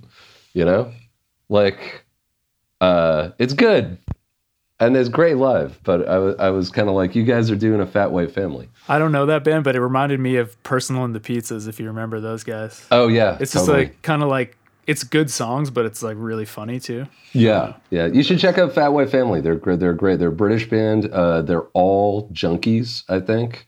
You 0.54 0.64
know, 0.64 0.90
like, 1.50 2.06
uh, 2.80 3.32
it's 3.38 3.52
good. 3.52 3.98
And 4.80 4.96
it's 4.96 5.08
great 5.08 5.36
live. 5.36 5.78
But 5.84 6.08
I 6.08 6.18
was 6.18 6.36
was 6.38 6.70
kind 6.70 6.88
of 6.88 6.94
like, 6.94 7.14
you 7.14 7.22
guys 7.22 7.50
are 7.50 7.56
doing 7.56 7.80
a 7.80 7.86
Fat 7.86 8.10
White 8.10 8.32
Family. 8.32 8.68
I 8.88 8.98
don't 8.98 9.12
know 9.12 9.26
that 9.26 9.44
band, 9.44 9.64
but 9.64 9.76
it 9.76 9.80
reminded 9.80 10.18
me 10.20 10.36
of 10.36 10.60
Personal 10.62 11.04
and 11.04 11.14
the 11.14 11.20
Pizzas, 11.20 11.68
if 11.68 11.78
you 11.78 11.86
remember 11.86 12.20
those 12.20 12.42
guys. 12.44 12.86
Oh 12.90 13.08
yeah, 13.08 13.36
It's 13.40 13.52
just 13.52 13.66
totally. 13.66 13.84
like 13.86 14.02
kind 14.02 14.22
of 14.22 14.28
like 14.28 14.56
it's 14.86 15.04
good 15.04 15.30
songs, 15.30 15.70
but 15.70 15.84
it's 15.84 16.02
like 16.02 16.16
really 16.18 16.44
funny 16.44 16.80
too. 16.80 17.06
Yeah, 17.32 17.74
yeah. 17.90 18.06
You 18.06 18.22
should 18.24 18.40
check 18.40 18.58
out 18.58 18.74
Fat 18.74 18.88
White 18.88 19.08
Family. 19.10 19.40
They're 19.40 19.54
great. 19.54 19.78
They're 19.78 19.92
great. 19.94 20.18
They're 20.18 20.30
a 20.30 20.32
British 20.32 20.68
band. 20.68 21.06
Uh, 21.12 21.42
they're 21.42 21.66
all 21.74 22.28
junkies, 22.30 23.04
I 23.08 23.20
think, 23.20 23.66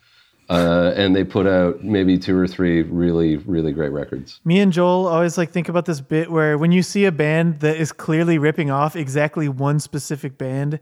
uh, 0.50 0.92
and 0.96 1.14
they 1.14 1.22
put 1.22 1.46
out 1.46 1.84
maybe 1.84 2.18
two 2.18 2.36
or 2.36 2.48
three 2.48 2.82
really, 2.82 3.36
really 3.36 3.70
great 3.72 3.92
records. 3.92 4.40
Me 4.44 4.58
and 4.58 4.72
Joel 4.72 5.06
always 5.06 5.38
like 5.38 5.50
think 5.50 5.68
about 5.68 5.84
this 5.86 6.00
bit 6.00 6.30
where 6.32 6.58
when 6.58 6.72
you 6.72 6.82
see 6.82 7.04
a 7.04 7.12
band 7.12 7.60
that 7.60 7.76
is 7.76 7.92
clearly 7.92 8.38
ripping 8.38 8.70
off 8.70 8.96
exactly 8.96 9.48
one 9.48 9.78
specific 9.78 10.36
band, 10.38 10.80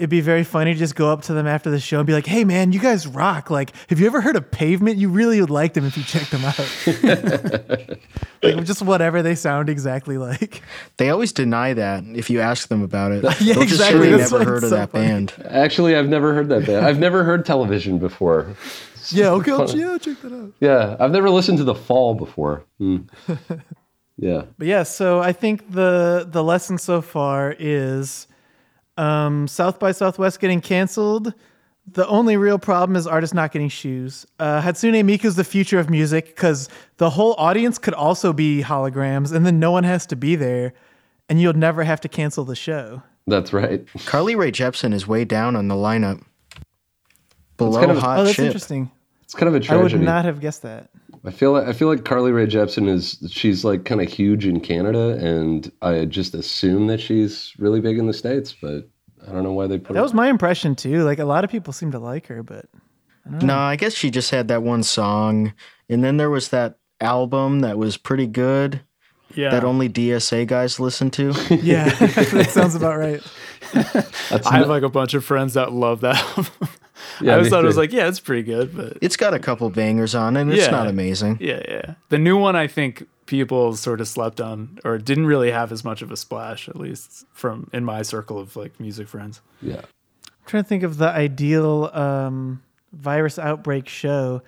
it'd 0.00 0.08
be 0.08 0.22
very 0.22 0.44
funny 0.44 0.72
to 0.72 0.78
just 0.78 0.94
go 0.96 1.12
up 1.12 1.20
to 1.20 1.34
them 1.34 1.46
after 1.46 1.70
the 1.70 1.78
show 1.78 1.98
and 1.98 2.06
be 2.06 2.14
like, 2.14 2.24
"Hey, 2.24 2.42
man, 2.42 2.72
you 2.72 2.80
guys 2.80 3.06
rock! 3.06 3.50
Like, 3.50 3.72
have 3.90 4.00
you 4.00 4.06
ever 4.06 4.22
heard 4.22 4.34
of 4.34 4.50
Pavement? 4.50 4.96
You 4.96 5.10
really 5.10 5.42
would 5.42 5.50
like 5.50 5.74
them 5.74 5.84
if 5.84 5.94
you 5.94 6.02
checked 6.02 6.30
them 6.30 6.42
out. 6.42 6.58
like, 8.42 8.64
just 8.64 8.80
whatever 8.80 9.22
they 9.22 9.34
sound 9.34 9.68
exactly 9.68 10.16
like. 10.16 10.62
They 10.96 11.10
always 11.10 11.32
deny 11.32 11.74
that 11.74 12.02
if 12.14 12.30
you 12.30 12.40
ask 12.40 12.68
them 12.68 12.82
about 12.82 13.12
it. 13.12 13.24
Yeah, 13.40 13.54
They'll 13.54 13.64
just 13.64 13.78
say 13.78 13.88
exactly. 13.94 14.10
they 14.10 14.16
never 14.16 14.44
heard 14.44 14.56
it's 14.56 14.64
of 14.64 14.70
so 14.70 14.76
that 14.76 14.90
funny. 14.90 15.06
band. 15.06 15.34
Actually, 15.48 15.96
I've 15.96 16.08
never 16.08 16.32
heard 16.34 16.48
that 16.48 16.66
band. 16.66 16.84
I've 16.86 16.98
never 16.98 17.22
heard 17.24 17.44
Television 17.46 17.98
before. 17.98 18.54
Yeah, 19.12 19.30
okay, 19.30 19.50
I'll, 19.50 19.68
yeah, 19.76 19.98
check 19.98 20.20
that 20.20 20.32
out. 20.32 20.52
Yeah, 20.60 20.96
I've 21.00 21.10
never 21.10 21.30
listened 21.30 21.58
to 21.58 21.64
The 21.64 21.74
Fall 21.74 22.14
before. 22.14 22.62
Hmm. 22.78 22.98
Yeah. 24.16 24.42
But 24.58 24.68
yeah, 24.68 24.82
so 24.84 25.20
I 25.20 25.32
think 25.32 25.72
the 25.72 26.26
the 26.30 26.44
lesson 26.44 26.78
so 26.78 27.00
far 27.00 27.56
is 27.58 28.28
um, 29.00 29.48
South 29.48 29.78
by 29.78 29.92
Southwest 29.92 30.40
getting 30.40 30.60
canceled. 30.60 31.32
The 31.92 32.06
only 32.06 32.36
real 32.36 32.58
problem 32.58 32.94
is 32.94 33.06
artists 33.06 33.34
not 33.34 33.50
getting 33.52 33.68
shoes. 33.68 34.26
Uh, 34.38 34.60
Hatsune 34.60 35.02
Miku's 35.04 35.34
the 35.36 35.44
future 35.44 35.78
of 35.80 35.90
music 35.90 36.26
because 36.26 36.68
the 36.98 37.10
whole 37.10 37.34
audience 37.38 37.78
could 37.78 37.94
also 37.94 38.32
be 38.32 38.62
holograms, 38.62 39.32
and 39.32 39.44
then 39.44 39.58
no 39.58 39.72
one 39.72 39.82
has 39.84 40.06
to 40.06 40.16
be 40.16 40.36
there, 40.36 40.72
and 41.28 41.40
you'll 41.40 41.54
never 41.54 41.82
have 41.82 42.00
to 42.02 42.08
cancel 42.08 42.44
the 42.44 42.54
show. 42.54 43.02
That's 43.26 43.52
right. 43.52 43.86
Carly 44.06 44.36
Rae 44.36 44.52
Jepsen 44.52 44.92
is 44.92 45.06
way 45.06 45.24
down 45.24 45.56
on 45.56 45.68
the 45.68 45.74
lineup. 45.74 46.22
Below 47.56 47.78
kind 47.80 47.90
of 47.90 47.98
hot 47.98 48.20
Oh, 48.20 48.24
that's 48.24 48.36
shit. 48.36 48.46
interesting. 48.46 48.90
It's 49.22 49.34
kind 49.34 49.48
of 49.48 49.54
a 49.54 49.72
I 49.72 49.76
would 49.76 49.90
tragedy. 49.90 50.04
not 50.04 50.24
have 50.24 50.40
guessed 50.40 50.62
that. 50.62 50.90
I 51.24 51.30
feel 51.30 51.52
like 51.52 51.66
I 51.66 51.72
feel 51.72 51.88
like 51.88 52.04
Carly 52.04 52.32
Rae 52.32 52.46
Jepsen 52.46 52.88
is 52.88 53.18
she's 53.30 53.64
like 53.64 53.84
kind 53.84 54.00
of 54.00 54.08
huge 54.10 54.46
in 54.46 54.60
Canada, 54.60 55.18
and 55.20 55.70
I 55.82 56.06
just 56.06 56.34
assume 56.34 56.86
that 56.86 57.00
she's 57.00 57.52
really 57.58 57.80
big 57.80 57.98
in 57.98 58.06
the 58.06 58.14
states, 58.14 58.54
but 58.60 58.88
I 59.28 59.32
don't 59.32 59.42
know 59.42 59.52
why 59.52 59.66
they 59.66 59.76
put 59.78 59.88
That 59.92 59.96
her. 59.98 60.02
was 60.02 60.14
my 60.14 60.28
impression 60.28 60.74
too. 60.74 61.04
Like 61.04 61.18
a 61.18 61.26
lot 61.26 61.44
of 61.44 61.50
people 61.50 61.72
seem 61.74 61.90
to 61.92 61.98
like 61.98 62.26
her, 62.28 62.42
but 62.42 62.66
No, 63.26 63.56
I 63.58 63.76
guess 63.76 63.92
she 63.94 64.10
just 64.10 64.30
had 64.30 64.48
that 64.48 64.62
one 64.62 64.82
song, 64.82 65.52
and 65.90 66.02
then 66.02 66.16
there 66.16 66.30
was 66.30 66.48
that 66.48 66.78
album 67.02 67.60
that 67.60 67.76
was 67.76 67.96
pretty 67.98 68.26
good 68.26 68.80
Yeah, 69.34 69.50
that 69.50 69.62
only 69.64 69.88
DSA 69.90 70.46
guys 70.46 70.80
listen 70.80 71.10
to. 71.12 71.32
yeah, 71.62 71.88
that 71.98 72.48
sounds 72.50 72.74
about 72.74 72.96
right. 72.98 73.22
I 73.74 74.56
have 74.58 74.68
like 74.70 74.82
a 74.84 74.88
bunch 74.88 75.12
of 75.14 75.22
friends 75.24 75.52
that 75.54 75.70
love 75.72 76.00
that. 76.00 76.16
Album. 77.14 77.26
Yeah, 77.26 77.30
I 77.32 77.34
always 77.34 77.46
me 77.46 77.50
thought 77.50 77.64
it 77.64 77.66
was 77.66 77.76
like, 77.76 77.92
yeah, 77.92 78.08
it's 78.08 78.20
pretty 78.20 78.42
good, 78.42 78.76
but 78.76 78.98
it's 79.00 79.16
got 79.16 79.34
a 79.34 79.38
couple 79.38 79.68
bangers 79.70 80.14
on 80.14 80.36
it. 80.36 80.42
and 80.42 80.52
It's 80.52 80.64
Yeah. 80.66 80.70
not 80.70 80.86
amazing. 80.86 81.38
yeah, 81.40 81.62
yeah. 81.68 81.94
The 82.08 82.18
new 82.18 82.36
one, 82.36 82.56
I 82.56 82.66
think 82.66 83.06
people 83.26 83.76
sort 83.76 84.00
of 84.00 84.08
slept 84.08 84.40
on 84.40 84.78
or 84.84 84.98
didn't 84.98 85.26
really 85.26 85.50
have 85.52 85.70
as 85.72 85.84
much 85.84 86.02
of 86.02 86.10
a 86.10 86.16
splash, 86.16 86.68
at 86.68 86.76
least 86.76 87.24
from 87.32 87.70
in 87.72 87.84
my 87.84 88.02
circle 88.02 88.38
of 88.38 88.56
like 88.56 88.78
music 88.80 89.08
friends. 89.08 89.40
yeah. 89.62 89.82
I'm 90.24 90.46
trying 90.46 90.62
to 90.64 90.68
think 90.68 90.82
of 90.82 90.96
the 90.96 91.08
ideal 91.08 91.90
um, 91.94 92.60
virus 92.92 93.38
outbreak 93.38 93.88
show. 93.88 94.42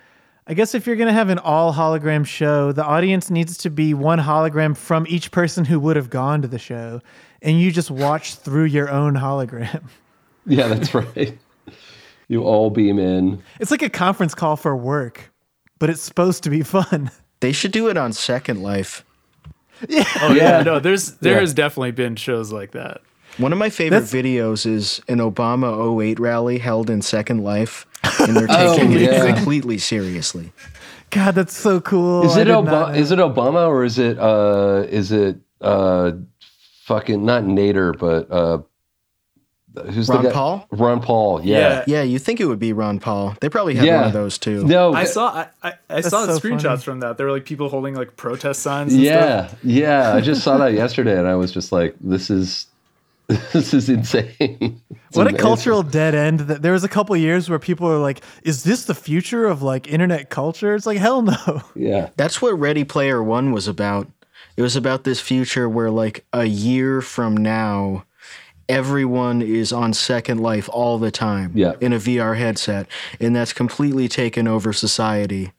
I 0.48 0.54
guess 0.54 0.74
if 0.74 0.84
you're 0.88 0.96
going 0.96 1.06
to 1.06 1.12
have 1.12 1.28
an 1.28 1.38
all 1.38 1.72
hologram 1.72 2.26
show, 2.26 2.72
the 2.72 2.84
audience 2.84 3.30
needs 3.30 3.56
to 3.58 3.70
be 3.70 3.94
one 3.94 4.18
hologram 4.18 4.76
from 4.76 5.06
each 5.08 5.30
person 5.30 5.64
who 5.64 5.78
would 5.78 5.94
have 5.94 6.10
gone 6.10 6.42
to 6.42 6.48
the 6.48 6.58
show, 6.58 7.00
and 7.40 7.60
you 7.60 7.70
just 7.70 7.92
watch 7.92 8.34
through 8.34 8.64
your 8.64 8.90
own 8.90 9.14
hologram. 9.14 9.84
Yeah, 10.44 10.66
that's 10.66 10.92
right. 10.94 11.38
You 12.32 12.42
all 12.44 12.70
beam 12.70 12.98
in. 12.98 13.42
It's 13.60 13.70
like 13.70 13.82
a 13.82 13.90
conference 13.90 14.34
call 14.34 14.56
for 14.56 14.74
work, 14.76 15.30
but 15.78 15.90
it's 15.90 16.00
supposed 16.00 16.42
to 16.44 16.50
be 16.50 16.62
fun. 16.62 17.10
They 17.40 17.50
should 17.50 17.72
do 17.72 17.88
it 17.88 17.96
on 17.96 18.12
Second 18.12 18.62
Life. 18.62 19.04
Yeah. 19.88 20.04
Oh 20.20 20.32
yeah, 20.32 20.62
no, 20.62 20.78
there's 20.78 21.14
there 21.16 21.34
Yeah. 21.34 21.40
has 21.40 21.52
definitely 21.52 21.90
been 21.90 22.14
shows 22.14 22.52
like 22.52 22.70
that. 22.70 23.00
One 23.36 23.52
of 23.52 23.58
my 23.58 23.68
favorite 23.68 24.02
That's- 24.06 24.12
videos 24.14 24.64
is 24.64 25.00
an 25.08 25.18
Obama 25.18 26.00
08 26.00 26.20
rally 26.20 26.58
held 26.58 26.88
in 26.88 27.02
Second 27.02 27.42
Life, 27.42 27.84
and 28.20 28.36
they're 28.36 28.46
Oh, 28.48 28.76
taking 28.76 28.92
it 28.92 29.26
completely 29.34 29.76
seriously. 29.78 30.52
God, 31.10 31.34
that's 31.34 31.56
so 31.56 31.80
cool. 31.80 32.26
Is 32.26 32.36
it 32.36 32.44
did 32.44 32.52
not 32.52 32.64
Obama? 32.66 32.96
Is 32.96 33.10
it 33.10 33.18
Obama 33.18 33.66
or 33.66 33.82
is 33.82 33.98
it 33.98 34.20
uh 34.20 34.84
is 34.88 35.10
it 35.10 35.38
uh 35.60 36.12
fucking 36.84 37.24
not 37.24 37.42
Nader 37.42 37.98
but 37.98 38.30
uh 38.30 38.58
who's 39.90 40.08
Ron 40.08 40.22
the 40.22 40.28
guy? 40.28 40.34
Paul? 40.34 40.66
Ron 40.70 41.00
Paul. 41.00 41.40
Yeah. 41.44 41.58
Yeah. 41.58 41.84
Yeah, 41.86 42.02
you 42.02 42.18
think 42.18 42.40
it 42.40 42.46
would 42.46 42.58
be 42.58 42.72
Ron 42.72 42.98
Paul. 43.00 43.34
They 43.40 43.48
probably 43.48 43.74
had 43.74 43.86
Yeah. 43.86 43.96
one 43.98 44.06
of 44.08 44.12
those 44.12 44.38
too. 44.38 44.64
No. 44.64 44.92
I 44.94 45.04
saw 45.04 45.28
I, 45.28 45.46
I, 45.62 45.72
I 45.90 46.00
saw 46.00 46.26
so 46.26 46.38
screenshots 46.38 46.62
funny. 46.62 46.82
from 46.82 47.00
that. 47.00 47.16
There 47.16 47.26
were 47.26 47.32
like 47.32 47.44
people 47.44 47.68
holding 47.68 47.94
like 47.94 48.16
protest 48.16 48.62
signs. 48.62 48.92
And 48.92 49.02
Yeah, 49.02 49.46
stuff. 49.48 49.58
yeah. 49.64 50.12
I 50.14 50.20
just 50.20 50.42
saw 50.42 50.58
that 50.58 50.72
yesterday, 50.82 51.18
and 51.18 51.26
I 51.28 51.34
was 51.36 51.52
just 51.52 51.72
like, 51.72 51.94
"This 52.00 52.30
is, 52.30 52.66
this 53.28 53.72
is 53.74 53.88
insane." 53.88 54.80
It's 54.90 55.16
What 55.16 55.26
a 55.32 55.36
cultural 55.36 55.82
dead 55.82 56.14
end 56.14 56.40
that 56.40 56.62
there 56.62 56.72
was 56.72 56.84
a 56.84 56.88
couple 56.88 57.14
years 57.16 57.48
where 57.50 57.58
people 57.58 57.86
were 57.88 57.98
like, 57.98 58.22
is 58.44 58.64
this 58.64 58.84
the 58.84 58.94
future 58.94 59.46
of 59.46 59.62
like 59.62 59.86
internet 59.88 60.30
culture? 60.30 60.74
It's 60.74 60.86
like, 60.86 60.98
hell 60.98 61.22
no. 61.22 61.62
Yeah, 61.74 62.10
That's 62.16 62.40
what 62.42 62.58
Ready 62.58 62.84
Player 62.84 63.22
One 63.22 63.52
was 63.52 63.68
about. 63.68 64.08
It 64.56 64.62
was 64.62 64.76
about 64.76 65.04
this 65.04 65.18
future 65.20 65.66
where, 65.68 65.90
like, 65.90 66.26
a 66.34 66.44
year 66.44 67.00
from 67.00 67.34
now, 67.36 68.04
everyone 68.68 69.42
is 69.42 69.72
on 69.72 69.92
Second 69.92 70.38
Life 70.38 70.68
all 70.72 70.98
the 70.98 71.10
time 71.10 71.52
Yeah. 71.54 71.72
in 71.80 71.92
a 71.92 71.98
VR 71.98 72.36
headset, 72.36 72.86
and 73.20 73.34
that's 73.34 73.52
completely 73.52 74.08
taken 74.08 74.46
over 74.48 74.72
society. 74.72 75.52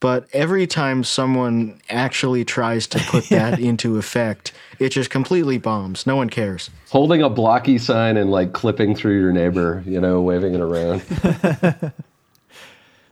But 0.00 0.26
every 0.32 0.66
time 0.66 1.04
someone 1.04 1.80
actually 1.88 2.44
tries 2.44 2.88
to 2.88 2.98
put 2.98 3.24
that 3.28 3.60
into 3.60 3.98
effect, 3.98 4.52
it 4.80 4.88
just 4.88 5.10
completely 5.10 5.58
bombs. 5.58 6.06
No 6.06 6.16
one 6.16 6.28
cares. 6.28 6.70
holding 6.90 7.22
a 7.22 7.30
blocky 7.30 7.78
sign 7.78 8.16
and 8.16 8.30
like 8.30 8.52
clipping 8.52 8.96
through 8.96 9.20
your 9.20 9.32
neighbor, 9.32 9.82
you 9.86 10.00
know, 10.00 10.20
waving 10.20 10.54
it 10.54 10.60
around. 10.60 11.02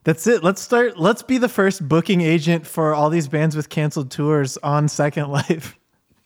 That's 0.05 0.27
it. 0.27 0.43
Let's 0.43 0.63
start. 0.63 0.99
Let's 0.99 1.23
be 1.23 1.39
the 1.39 1.49
first 1.49 1.87
booking 1.87 2.23
agent 2.23 2.67
for 2.67 2.95
all 2.95 3.11
these 3.11 3.29
bands 3.29 3.55
with 3.55 3.69
canceled 3.69 4.11
tours 4.11 4.57
on 4.59 4.89
Second 4.89 5.29
Life. 5.29 5.77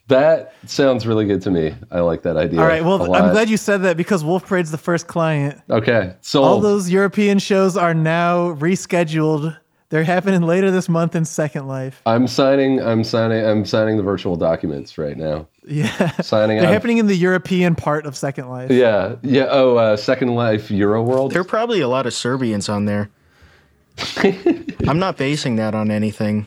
That 0.08 0.52
sounds 0.66 1.06
really 1.06 1.24
good 1.24 1.40
to 1.42 1.50
me. 1.50 1.74
I 1.90 2.00
like 2.00 2.22
that 2.22 2.36
idea. 2.36 2.60
All 2.60 2.66
right. 2.66 2.82
a 2.82 2.84
Well, 2.84 2.98
lot. 2.98 3.20
I'm 3.22 3.32
glad 3.32 3.48
you 3.48 3.56
said 3.56 3.82
that 3.82 3.96
because 3.96 4.22
Wolf 4.24 4.46
Parade's 4.46 4.70
the 4.70 4.78
first 4.78 5.06
client. 5.06 5.60
Okay, 5.70 6.14
so 6.20 6.42
All 6.42 6.60
those 6.60 6.90
European 6.90 7.38
shows 7.38 7.76
are 7.76 7.94
now 7.94 8.54
rescheduled. 8.54 9.56
They're 9.90 10.04
happening 10.04 10.42
later 10.42 10.70
this 10.70 10.88
month 10.88 11.14
in 11.14 11.24
Second 11.24 11.68
Life. 11.68 12.02
I'm 12.04 12.26
signing. 12.26 12.80
I'm 12.82 13.04
signing. 13.04 13.44
I'm 13.46 13.64
signing 13.64 13.96
the 13.96 14.02
virtual 14.02 14.34
documents 14.36 14.98
right 14.98 15.16
now. 15.16 15.46
Yeah. 15.66 16.10
Signing 16.20 16.58
They're 16.58 16.66
up. 16.66 16.72
happening 16.74 16.98
in 16.98 17.06
the 17.06 17.14
European 17.16 17.74
part 17.74 18.04
of 18.04 18.14
Second 18.16 18.50
Life. 18.50 18.70
Yeah, 18.70 19.16
yeah. 19.22 19.46
Oh, 19.48 19.76
uh, 19.76 19.96
Second 19.96 20.34
Life 20.34 20.70
Euro 20.70 21.02
World. 21.02 21.32
There 21.32 21.40
are 21.40 21.44
probably 21.44 21.80
a 21.80 21.88
lot 21.88 22.04
of 22.06 22.12
Serbians 22.12 22.68
on 22.68 22.84
there. 22.84 23.08
I'm 24.86 24.98
not 24.98 25.16
basing 25.16 25.56
that 25.56 25.74
on 25.74 25.90
anything. 25.90 26.46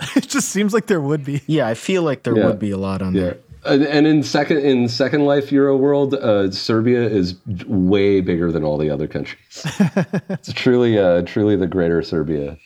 It 0.16 0.28
just 0.28 0.48
seems 0.50 0.72
like 0.72 0.86
there 0.86 1.00
would 1.00 1.24
be. 1.24 1.42
Yeah, 1.46 1.66
I 1.66 1.74
feel 1.74 2.02
like 2.02 2.22
there 2.22 2.36
Yeah. 2.36 2.46
would 2.46 2.58
be 2.58 2.70
a 2.70 2.78
lot 2.78 3.02
on 3.02 3.14
Yeah. 3.14 3.22
there. 3.22 3.36
And, 3.66 3.82
and 3.84 4.06
in 4.06 4.22
second 4.22 4.58
in 4.58 4.88
Second 4.88 5.24
Life 5.26 5.50
Euro 5.52 5.76
World, 5.76 6.14
uh, 6.14 6.50
Serbia 6.52 7.02
is 7.02 7.34
way 7.66 8.20
bigger 8.20 8.52
than 8.52 8.62
all 8.64 8.78
the 8.78 8.88
other 8.88 9.08
countries. 9.08 9.40
it's 10.30 10.52
truly, 10.52 10.96
uh, 10.98 11.22
truly 11.22 11.56
the 11.56 11.66
greater 11.66 12.00
Serbia. 12.02 12.56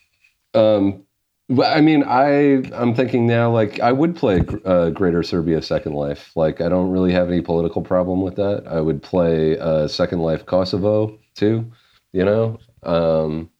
Um, 0.54 1.02
but 1.48 1.74
I 1.76 1.80
mean, 1.80 2.04
I 2.04 2.62
I'm 2.74 2.94
thinking 2.94 3.26
now 3.26 3.50
like 3.50 3.80
I 3.80 3.90
would 3.90 4.14
play 4.16 4.42
uh, 4.66 4.90
Greater 4.90 5.22
Serbia 5.22 5.62
Second 5.62 5.94
Life. 5.94 6.30
Like 6.36 6.60
I 6.60 6.68
don't 6.68 6.90
really 6.90 7.12
have 7.12 7.28
any 7.28 7.40
political 7.40 7.80
problem 7.82 8.20
with 8.22 8.36
that. 8.36 8.64
I 8.68 8.80
would 8.80 9.02
play 9.02 9.58
uh, 9.58 9.88
Second 9.88 10.20
Life 10.20 10.44
Kosovo 10.46 11.18
too. 11.34 11.70
You 12.12 12.24
know, 12.26 12.58
um, 12.82 13.50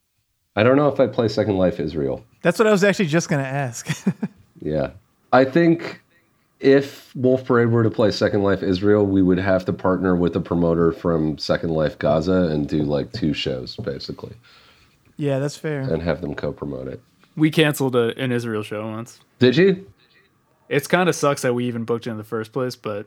I 0.54 0.62
don't 0.62 0.76
know 0.76 0.88
if 0.88 1.00
I'd 1.00 1.12
play 1.14 1.28
Second 1.28 1.56
Life 1.56 1.80
Israel. 1.80 2.22
That's 2.42 2.59
what 2.59 2.68
I 2.68 2.72
was 2.72 2.85
actually 2.85 3.07
just 3.07 3.28
going 3.28 3.42
to 3.42 3.48
ask. 3.48 3.88
Yeah. 4.64 4.90
I 5.33 5.44
think 5.44 6.00
if 6.61 7.12
Wolf 7.16 7.44
Parade 7.44 7.72
were 7.72 7.83
to 7.83 7.90
play 7.90 8.12
Second 8.12 8.44
Life 8.44 8.62
Israel, 8.62 9.05
we 9.05 9.20
would 9.20 9.38
have 9.38 9.64
to 9.64 9.72
partner 9.72 10.14
with 10.14 10.37
a 10.37 10.40
promoter 10.40 10.92
from 10.92 11.37
Second 11.38 11.70
Life 11.70 11.98
Gaza 11.98 12.48
and 12.52 12.68
do 12.68 12.85
like 12.85 13.11
two 13.11 13.35
shows 13.35 13.74
basically 13.74 14.37
yeah, 15.16 15.38
that's 15.38 15.57
fair. 15.57 15.81
and 15.81 16.02
have 16.02 16.20
them 16.20 16.35
co 16.35 16.52
promote 16.52 16.88
it. 16.88 17.00
We 17.37 17.50
canceled 17.50 17.96
a, 17.96 18.16
an 18.18 18.33
Israel 18.33 18.62
show 18.62 18.88
once. 18.88 19.20
Did 19.38 19.57
you? 19.57 19.90
It's 20.68 20.87
kind 20.87 21.09
of 21.09 21.14
sucks 21.14 21.42
that 21.42 21.55
we 21.55 21.66
even 21.66 21.85
booked 21.85 22.07
it 22.07 22.11
in 22.11 22.18
the 22.18 22.24
first 22.24 22.52
place, 22.52 22.76
but 22.76 23.07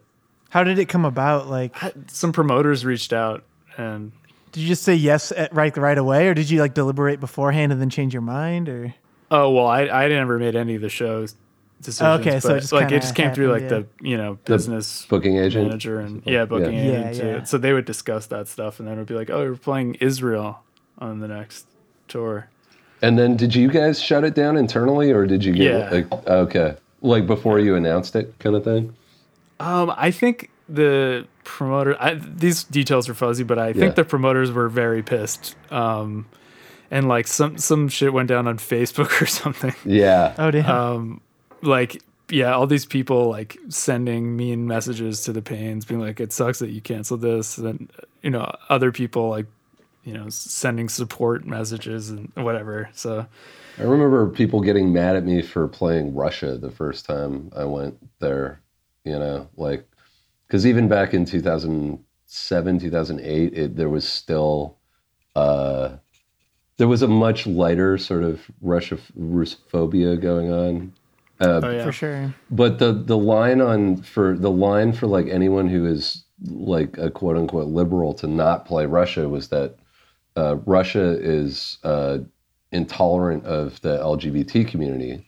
How 0.50 0.64
did 0.64 0.78
it 0.80 0.86
come 0.90 1.06
about? 1.06 1.48
Like, 1.48 1.76
Some 2.08 2.32
promoters 2.32 2.86
reached 2.86 3.14
out 3.14 3.44
and 3.78 4.12
did 4.52 4.62
you 4.62 4.68
just 4.68 4.84
say 4.84 4.96
yes 4.96 5.32
at, 5.34 5.54
right 5.54 5.76
right 5.76 5.98
away, 5.98 6.28
or 6.28 6.34
did 6.34 6.50
you 6.50 6.60
like 6.62 6.74
deliberate 6.74 7.20
beforehand 7.20 7.72
and 7.74 7.82
then 7.82 7.90
change 7.90 8.14
your 8.14 8.22
mind? 8.22 8.70
Or 8.70 8.94
oh 9.36 9.50
well, 9.52 9.68
I 9.68 9.82
I 9.88 10.08
never 10.08 10.38
made 10.40 10.56
any 10.56 10.76
of 10.76 10.82
the 10.82 10.90
shows 10.90 11.36
decisions. 11.82 12.20
Okay, 12.28 12.40
so 12.40 12.56
it 12.56 12.62
just 12.62 12.72
like 12.74 12.92
it 12.92 13.02
just 13.02 13.16
came 13.16 13.34
through 13.34 13.50
like 13.52 13.64
happened, 13.64 13.88
the 14.02 14.10
you 14.10 14.18
know 14.18 14.38
business 14.46 15.06
booking 15.10 15.38
agent. 15.38 15.66
manager 15.68 16.00
and 16.00 16.24
yeah 16.26 16.46
booking 16.46 16.74
Yeah. 16.76 17.10
agent. 17.10 17.16
Yeah, 17.18 17.26
yeah. 17.38 17.44
So 17.44 17.58
they 17.58 17.74
would 17.74 17.86
discuss 17.86 18.28
that 18.28 18.48
stuff, 18.48 18.80
and 18.80 18.88
then 18.88 18.96
it 18.96 18.98
would 19.00 19.08
be 19.08 19.14
like, 19.14 19.30
oh, 19.30 19.40
we're 19.52 19.56
playing 19.56 19.96
Israel 19.96 20.62
on 21.00 21.20
the 21.20 21.28
next 21.28 21.66
tour. 22.08 22.48
And 23.02 23.20
then 23.20 23.36
did 23.36 23.54
you 23.54 23.70
guys 23.70 24.02
shut 24.02 24.24
it 24.24 24.34
down 24.36 24.58
internally, 24.58 25.12
or 25.12 25.26
did 25.28 25.44
you 25.44 25.54
get 25.54 25.74
Yeah. 25.74 25.90
like 25.92 26.28
okay, 26.28 26.76
like 27.02 27.28
before 27.28 27.60
you 27.60 27.76
announced 27.76 28.16
it, 28.16 28.34
kind 28.40 28.56
of 28.56 28.64
thing? 28.64 28.96
Um, 29.60 29.94
I 29.96 30.12
think 30.12 30.50
the 30.68 31.28
promoter. 31.44 31.96
I, 32.00 32.16
these 32.16 32.64
details 32.64 33.08
are 33.10 33.14
fuzzy, 33.14 33.44
but 33.44 33.60
I 33.60 33.68
Yeah. 33.68 33.74
think 33.74 33.96
the 33.96 34.04
promoters 34.06 34.52
were 34.52 34.70
very 34.70 35.04
pissed. 35.04 35.56
Um, 35.72 36.26
and 36.92 37.08
like 37.08 37.28
some 37.28 37.58
some 37.58 37.88
shit 37.88 38.14
went 38.14 38.30
down 38.30 38.48
on 38.48 38.58
Facebook 38.74 39.22
or 39.22 39.26
something. 39.26 39.74
Yeah. 39.86 40.34
oh 40.38 40.52
damn, 40.52 40.70
Um, 40.70 41.22
like 41.62 42.02
yeah, 42.30 42.54
all 42.54 42.66
these 42.66 42.86
people 42.86 43.30
like 43.30 43.58
sending 43.70 44.36
mean 44.36 44.68
messages 44.68 45.22
to 45.24 45.34
the 45.34 45.42
Pains, 45.42 45.86
being 45.86 46.02
like, 46.02 46.20
"It 46.20 46.34
sucks 46.34 46.60
that 46.60 46.70
you 46.70 46.82
canceled 46.82 47.22
this," 47.22 47.58
and 47.58 47.92
you 48.22 48.32
know, 48.32 48.52
other 48.70 48.92
people 48.92 49.30
like 49.30 49.46
you 50.04 50.14
know 50.14 50.30
sending 50.30 50.90
support 50.90 51.46
messages 51.46 52.10
and 52.10 52.32
whatever. 52.36 52.90
So 52.94 53.28
I 53.78 53.84
remember 53.84 54.30
people 54.30 54.62
getting 54.62 54.94
mad 54.94 55.16
at 55.16 55.26
me 55.26 55.42
for 55.42 55.68
playing 55.68 56.16
Russia 56.16 56.58
the 56.58 56.72
first 56.72 57.06
time 57.06 57.52
I 57.56 57.66
went 57.66 57.98
there, 58.20 58.62
you 59.04 59.20
know, 59.20 59.50
like, 59.58 59.86
because 60.48 60.66
even 60.66 60.88
back 60.88 61.14
in 61.14 61.26
2007, 61.26 62.80
2008, 62.80 63.54
it, 63.58 63.76
there 63.76 63.90
was 63.90 64.08
still, 64.08 64.78
uh, 65.36 65.98
there 66.78 66.88
was 66.88 67.02
a 67.02 67.08
much 67.08 67.48
lighter 67.48 67.98
sort 67.98 68.24
of 68.24 68.42
Russia 68.62 68.98
Russophobia 69.18 70.20
going 70.20 70.52
on. 70.52 70.94
Uh, 71.40 71.60
oh 71.64 71.70
yeah, 71.70 71.84
for 71.84 71.92
sure. 71.92 72.34
but 72.50 72.80
the 72.80 72.94
the 72.94 73.18
line 73.18 73.60
on 73.60 73.98
for 73.98 74.38
the 74.38 74.52
line 74.52 74.94
for 74.94 75.08
like 75.08 75.28
anyone 75.28 75.68
who 75.68 75.86
is 75.86 76.24
like 76.46 76.98
a 76.98 77.10
quote 77.10 77.38
unquote 77.38 77.68
liberal 77.68 78.14
to 78.14 78.28
not 78.28 78.66
play 78.66 78.86
Russia 78.86 79.28
was 79.28 79.50
that 79.50 79.76
uh, 80.38 80.56
Russia 80.66 81.18
is 81.20 81.78
uh, 81.84 82.20
intolerant 82.72 83.46
of 83.46 83.80
the 83.82 83.98
LGBT 83.98 84.68
community. 84.68 85.26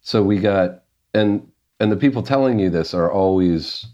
So 0.00 0.22
we 0.22 0.38
got 0.38 0.84
and 1.14 1.46
and 1.80 1.92
the 1.92 1.96
people 1.96 2.22
telling 2.22 2.58
you 2.58 2.70
this 2.70 2.94
are 2.94 3.10
always 3.10 3.86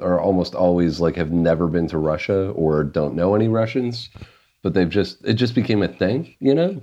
are 0.00 0.20
almost 0.20 0.54
always 0.54 1.00
like 1.00 1.16
have 1.16 1.32
never 1.32 1.66
been 1.68 1.88
to 1.88 1.98
Russia 1.98 2.50
or 2.50 2.84
don't 2.84 3.14
know 3.14 3.34
any 3.34 3.48
Russians, 3.48 4.10
but 4.68 4.74
they've 4.74 4.90
just 4.90 5.24
it 5.24 5.32
just 5.32 5.54
became 5.54 5.82
a 5.82 5.88
thing, 5.88 6.34
you 6.40 6.54
know. 6.54 6.78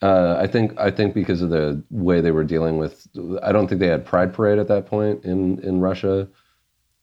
Uh, 0.00 0.36
I 0.38 0.46
think 0.46 0.78
I 0.78 0.92
think 0.92 1.12
because 1.12 1.42
of 1.42 1.50
the 1.50 1.82
way 1.90 2.20
they 2.20 2.30
were 2.30 2.44
dealing 2.44 2.78
with, 2.78 3.08
I 3.42 3.50
don't 3.50 3.66
think 3.66 3.80
they 3.80 3.88
had 3.88 4.06
Pride 4.06 4.32
Parade 4.32 4.60
at 4.60 4.68
that 4.68 4.86
point 4.86 5.24
in 5.24 5.58
in 5.64 5.80
Russia, 5.80 6.28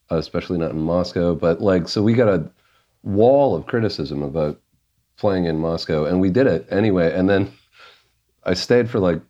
especially 0.09 0.59
not 0.59 0.71
in 0.71 0.79
Moscow. 0.79 1.35
But 1.35 1.59
like, 1.59 1.89
so 1.89 2.01
we 2.01 2.13
got 2.13 2.29
a 2.29 2.49
wall 3.03 3.53
of 3.53 3.65
criticism 3.67 4.23
about 4.23 4.61
playing 5.17 5.43
in 5.43 5.59
Moscow, 5.59 6.05
and 6.05 6.21
we 6.21 6.29
did 6.29 6.47
it 6.47 6.65
anyway. 6.71 7.13
And 7.13 7.29
then 7.29 7.51
I 8.45 8.53
stayed 8.53 8.89
for 8.89 8.99
like 8.99 9.21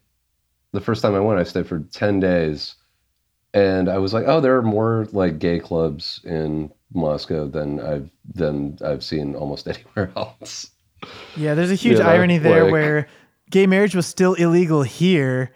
the 0.74 0.82
first 0.82 1.02
time 1.02 1.16
I 1.16 1.22
went, 1.22 1.40
I 1.40 1.44
stayed 1.44 1.66
for 1.66 1.80
ten 1.80 2.20
days, 2.20 2.76
and 3.52 3.90
I 3.90 3.98
was 3.98 4.14
like, 4.14 4.26
oh, 4.28 4.42
there 4.42 4.58
are 4.58 4.62
more 4.62 5.08
like 5.12 5.40
gay 5.40 5.60
clubs 5.60 6.22
in 6.24 6.72
Moscow 6.94 7.48
than 7.48 7.80
I've 7.80 8.10
than 8.34 8.78
I've 8.84 9.04
seen 9.04 9.36
almost 9.36 9.68
anywhere 9.74 10.12
else. 10.16 10.72
Yeah, 11.36 11.54
there's 11.54 11.72
a 11.72 11.76
huge 11.76 11.98
You 11.98 12.04
know, 12.04 12.10
irony 12.10 12.38
there 12.38 12.64
like- 12.64 12.72
where 12.72 13.08
gay 13.52 13.68
marriage 13.68 13.96
was 13.96 14.06
still 14.06 14.34
illegal 14.34 14.82
here, 14.84 15.52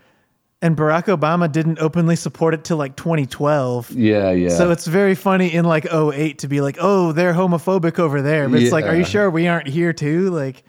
and 0.62 0.78
Barack 0.78 1.06
Obama 1.06 1.52
didn't 1.52 1.80
openly 1.80 2.15
support 2.15 2.54
it 2.54 2.63
till 2.63 2.78
like 2.78 2.96
2012. 2.96 3.91
Yeah, 3.91 4.32
yeah. 4.32 4.50
So 4.50 4.72
it's 4.72 4.86
very 4.88 5.15
funny 5.15 5.52
in 5.54 5.65
like 5.65 5.91
08 5.91 6.39
to 6.39 6.48
be 6.48 6.62
like, 6.62 6.78
oh, 6.80 7.12
they're 7.12 7.34
homophobic 7.34 7.98
over 8.00 8.22
there. 8.22 8.48
But 8.48 8.62
it's 8.62 8.72
like, 8.72 8.86
are 8.86 8.96
you 8.96 9.04
sure 9.06 9.30
we 9.30 9.48
aren't 9.48 9.67
here 9.67 9.94
too? 9.94 10.30
Like, 10.30 10.63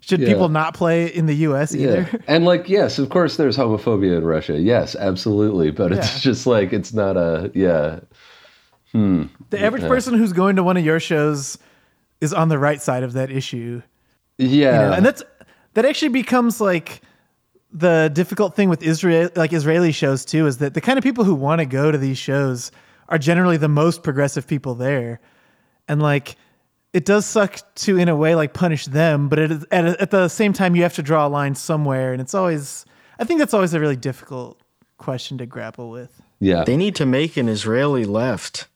should 0.00 0.20
Yeah. 0.20 0.28
people 0.28 0.48
not 0.48 0.74
play 0.74 1.06
in 1.06 1.26
the 1.26 1.34
US 1.46 1.74
either? 1.74 2.08
Yeah. 2.12 2.18
And 2.28 2.44
like, 2.44 2.68
yes, 2.68 2.98
of 2.98 3.08
course 3.10 3.36
there's 3.36 3.56
homophobia 3.56 4.18
in 4.18 4.24
Russia. 4.24 4.58
Yes, 4.58 4.96
absolutely. 4.96 5.70
But 5.70 5.92
it's 5.92 6.20
just 6.20 6.46
like 6.46 6.72
it's 6.72 6.92
not 6.92 7.16
a 7.16 7.50
yeah. 7.54 8.00
Hmm. 8.92 9.24
The 9.50 9.62
average 9.62 9.82
person 9.82 10.14
who's 10.14 10.32
going 10.32 10.56
to 10.56 10.62
one 10.62 10.76
of 10.76 10.84
your 10.84 11.00
shows 11.00 11.58
is 12.20 12.32
on 12.32 12.48
the 12.48 12.58
right 12.58 12.80
side 12.80 13.02
of 13.02 13.12
that 13.14 13.30
issue. 13.30 13.82
Yeah. 14.38 14.48
you 14.48 14.62
know? 14.62 14.92
and 14.92 15.06
that's 15.06 15.22
that 15.74 15.84
actually 15.84 16.08
becomes 16.08 16.60
like 16.60 17.02
the 17.70 18.10
difficult 18.12 18.54
thing 18.54 18.68
with 18.68 18.82
Israel 18.82 19.30
like 19.36 19.52
Israeli 19.52 19.92
shows 19.92 20.24
too 20.24 20.46
is 20.46 20.58
that 20.58 20.74
the 20.74 20.80
kind 20.80 20.96
of 20.96 21.04
people 21.04 21.24
who 21.24 21.34
want 21.34 21.58
to 21.60 21.66
go 21.66 21.92
to 21.92 21.98
these 21.98 22.18
shows 22.18 22.70
are 23.08 23.18
generally 23.18 23.56
the 23.56 23.68
most 23.68 24.02
progressive 24.02 24.46
people 24.46 24.74
there 24.74 25.20
and 25.86 26.00
like 26.00 26.36
it 26.94 27.04
does 27.04 27.26
suck 27.26 27.58
to 27.74 27.98
in 27.98 28.08
a 28.08 28.16
way 28.16 28.34
like 28.34 28.54
punish 28.54 28.86
them 28.86 29.28
but 29.28 29.38
it 29.38 29.50
is, 29.50 29.66
at, 29.70 29.84
at 30.00 30.10
the 30.10 30.28
same 30.28 30.52
time 30.52 30.74
you 30.74 30.82
have 30.82 30.94
to 30.94 31.02
draw 31.02 31.26
a 31.26 31.28
line 31.28 31.54
somewhere 31.54 32.12
and 32.12 32.22
it's 32.22 32.32
always 32.32 32.86
I 33.18 33.24
think 33.24 33.38
that's 33.38 33.52
always 33.52 33.74
a 33.74 33.80
really 33.80 33.96
difficult 33.96 34.62
question 34.96 35.36
to 35.38 35.46
grapple 35.46 35.90
with 35.90 36.22
yeah. 36.40 36.64
They 36.64 36.76
need 36.76 36.94
to 36.96 37.06
make 37.06 37.36
an 37.36 37.48
Israeli 37.48 38.04
left. 38.04 38.67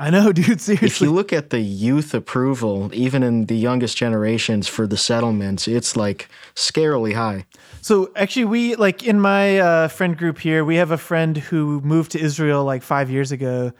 I 0.00 0.08
know 0.08 0.32
dude 0.32 0.62
Seriously. 0.62 0.86
If 0.86 1.00
you 1.02 1.12
look 1.12 1.30
at 1.30 1.50
the 1.50 1.60
youth 1.60 2.14
approval, 2.14 2.90
even 2.94 3.22
in 3.22 3.46
the 3.46 3.56
youngest 3.56 3.98
generations 3.98 4.66
for 4.66 4.86
the 4.86 4.96
settlements, 4.96 5.68
it's 5.68 5.94
like 5.94 6.28
scarily 6.54 7.14
high. 7.14 7.44
So 7.82 8.10
actually, 8.16 8.46
we 8.46 8.76
like 8.76 9.04
in 9.04 9.20
my 9.20 9.58
uh, 9.58 9.88
friend 9.88 10.16
group 10.16 10.38
here, 10.38 10.64
we 10.64 10.76
have 10.76 10.90
a 10.90 10.96
friend 10.96 11.36
who 11.36 11.82
moved 11.82 12.12
to 12.12 12.18
Israel 12.18 12.64
like 12.64 12.82
five 12.82 13.10
years 13.10 13.30
ago, 13.30 13.72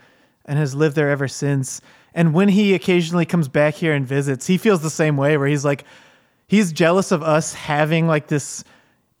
and 0.45 0.59
has 0.59 0.75
lived 0.75 0.95
there 0.95 1.09
ever 1.09 1.27
since. 1.27 1.81
And 2.13 2.35
when 2.35 2.49
he 2.49 2.75
occasionally 2.75 3.25
comes 3.25 3.47
back 3.47 3.73
here 3.73 3.93
and 3.93 4.05
visits, 4.05 4.45
he 4.45 4.59
feels 4.59 4.81
the 4.81 4.91
same 4.91 5.17
way, 5.17 5.37
where 5.37 5.47
he's 5.47 5.65
like, 5.65 5.85
he's 6.47 6.71
jealous 6.71 7.11
of 7.11 7.23
us 7.23 7.55
having 7.55 8.05
like 8.05 8.27
this 8.27 8.63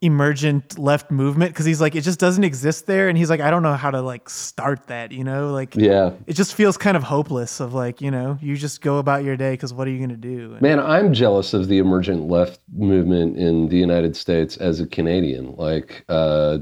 emergent 0.01 0.79
left 0.79 1.11
movement 1.11 1.53
because 1.53 1.65
he's 1.65 1.79
like, 1.79 1.95
it 1.95 2.01
just 2.01 2.19
doesn't 2.19 2.43
exist 2.43 2.87
there, 2.87 3.07
and 3.07 3.17
he's 3.17 3.29
like, 3.29 3.39
I 3.39 3.51
don't 3.51 3.61
know 3.61 3.75
how 3.75 3.91
to 3.91 4.01
like 4.01 4.29
start 4.29 4.87
that, 4.87 5.11
you 5.11 5.23
know, 5.23 5.51
like 5.51 5.75
Yeah. 5.75 6.11
it 6.25 6.33
just 6.33 6.55
feels 6.55 6.75
kind 6.77 6.97
of 6.97 7.03
hopeless. 7.03 7.59
Of 7.59 7.73
like, 7.75 8.01
you 8.01 8.09
know, 8.09 8.37
you 8.41 8.55
just 8.57 8.81
go 8.81 8.97
about 8.97 9.23
your 9.23 9.37
day 9.37 9.51
because 9.53 9.73
what 9.73 9.87
are 9.87 9.91
you 9.91 9.99
gonna 9.99 10.17
do? 10.17 10.53
And- 10.53 10.61
Man, 10.61 10.79
I'm 10.79 11.13
jealous 11.13 11.53
of 11.53 11.67
the 11.67 11.77
emergent 11.77 12.27
left 12.27 12.59
movement 12.73 13.37
in 13.37 13.69
the 13.69 13.77
United 13.77 14.15
States 14.15 14.57
as 14.57 14.79
a 14.79 14.87
Canadian. 14.87 15.55
Like 15.55 16.03
uh 16.09 16.57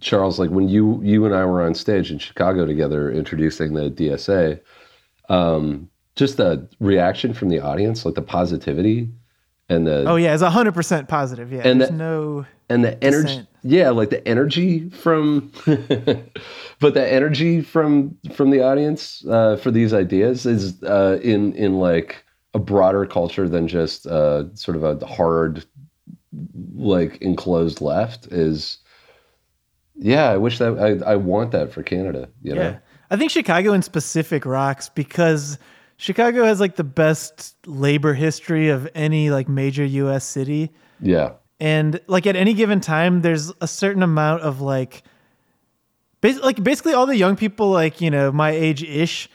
Charles, 0.00 0.38
like 0.38 0.50
when 0.50 0.68
you 0.68 1.00
you 1.02 1.24
and 1.24 1.34
I 1.34 1.44
were 1.46 1.62
on 1.62 1.74
stage 1.74 2.10
in 2.10 2.18
Chicago 2.18 2.66
together 2.66 3.10
introducing 3.10 3.72
the 3.74 3.90
DSA, 3.90 4.60
um, 5.28 5.88
just 6.14 6.36
the 6.36 6.66
reaction 6.80 7.32
from 7.34 7.48
the 7.48 7.60
audience, 7.60 8.04
like 8.04 8.14
the 8.14 8.22
positivity 8.22 9.10
and 9.68 9.86
the 9.86 10.04
oh 10.06 10.16
yeah, 10.16 10.32
it's 10.34 10.42
hundred 10.42 10.72
percent 10.74 11.08
positive. 11.08 11.52
Yeah, 11.52 11.62
And 11.64 11.80
there's 11.80 11.90
the- 11.90 11.96
no. 11.96 12.46
And 12.68 12.84
the 12.84 13.02
energy 13.02 13.46
yeah 13.62 13.90
like 13.90 14.10
the 14.10 14.26
energy 14.26 14.88
from 14.90 15.50
but 15.66 16.94
the 16.94 17.06
energy 17.12 17.60
from 17.60 18.16
from 18.32 18.50
the 18.50 18.62
audience 18.62 19.24
uh, 19.26 19.56
for 19.56 19.70
these 19.70 19.92
ideas 19.92 20.46
is 20.46 20.82
uh, 20.84 21.18
in 21.22 21.52
in 21.54 21.78
like 21.78 22.24
a 22.54 22.58
broader 22.58 23.04
culture 23.06 23.48
than 23.48 23.68
just 23.68 24.06
uh, 24.06 24.44
sort 24.54 24.76
of 24.76 24.84
a 24.84 25.06
hard 25.06 25.64
like 26.74 27.18
enclosed 27.22 27.80
left 27.80 28.26
is 28.28 28.78
yeah 29.94 30.30
i 30.30 30.36
wish 30.36 30.58
that 30.58 30.78
i, 30.78 31.12
I 31.12 31.16
want 31.16 31.52
that 31.52 31.72
for 31.72 31.82
canada 31.82 32.28
you 32.42 32.54
know 32.54 32.60
Yeah. 32.62 32.78
I 33.08 33.16
think 33.16 33.30
Chicago 33.30 33.72
in 33.72 33.82
specific 33.82 34.44
rocks 34.44 34.88
because 34.88 35.58
Chicago 35.96 36.44
has 36.44 36.58
like 36.58 36.74
the 36.74 36.84
best 36.84 37.54
labor 37.64 38.14
history 38.14 38.68
of 38.68 38.88
any 38.94 39.30
like 39.30 39.48
major 39.48 39.84
US 39.84 40.24
city. 40.24 40.72
yeah 41.00 41.32
And 41.58 42.00
like 42.06 42.26
at 42.26 42.36
any 42.36 42.54
given 42.54 42.80
time, 42.80 43.22
there's 43.22 43.52
a 43.60 43.68
certain 43.68 44.02
amount 44.02 44.42
of 44.42 44.60
like, 44.60 45.02
bas- 46.20 46.40
like 46.40 46.62
basically 46.62 46.92
all 46.92 47.06
the 47.06 47.16
young 47.16 47.36
people, 47.36 47.70
like, 47.70 48.00
you 48.00 48.10
know, 48.10 48.30
my 48.30 48.50
age 48.50 48.82
ish, 48.82 49.30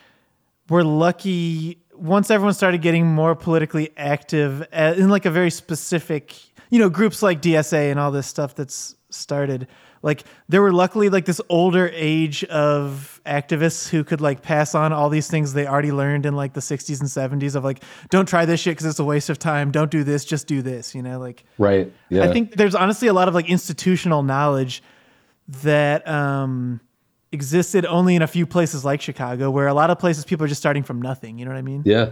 were 0.70 0.84
lucky 0.84 1.82
once 1.94 2.32
everyone 2.32 2.54
started 2.54 2.82
getting 2.82 3.06
more 3.06 3.36
politically 3.36 3.92
active 3.98 4.66
uh, 4.74 4.94
in 4.98 5.10
like 5.10 5.26
a 5.26 5.32
very 5.32 5.52
specific, 5.52 6.36
you 6.70 6.80
know, 6.80 6.90
groups 6.90 7.22
like 7.22 7.42
DSA 7.42 7.92
and 7.92 8.00
all 8.00 8.10
this 8.12 8.26
stuff 8.26 8.56
that's 8.56 8.96
started. 9.10 9.68
Like 10.02 10.24
there 10.50 10.62
were 10.62 10.72
luckily 10.72 11.10
like 11.10 11.26
this 11.26 11.42
older 11.50 11.92
age 11.94 12.44
of 12.46 13.11
activists 13.26 13.88
who 13.90 14.04
could 14.04 14.22
like 14.22 14.42
pass 14.42 14.74
on 14.74 14.92
all 14.92 15.10
these 15.10 15.28
things 15.28 15.54
they 15.54 15.68
already 15.68 15.92
learned 15.92 16.26
in 16.26 16.36
like 16.36 16.54
the 16.54 16.60
60s 16.60 17.00
and 17.00 17.42
70s 17.42 17.56
of 17.56 17.64
like 17.64 17.84
don't 18.10 18.28
try 18.28 18.46
this 18.46 18.60
shit 18.60 18.72
because 18.72 18.86
it's 18.86 19.00
a 19.00 19.04
waste 19.04 19.30
of 19.30 19.38
time. 19.38 19.72
Don't 19.72 19.92
do 19.92 20.04
this, 20.04 20.26
just 20.26 20.48
do 20.48 20.62
this. 20.62 20.96
You 20.96 21.02
know, 21.02 21.20
like 21.20 21.44
right 21.58 21.92
yeah 22.10 22.24
I 22.24 22.34
think 22.34 22.56
there's 22.56 22.76
honestly 22.76 23.08
a 23.08 23.14
lot 23.14 23.28
of 23.28 23.34
like 23.34 23.50
institutional 23.50 24.24
knowledge 24.24 24.84
that 25.48 26.08
um 26.08 26.80
existed 27.32 27.86
only 27.86 28.16
in 28.16 28.22
a 28.22 28.28
few 28.28 28.46
places 28.46 28.84
like 28.84 29.02
Chicago, 29.02 29.50
where 29.50 29.68
a 29.68 29.74
lot 29.74 29.90
of 29.90 30.00
places 30.00 30.26
people 30.26 30.46
are 30.46 30.50
just 30.50 30.62
starting 30.62 30.84
from 30.84 31.02
nothing. 31.02 31.38
You 31.38 31.46
know 31.46 31.52
what 31.52 31.58
I 31.58 31.64
mean? 31.64 31.84
Yeah, 31.86 32.12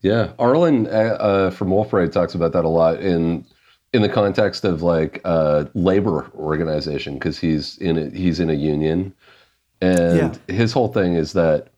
yeah. 0.00 0.32
Arlen 0.38 0.86
uh, 0.86 0.90
uh, 0.90 1.50
from 1.50 1.70
Wolf 1.70 1.90
Parade 1.90 2.12
talks 2.12 2.34
about 2.34 2.52
that 2.52 2.64
a 2.64 2.68
lot 2.68 3.00
in 3.00 3.44
in 3.92 4.02
the 4.02 4.08
context 4.08 4.64
of 4.64 4.82
like 4.82 5.20
uh, 5.24 5.64
labor 5.74 6.30
organization 6.36 7.14
because 7.14 7.38
he's 7.38 7.76
in 7.78 7.98
a, 7.98 8.10
he's 8.10 8.38
in 8.38 8.50
a 8.50 8.54
union, 8.54 9.12
and 9.80 10.38
his 10.48 10.72
whole 10.72 10.88
thing 10.88 11.14
is 11.14 11.32
that 11.32 11.68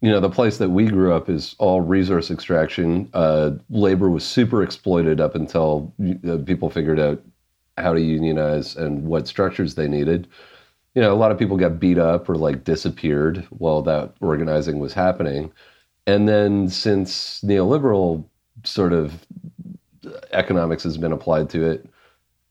you 0.00 0.10
know 0.10 0.20
the 0.20 0.30
place 0.30 0.58
that 0.58 0.70
we 0.70 0.86
grew 0.86 1.12
up 1.12 1.28
is 1.28 1.54
all 1.58 1.80
resource 1.80 2.30
extraction. 2.30 3.08
Uh, 3.14 3.52
labor 3.70 4.10
was 4.10 4.24
super 4.24 4.62
exploited 4.62 5.20
up 5.20 5.34
until 5.34 5.92
uh, 6.28 6.38
people 6.44 6.70
figured 6.70 7.00
out 7.00 7.22
how 7.76 7.92
to 7.92 8.00
unionize 8.00 8.76
and 8.76 9.04
what 9.04 9.28
structures 9.28 9.74
they 9.74 9.88
needed. 9.88 10.28
You 10.94 11.02
know, 11.02 11.12
a 11.12 11.16
lot 11.16 11.30
of 11.30 11.38
people 11.38 11.56
got 11.56 11.78
beat 11.78 11.98
up 11.98 12.28
or 12.28 12.34
like 12.34 12.64
disappeared 12.64 13.46
while 13.50 13.82
that 13.82 14.14
organizing 14.20 14.78
was 14.78 14.92
happening. 14.92 15.52
And 16.06 16.28
then 16.28 16.68
since 16.68 17.40
neoliberal 17.42 18.24
sort 18.64 18.92
of 18.92 19.26
economics 20.32 20.82
has 20.82 20.96
been 20.96 21.12
applied 21.12 21.50
to 21.50 21.64
it 21.70 21.88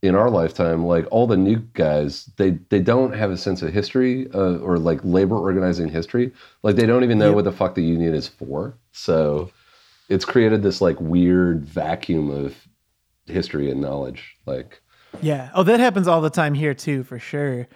in 0.01 0.15
our 0.15 0.29
lifetime, 0.29 0.85
like 0.85 1.05
all 1.09 1.25
the 1.25 1.37
new 1.37 1.57
guys, 1.73 2.25
they 2.37 2.51
they 2.69 2.79
don't 2.79 3.13
have 3.13 3.31
a 3.31 3.37
sense 3.37 3.61
of 3.61 3.73
history 3.73 4.27
uh, 4.33 4.57
or 4.57 4.77
like 4.77 4.99
labor 5.03 5.35
organizing 5.37 5.89
history. 5.89 6.31
Like 6.63 6.75
they 6.75 6.85
don't 6.85 7.03
even 7.03 7.17
know 7.17 7.33
what 7.33 7.45
the 7.45 7.51
fuck 7.51 7.75
the 7.75 7.83
union 7.83 8.13
is 8.13 8.27
for. 8.27 8.77
So 8.91 9.49
it's 10.09 10.25
created 10.25 10.61
this 10.61 10.81
like 10.81 10.99
weird 11.01 11.65
vacuum 11.65 12.29
of 12.29 12.55
history 13.25 13.71
and 13.71 13.81
knowledge. 13.81 14.37
Like 14.45 14.81
Yeah. 15.21 15.49
Oh, 15.55 15.63
that 15.63 15.79
happens 15.79 16.07
all 16.07 16.21
the 16.21 16.29
time 16.29 16.53
here 16.53 16.73
too, 16.75 17.03
for 17.03 17.17
sure. 17.17 17.67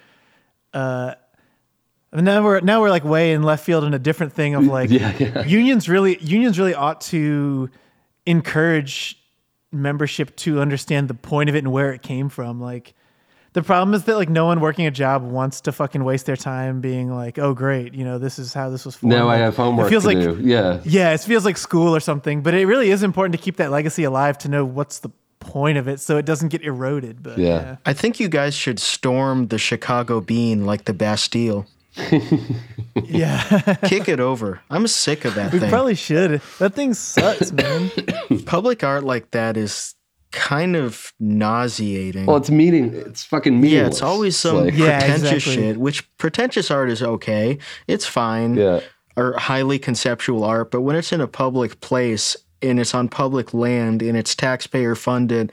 Uh, 0.73 1.15
now 2.13 2.43
we're 2.43 2.59
now 2.59 2.81
we're 2.81 2.89
like 2.89 3.03
way 3.03 3.31
in 3.33 3.41
left 3.41 3.65
field 3.65 3.83
in 3.83 3.93
a 3.93 3.99
different 3.99 4.33
thing 4.33 4.53
of 4.53 4.65
like 4.65 4.89
Yeah, 4.91 5.13
yeah. 5.17 5.45
unions 5.45 5.89
really 5.89 6.19
unions 6.19 6.59
really 6.59 6.75
ought 6.75 7.01
to 7.01 7.69
encourage 8.25 9.17
membership 9.71 10.35
to 10.37 10.59
understand 10.59 11.07
the 11.07 11.13
point 11.13 11.49
of 11.49 11.55
it 11.55 11.59
and 11.59 11.71
where 11.71 11.93
it 11.93 12.01
came 12.01 12.29
from. 12.29 12.59
Like 12.61 12.93
the 13.53 13.61
problem 13.61 13.93
is 13.93 14.03
that 14.05 14.15
like 14.15 14.29
no 14.29 14.45
one 14.45 14.59
working 14.61 14.85
a 14.85 14.91
job 14.91 15.23
wants 15.23 15.61
to 15.61 15.71
fucking 15.71 16.03
waste 16.03 16.25
their 16.25 16.35
time 16.37 16.81
being 16.81 17.13
like, 17.13 17.37
oh 17.39 17.53
great, 17.53 17.93
you 17.93 18.03
know, 18.05 18.17
this 18.17 18.39
is 18.39 18.53
how 18.53 18.69
this 18.69 18.85
was 18.85 18.95
formed. 18.95 19.15
now 19.15 19.27
I 19.29 19.37
have 19.37 19.55
homework 19.55 19.87
It 19.87 19.89
feels 19.89 20.03
to 20.03 20.09
like 20.09 20.19
do. 20.19 20.39
Yeah. 20.41 20.79
yeah, 20.83 21.11
it 21.11 21.21
feels 21.21 21.45
like 21.45 21.57
school 21.57 21.95
or 21.95 21.99
something, 21.99 22.41
but 22.41 22.53
it 22.53 22.65
really 22.65 22.91
is 22.91 23.03
important 23.03 23.33
to 23.37 23.41
keep 23.41 23.57
that 23.57 23.71
legacy 23.71 24.03
alive 24.03 24.37
to 24.39 24.49
know 24.49 24.63
what's 24.65 24.99
the 24.99 25.09
point 25.39 25.77
of 25.77 25.87
it 25.87 25.99
so 25.99 26.17
it 26.17 26.25
doesn't 26.25 26.49
get 26.49 26.61
eroded. 26.61 27.23
But 27.23 27.37
Yeah. 27.39 27.47
yeah. 27.47 27.75
I 27.85 27.93
think 27.93 28.19
you 28.19 28.29
guys 28.29 28.53
should 28.53 28.79
storm 28.79 29.47
the 29.47 29.57
Chicago 29.57 30.21
Bean 30.21 30.65
like 30.65 30.85
the 30.85 30.93
Bastille. 30.93 31.65
Yeah. 33.05 33.75
Kick 33.85 34.09
it 34.09 34.19
over. 34.19 34.59
I'm 34.69 34.85
sick 34.87 35.23
of 35.25 35.35
that 35.35 35.51
thing. 35.51 35.53
we 35.53 35.59
thing. 35.61 35.69
probably 35.69 35.95
should. 35.95 36.41
That 36.59 36.73
thing 36.73 36.93
sucks, 36.93 37.51
man. 37.51 37.89
Public 38.45 38.83
art 38.83 39.03
like 39.05 39.31
that 39.31 39.55
is 39.57 39.95
kind 40.31 40.75
of 40.75 41.13
nauseating. 41.19 42.25
Well, 42.25 42.37
it's 42.37 42.49
meaning. 42.49 42.93
It's 42.93 43.23
fucking 43.23 43.59
meaningless. 43.59 43.81
yeah, 43.81 43.87
it's 43.87 44.01
always 44.01 44.35
some 44.37 44.65
Like, 44.65 44.73
Yeah, 44.73 44.99
pretentious 44.99 45.31
exactly. 45.31 45.55
shit, 45.55 45.77
which 45.77 46.17
pretentious 46.17 46.69
art 46.71 46.89
is 46.89 47.01
okay. 47.01 47.57
It's 47.87 48.05
fine. 48.05 48.55
yeah. 48.55 48.81
Or 49.17 49.33
highly 49.37 49.77
conceptual 49.79 50.43
art, 50.45 50.71
but 50.71 50.81
when 50.81 50.95
it's 50.95 51.11
in 51.11 51.19
a 51.21 51.27
public 51.27 51.79
place 51.81 52.37
and 52.61 52.79
it's 52.79 52.93
on 52.95 53.09
public 53.09 53.53
land 53.53 54.01
and 54.01 54.17
it's 54.17 54.35
taxpayer 54.35 54.95
funded 54.95 55.51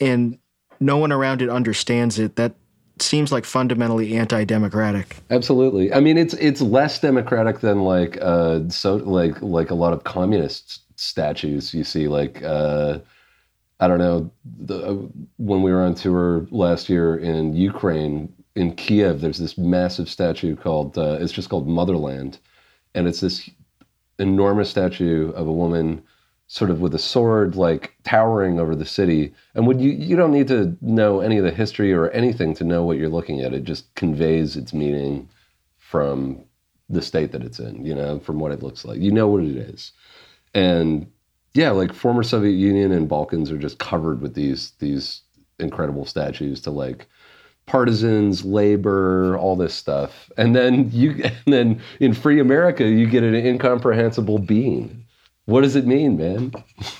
and 0.00 0.38
no 0.80 0.96
one 0.96 1.12
around 1.12 1.42
it 1.42 1.50
understands 1.50 2.18
it, 2.18 2.36
that 2.36 2.54
seems 3.00 3.32
like 3.32 3.44
fundamentally 3.44 4.16
anti-democratic. 4.16 5.16
Absolutely. 5.30 5.92
I 5.92 6.00
mean, 6.00 6.16
it's 6.16 6.34
it's 6.34 6.60
less 6.60 7.00
democratic 7.00 7.60
than 7.60 7.82
like 7.82 8.18
uh 8.20 8.68
so 8.68 8.96
like 8.96 9.40
like 9.42 9.70
a 9.70 9.74
lot 9.74 9.92
of 9.92 10.04
communist 10.04 10.80
statues 10.96 11.74
you 11.74 11.84
see. 11.84 12.08
Like 12.08 12.42
uh, 12.42 12.98
I 13.80 13.88
don't 13.88 13.98
know, 13.98 14.30
the, 14.44 14.86
uh, 14.86 14.94
when 15.38 15.62
we 15.62 15.72
were 15.72 15.82
on 15.82 15.94
tour 15.94 16.46
last 16.50 16.88
year 16.88 17.16
in 17.16 17.54
Ukraine 17.54 18.32
in 18.54 18.74
Kiev, 18.76 19.20
there's 19.20 19.38
this 19.38 19.58
massive 19.58 20.08
statue 20.08 20.56
called 20.56 20.96
uh, 20.96 21.18
it's 21.20 21.32
just 21.32 21.48
called 21.48 21.68
Motherland, 21.68 22.38
and 22.94 23.06
it's 23.08 23.20
this 23.20 23.50
enormous 24.18 24.70
statue 24.70 25.30
of 25.32 25.48
a 25.48 25.52
woman 25.52 26.02
sort 26.46 26.70
of 26.70 26.80
with 26.80 26.94
a 26.94 26.98
sword 26.98 27.56
like 27.56 27.94
towering 28.04 28.60
over 28.60 28.74
the 28.74 28.84
city. 28.84 29.32
And 29.54 29.66
would 29.66 29.80
you 29.80 29.90
you 29.90 30.16
don't 30.16 30.32
need 30.32 30.48
to 30.48 30.76
know 30.80 31.20
any 31.20 31.38
of 31.38 31.44
the 31.44 31.50
history 31.50 31.92
or 31.92 32.10
anything 32.10 32.54
to 32.54 32.64
know 32.64 32.84
what 32.84 32.98
you're 32.98 33.08
looking 33.08 33.40
at. 33.40 33.54
It 33.54 33.64
just 33.64 33.92
conveys 33.94 34.56
its 34.56 34.72
meaning 34.72 35.28
from 35.78 36.44
the 36.90 37.00
state 37.02 37.32
that 37.32 37.42
it's 37.42 37.58
in 37.58 37.84
you 37.84 37.94
know 37.94 38.18
from 38.20 38.38
what 38.38 38.52
it 38.52 38.62
looks 38.62 38.84
like. 38.84 39.00
You 39.00 39.10
know 39.12 39.28
what 39.28 39.42
it 39.44 39.56
is. 39.56 39.92
And 40.54 41.10
yeah 41.54 41.70
like 41.70 41.92
former 41.92 42.22
soviet 42.22 42.52
union 42.52 42.92
and 42.92 43.08
balkans 43.08 43.50
are 43.50 43.58
just 43.58 43.78
covered 43.78 44.20
with 44.20 44.34
these 44.34 44.72
these 44.80 45.22
incredible 45.58 46.04
statues 46.04 46.60
to 46.62 46.70
like 46.70 47.06
partisans 47.66 48.44
labor 48.44 49.38
all 49.38 49.56
this 49.56 49.72
stuff. 49.72 50.30
And 50.36 50.54
then 50.54 50.90
you 50.90 51.22
and 51.24 51.54
then 51.54 51.80
in 52.00 52.12
free 52.12 52.38
america 52.38 52.84
you 52.84 53.06
get 53.06 53.22
an 53.22 53.34
incomprehensible 53.34 54.38
being 54.38 55.03
what 55.46 55.60
does 55.62 55.76
it 55.76 55.86
mean 55.86 56.16
man 56.16 56.52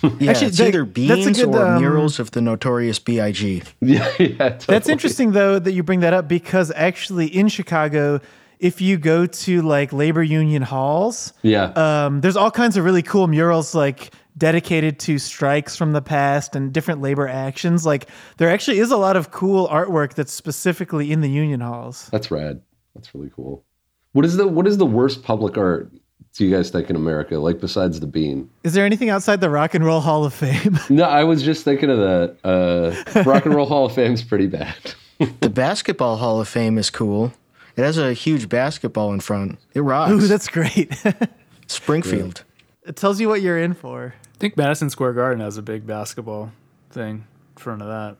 Yeah, 0.02 0.30
Actually, 0.30 0.46
it's 0.48 0.59
that- 0.59 0.68
either 0.68 0.85
that's 0.85 0.88
a 0.88 0.92
beans 1.24 1.38
good, 1.38 1.54
or 1.54 1.66
um, 1.66 1.80
murals 1.83 2.18
of 2.18 2.30
the 2.33 2.40
notorious 2.40 2.98
B.I.G. 2.98 3.62
yeah, 3.80 4.12
yeah 4.18 4.59
That's 4.66 4.88
interesting 4.88 5.33
though 5.33 5.59
that 5.59 5.72
you 5.72 5.83
bring 5.83 6.00
that 6.00 6.12
up 6.12 6.28
because 6.28 6.70
actually 6.74 7.26
in 7.26 7.48
Chicago, 7.48 8.20
if 8.59 8.80
you 8.80 8.96
go 8.98 9.26
to 9.26 9.62
like 9.62 9.92
labor 9.92 10.22
union 10.22 10.62
halls, 10.62 11.33
yeah 11.42 11.72
um, 11.76 12.20
there's 12.20 12.37
all 12.37 12.50
kinds 12.50 12.76
of 12.76 12.85
really 12.85 13.02
cool 13.02 13.26
murals 13.26 13.74
like 13.74 14.12
dedicated 14.37 14.98
to 14.98 15.16
strikes 15.18 15.76
from 15.76 15.92
the 15.92 16.02
past 16.02 16.57
and 16.57 16.72
different 16.72 17.00
labor 17.00 17.28
actions. 17.28 17.87
Like 17.87 18.09
there 18.38 18.50
actually 18.50 18.78
is 18.80 18.90
a 18.90 18.96
lot 18.96 19.16
of 19.16 19.30
cool 19.30 19.68
artwork 19.68 20.14
that's 20.14 20.33
specifically 20.33 21.12
in 21.12 21.20
the 21.20 21.30
union 21.30 21.61
halls. 21.61 22.09
That's 22.11 22.30
rad. 22.30 22.61
That's 22.94 23.14
really 23.14 23.30
cool. 23.35 23.64
What 24.12 24.24
is 24.24 24.37
the 24.37 24.46
what 24.46 24.66
is 24.66 24.78
the 24.78 24.87
worst 24.87 25.22
public 25.22 25.57
art 25.57 25.92
do 26.35 26.44
you 26.44 26.55
guys 26.55 26.70
think 26.70 26.90
in 26.90 26.97
America? 26.97 27.38
Like 27.38 27.61
besides 27.61 28.01
the 28.01 28.07
bean? 28.07 28.51
Is 28.64 28.75
there 28.75 28.85
anything 28.85 29.09
outside 29.09 29.40
the 29.40 29.51
Rock 29.51 29.75
and 29.75 29.85
Roll 29.85 30.01
Hall 30.01 30.25
of 30.25 30.35
Fame? 30.35 30.79
No, 30.90 31.05
I 31.05 31.25
was 31.25 31.42
just 31.42 31.64
thinking 31.64 31.90
of 31.90 31.99
that. 31.99 32.37
Uh, 32.44 33.23
Rock 33.23 33.47
and 33.47 33.55
Roll 33.55 33.66
Hall 33.66 33.87
of 33.87 33.94
Fame's 33.94 34.23
pretty 34.23 34.47
bad. 34.47 34.77
The 35.40 35.49
Basketball 35.49 36.16
Hall 36.16 36.40
of 36.40 36.49
Fame 36.49 36.77
is 36.77 36.90
cool. 36.90 37.33
It 37.77 37.83
has 37.83 37.97
a 37.99 38.12
huge 38.12 38.49
basketball 38.49 39.12
in 39.12 39.20
front. 39.20 39.59
It 39.73 39.81
rocks. 39.81 40.11
Ooh, 40.12 40.27
that's 40.27 40.49
great. 40.49 40.92
Springfield. 41.68 42.42
it 42.85 42.97
tells 42.97 43.20
you 43.20 43.29
what 43.29 43.40
you're 43.40 43.59
in 43.59 43.75
for. 43.75 44.14
I 44.35 44.38
think 44.38 44.57
Madison 44.57 44.90
Square 44.90 45.12
Garden 45.14 45.40
has 45.40 45.57
a 45.57 45.62
big 45.62 45.87
basketball 45.87 46.51
thing 46.90 47.27
in 47.57 47.61
front 47.62 47.81
of 47.83 47.88
that. 47.88 48.16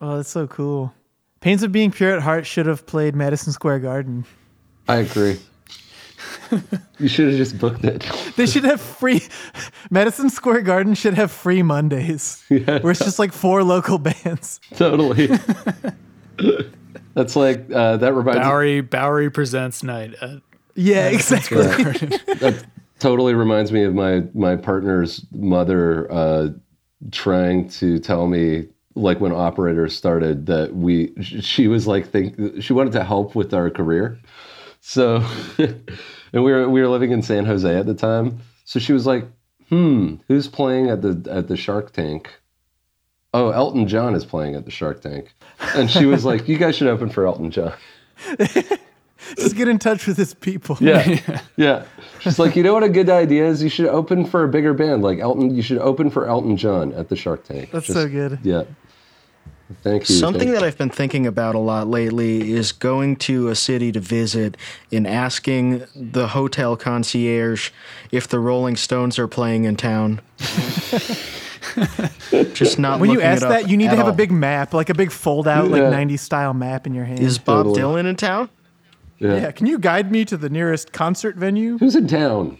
Oh, 0.00 0.16
that's 0.16 0.28
so 0.28 0.48
cool. 0.48 0.92
Pains 1.40 1.62
of 1.62 1.70
Being 1.72 1.92
Pure 1.92 2.16
at 2.16 2.22
Heart 2.22 2.44
should 2.44 2.66
have 2.66 2.86
played 2.86 3.14
Madison 3.14 3.52
Square 3.52 3.78
Garden. 3.78 4.24
I 4.88 4.96
agree. 4.96 5.38
You 6.98 7.08
should 7.08 7.28
have 7.28 7.36
just 7.36 7.58
booked 7.58 7.84
it. 7.84 8.04
They 8.36 8.46
should 8.46 8.64
have 8.64 8.80
free. 8.80 9.22
Madison 9.90 10.30
Square 10.30 10.62
Garden 10.62 10.94
should 10.94 11.14
have 11.14 11.30
free 11.30 11.62
Mondays, 11.62 12.42
where 12.48 12.90
it's 12.90 13.00
just 13.04 13.18
like 13.18 13.32
four 13.32 13.62
local 13.62 13.98
bands. 13.98 14.60
totally. 14.74 15.28
That's 17.14 17.36
like 17.36 17.70
uh, 17.72 17.98
that 17.98 18.14
reminds 18.14 18.40
Bowery 18.40 18.80
Bowery 18.80 19.30
presents 19.30 19.82
night 19.82 20.14
at 20.22 20.40
Yeah, 20.74 21.08
exactly. 21.08 21.62
that 21.62 22.64
totally 22.98 23.34
reminds 23.34 23.70
me 23.70 23.84
of 23.84 23.94
my 23.94 24.22
my 24.32 24.56
partner's 24.56 25.26
mother 25.32 26.10
uh, 26.10 26.48
trying 27.10 27.68
to 27.68 27.98
tell 27.98 28.26
me 28.28 28.64
like 28.94 29.20
when 29.20 29.32
operators 29.32 29.94
started 29.94 30.46
that 30.46 30.74
we 30.74 31.12
she 31.20 31.66
was 31.68 31.86
like 31.86 32.08
think 32.08 32.62
she 32.62 32.72
wanted 32.72 32.92
to 32.92 33.02
help 33.04 33.34
with 33.34 33.54
our 33.54 33.70
career 33.70 34.18
so 34.80 35.24
and 36.32 36.44
we 36.44 36.52
were 36.52 36.68
we 36.68 36.80
were 36.80 36.88
living 36.88 37.10
in 37.12 37.22
San 37.22 37.44
Jose 37.44 37.76
at 37.76 37.86
the 37.86 37.94
time 37.94 38.38
so 38.64 38.78
she 38.78 38.92
was 38.92 39.06
like 39.06 39.24
hmm 39.68 40.16
who's 40.28 40.48
playing 40.48 40.88
at 40.90 41.02
the 41.02 41.30
at 41.30 41.48
the 41.48 41.56
Shark 41.56 41.92
Tank 41.92 42.30
oh 43.34 43.50
Elton 43.50 43.88
John 43.88 44.14
is 44.14 44.24
playing 44.24 44.54
at 44.54 44.64
the 44.64 44.70
Shark 44.70 45.00
Tank 45.00 45.34
and 45.74 45.90
she 45.90 46.06
was 46.06 46.24
like 46.24 46.48
you 46.48 46.58
guys 46.58 46.76
should 46.76 46.88
open 46.88 47.08
for 47.10 47.26
Elton 47.26 47.50
John 47.50 47.72
Just 49.38 49.54
get 49.56 49.68
in 49.68 49.78
touch 49.78 50.06
with 50.08 50.16
his 50.16 50.34
people. 50.34 50.76
Yeah. 50.80 51.40
yeah. 51.56 51.84
She's 52.20 52.38
like, 52.40 52.56
you 52.56 52.62
know 52.64 52.74
what 52.74 52.82
a 52.82 52.88
good 52.88 53.08
idea 53.08 53.46
is? 53.46 53.62
You 53.62 53.68
should 53.68 53.86
open 53.86 54.24
for 54.26 54.42
a 54.42 54.48
bigger 54.48 54.74
band 54.74 55.02
like 55.02 55.20
Elton. 55.20 55.54
You 55.54 55.62
should 55.62 55.78
open 55.78 56.10
for 56.10 56.26
Elton 56.26 56.56
John 56.56 56.92
at 56.94 57.08
the 57.08 57.14
Shark 57.16 57.44
Tank. 57.44 57.70
That's 57.70 57.86
Just- 57.86 57.98
so 57.98 58.08
good. 58.08 58.40
Yeah. 58.42 58.64
Thank 59.82 60.08
you. 60.08 60.14
Something 60.16 60.48
Thank- 60.48 60.60
that 60.60 60.64
I've 60.64 60.78
been 60.78 60.90
thinking 60.90 61.26
about 61.26 61.54
a 61.54 61.58
lot 61.58 61.88
lately 61.88 62.52
is 62.52 62.72
going 62.72 63.16
to 63.16 63.48
a 63.48 63.54
city 63.54 63.90
to 63.92 64.00
visit 64.00 64.56
and 64.90 65.06
asking 65.06 65.84
the 65.94 66.28
hotel 66.28 66.76
concierge 66.76 67.70
if 68.10 68.28
the 68.28 68.38
Rolling 68.38 68.76
Stones 68.76 69.18
are 69.18 69.28
playing 69.28 69.64
in 69.64 69.76
town. 69.76 70.20
Just 72.54 72.78
not 72.78 73.00
When 73.00 73.10
you 73.10 73.20
ask 73.20 73.42
it 73.42 73.44
up 73.46 73.50
that, 73.50 73.68
you 73.70 73.76
need 73.76 73.86
to 73.86 73.92
at 73.92 73.98
have 73.98 74.08
a 74.08 74.12
big 74.12 74.30
map, 74.30 74.74
like 74.74 74.90
a 74.90 74.94
big 74.94 75.10
fold 75.12 75.48
out, 75.48 75.68
like 75.68 75.82
90s 75.82 76.18
style 76.20 76.54
map 76.54 76.86
in 76.86 76.94
your 76.94 77.04
hand. 77.04 77.20
Is 77.20 77.38
Bob 77.38 77.66
Totally. 77.66 78.02
Dylan 78.02 78.06
in 78.08 78.16
town? 78.16 78.48
Yeah. 79.18 79.36
Yeah, 79.36 79.50
can 79.52 79.66
you 79.66 79.78
guide 79.78 80.10
me 80.10 80.24
to 80.24 80.36
the 80.36 80.50
nearest 80.50 80.92
concert 80.92 81.36
venue? 81.36 81.78
Who's 81.78 81.94
in 81.94 82.08
town? 82.08 82.58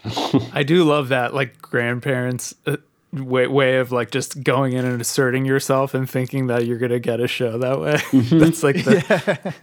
I 0.53 0.62
do 0.62 0.84
love 0.84 1.09
that, 1.09 1.34
like 1.34 1.61
grandparents' 1.61 2.55
uh, 2.66 2.76
way, 3.12 3.46
way 3.46 3.76
of 3.78 3.92
like 3.92 4.10
just 4.10 4.42
going 4.42 4.72
in 4.72 4.84
and 4.84 5.00
asserting 5.00 5.44
yourself 5.44 5.94
and 5.94 6.08
thinking 6.08 6.46
that 6.48 6.66
you're 6.66 6.78
gonna 6.78 6.98
get 6.98 7.20
a 7.20 7.28
show 7.28 7.58
that 7.58 7.80
way. 7.80 7.92
Mm-hmm. 8.12 8.38
That's 8.38 8.62
like 8.62 8.84
the, 8.84 9.54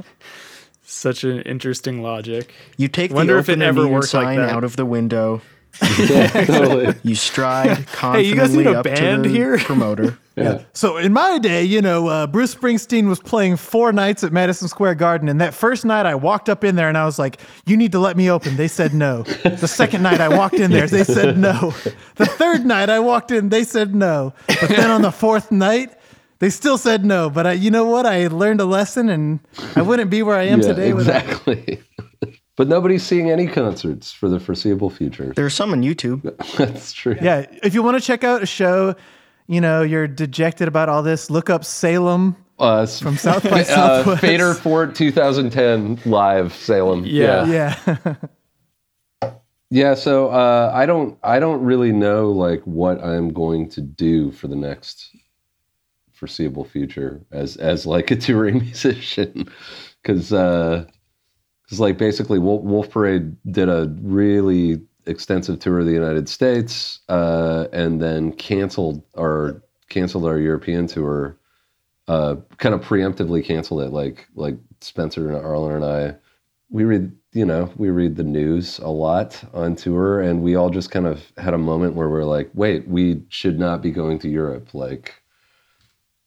such 0.84 1.24
an 1.24 1.42
interesting 1.42 2.02
logic. 2.02 2.52
You 2.78 2.88
take 2.88 3.12
Wonder 3.12 3.34
the 3.34 3.40
if 3.40 3.50
it 3.50 3.54
open 3.54 3.62
ever 3.62 3.82
and 3.84 3.92
worked 3.94 4.14
like 4.14 4.38
that. 4.38 4.50
out 4.50 4.64
of 4.64 4.76
the 4.76 4.86
window. 4.86 5.42
yeah, 6.00 6.28
totally. 6.46 6.96
You 7.04 7.16
stride 7.16 7.78
Hey, 7.78 7.84
confidently 7.94 8.30
you 8.30 8.36
guys 8.36 8.56
need 8.56 8.68
a 8.68 8.80
up 8.80 8.84
band 8.84 9.24
to 9.24 9.30
the 9.30 9.36
here? 9.36 9.58
promoter. 9.60 10.18
Yeah. 10.36 10.64
So 10.74 10.98
in 10.98 11.12
my 11.14 11.38
day, 11.38 11.64
you 11.64 11.82
know, 11.82 12.08
uh, 12.08 12.26
Bruce 12.28 12.56
Springsteen 12.56 13.08
was 13.10 13.20
playing 13.20 13.58
four 13.58 13.92
nights 13.92 14.24
at 14.24 14.32
Madison 14.32 14.68
Square 14.68 14.96
Garden, 14.96 15.28
and 15.30 15.40
that 15.42 15.54
first 15.54 15.84
night 15.86 16.06
I 16.06 16.16
walked 16.16 16.48
up 16.50 16.64
in 16.64 16.76
there 16.76 16.88
and 16.90 16.98
I 16.98 17.06
was 17.06 17.20
like, 17.20 17.40
"You 17.66 17.76
need 17.78 17.92
to 17.92 18.00
let 18.00 18.16
me 18.18 18.30
open." 18.32 18.56
They 18.56 18.68
said 18.70 18.94
no. 18.94 19.24
The 19.24 19.68
second 19.68 20.02
night 20.02 20.22
I 20.22 20.30
walked 20.30 20.56
in 20.56 20.72
there, 20.72 20.88
they 20.88 21.04
said 21.04 21.38
no. 21.38 21.74
The 22.16 22.26
third 22.26 22.66
night 22.66 22.90
I 22.90 23.00
walked 23.00 23.32
in, 23.32 23.50
they 23.50 23.64
said 23.64 23.94
no. 23.94 24.34
But 24.48 24.70
then 24.70 24.90
on 24.92 25.02
the 25.02 25.12
fourth 25.12 25.52
night, 25.52 25.94
they 26.40 26.50
still 26.50 26.78
said 26.78 27.04
no. 27.04 27.30
But 27.30 27.46
I, 27.48 27.52
you 27.54 27.70
know 27.70 27.86
what? 27.86 28.06
I 28.06 28.28
learned 28.28 28.62
a 28.62 28.66
lesson, 28.66 29.10
and 29.10 29.40
I 29.76 29.82
wouldn't 29.82 30.10
be 30.10 30.24
where 30.24 30.38
I 30.38 30.44
am 30.44 30.62
Yeah, 30.62 30.68
today 30.68 30.94
without. 30.94 31.26
Exactly. 32.60 32.66
but 32.66 32.68
nobody's 32.68 33.04
seeing 33.04 33.30
any 33.30 33.48
concerts 33.48 34.12
for 34.12 34.30
the 34.30 34.40
foreseeable 34.40 34.90
future. 34.90 35.34
There's 35.36 35.54
some 35.54 35.72
on 35.72 35.82
YouTube. 35.82 36.22
That's 36.58 36.94
true. 36.94 37.18
Yeah, 37.22 37.46
if 37.64 37.74
you 37.74 37.84
want 37.84 37.98
to 37.98 38.02
check 38.06 38.24
out 38.24 38.44
a 38.44 38.46
show, 38.46 38.96
you 39.48 39.62
know, 39.62 39.82
you're 39.82 40.08
dejected 40.08 40.68
about 40.68 40.90
all 40.90 41.04
this, 41.04 41.30
look 41.30 41.50
up 41.50 41.66
Salem. 41.66 42.36
Uh, 42.60 42.86
From 43.02 43.18
South 43.18 43.44
by 43.44 43.62
uh, 43.62 43.64
Southwest. 43.64 44.22
Fader 44.22 44.54
Fort 44.54 44.96
2010 44.96 46.02
live 46.06 46.54
Salem. 46.54 47.06
Yeah. 47.06 47.46
Yeah. 47.46 48.16
Yeah, 49.72 49.94
so 49.94 50.30
uh, 50.30 50.72
I 50.74 50.88
don't 50.88 51.18
I 51.24 51.40
don't 51.40 51.64
really 51.64 51.92
know 51.92 52.32
like 52.32 52.62
what 52.64 53.04
I'm 53.04 53.32
going 53.32 53.70
to 53.70 53.82
do 53.82 54.32
for 54.32 54.48
the 54.48 54.56
next 54.56 55.16
foreseeable 56.12 56.66
future 56.66 57.22
as 57.32 57.56
as 57.58 57.86
like 57.86 58.10
a 58.10 58.16
touring 58.16 58.60
musician 58.60 59.48
because 60.02 60.34
because 61.70 61.80
like 61.80 62.00
basically 62.00 62.40
Wolf, 62.40 62.64
Wolf 62.64 62.90
Parade 62.90 63.36
did 63.52 63.70
a 63.70 63.94
really 64.02 64.82
extensive 65.06 65.60
tour 65.60 65.80
of 65.80 65.86
the 65.86 65.92
United 65.92 66.28
States 66.28 67.00
uh, 67.10 67.68
and 67.72 68.02
then 68.02 68.32
canceled 68.32 69.04
our 69.16 69.62
canceled 69.88 70.26
our 70.26 70.40
European 70.40 70.88
tour 70.88 71.38
uh, 72.08 72.38
kind 72.58 72.74
of 72.74 72.82
preemptively 72.82 73.46
canceled 73.46 73.84
it 73.84 73.92
like 73.92 74.28
like 74.34 74.58
Spencer 74.82 75.28
and 75.28 75.38
Arlen 75.38 75.76
and 75.76 75.86
I 75.86 76.16
we 76.72 76.86
read 76.86 77.12
you 77.34 77.46
know 77.46 77.72
we 77.76 77.92
read 77.92 78.16
the 78.16 78.24
news 78.24 78.80
a 78.80 78.88
lot 78.90 79.44
on 79.54 79.76
tour 79.76 80.22
and 80.22 80.42
we 80.42 80.56
all 80.56 80.72
just 80.72 80.90
kind 80.90 81.06
of 81.06 81.32
had 81.38 81.54
a 81.54 81.58
moment 81.60 81.94
where 81.94 82.10
we're 82.10 82.24
like 82.24 82.50
wait 82.56 82.88
we 82.88 83.22
should 83.30 83.60
not 83.60 83.84
be 83.84 83.92
going 83.92 84.18
to 84.20 84.28
europe 84.28 84.74
like 84.74 85.22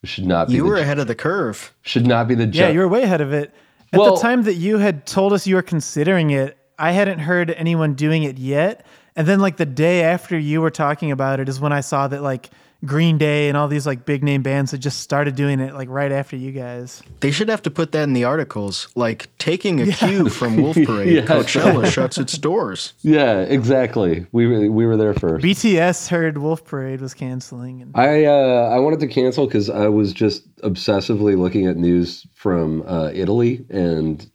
we 0.02 0.08
should 0.08 0.26
not 0.26 0.48
be 0.48 0.54
You 0.54 0.62
the, 0.62 0.68
were 0.68 0.76
ahead 0.76 0.98
of 1.00 1.08
the 1.08 1.14
curve. 1.14 1.72
should 1.82 2.06
not 2.06 2.28
be 2.28 2.34
the 2.36 2.46
Yeah, 2.46 2.68
you 2.68 2.80
were 2.80 2.88
way 2.88 3.02
ahead 3.02 3.20
of 3.20 3.32
it. 3.32 3.52
At 3.92 4.00
Well- 4.00 4.16
the 4.16 4.22
time 4.22 4.42
that 4.44 4.54
you 4.54 4.78
had 4.78 5.06
told 5.06 5.32
us 5.32 5.46
you 5.46 5.56
were 5.56 5.62
considering 5.62 6.30
it, 6.30 6.56
I 6.78 6.92
hadn't 6.92 7.20
heard 7.20 7.50
anyone 7.50 7.94
doing 7.94 8.22
it 8.22 8.38
yet. 8.38 8.84
And 9.14 9.26
then 9.26 9.40
like 9.40 9.58
the 9.58 9.66
day 9.66 10.02
after 10.02 10.38
you 10.38 10.60
were 10.62 10.70
talking 10.70 11.10
about 11.12 11.38
it 11.38 11.48
is 11.48 11.60
when 11.60 11.72
I 11.72 11.80
saw 11.80 12.08
that 12.08 12.22
like 12.22 12.50
Green 12.84 13.16
Day 13.18 13.48
and 13.48 13.56
all 13.56 13.68
these 13.68 13.86
like 13.86 14.04
big 14.04 14.22
name 14.24 14.42
bands 14.42 14.72
had 14.72 14.82
just 14.82 15.00
started 15.00 15.36
doing 15.36 15.60
it 15.60 15.72
like 15.74 15.88
right 15.88 16.10
after 16.10 16.36
you 16.36 16.50
guys. 16.52 17.02
They 17.20 17.30
should 17.30 17.48
have 17.48 17.62
to 17.62 17.70
put 17.70 17.92
that 17.92 18.02
in 18.04 18.12
the 18.12 18.24
articles, 18.24 18.88
like 18.96 19.28
taking 19.38 19.80
a 19.80 19.92
cue 19.92 20.28
from 20.28 20.56
Wolf 20.56 20.76
Parade. 20.84 21.12
Yeah. 21.12 21.22
Coachella 21.22 21.86
shuts 21.90 22.18
its 22.18 22.36
doors. 22.38 22.94
yeah 23.02 23.40
exactly 23.42 24.26
we 24.32 24.46
were, 24.46 24.70
we 24.70 24.86
were 24.86 24.96
there 24.96 25.14
first 25.14 25.44
BTS 25.44 26.08
heard 26.08 26.38
Wolf 26.38 26.64
Parade 26.64 27.00
was 27.00 27.14
canceling 27.14 27.82
and 27.82 27.92
I 27.96 28.24
uh, 28.24 28.68
I 28.74 28.78
wanted 28.78 29.00
to 29.00 29.06
cancel 29.08 29.46
because 29.46 29.70
I 29.70 29.88
was 29.88 30.12
just 30.12 30.54
obsessively 30.62 31.36
looking 31.38 31.66
at 31.66 31.76
news 31.76 32.26
from 32.34 32.82
uh, 32.86 33.10
Italy 33.14 33.64
and 33.70 34.28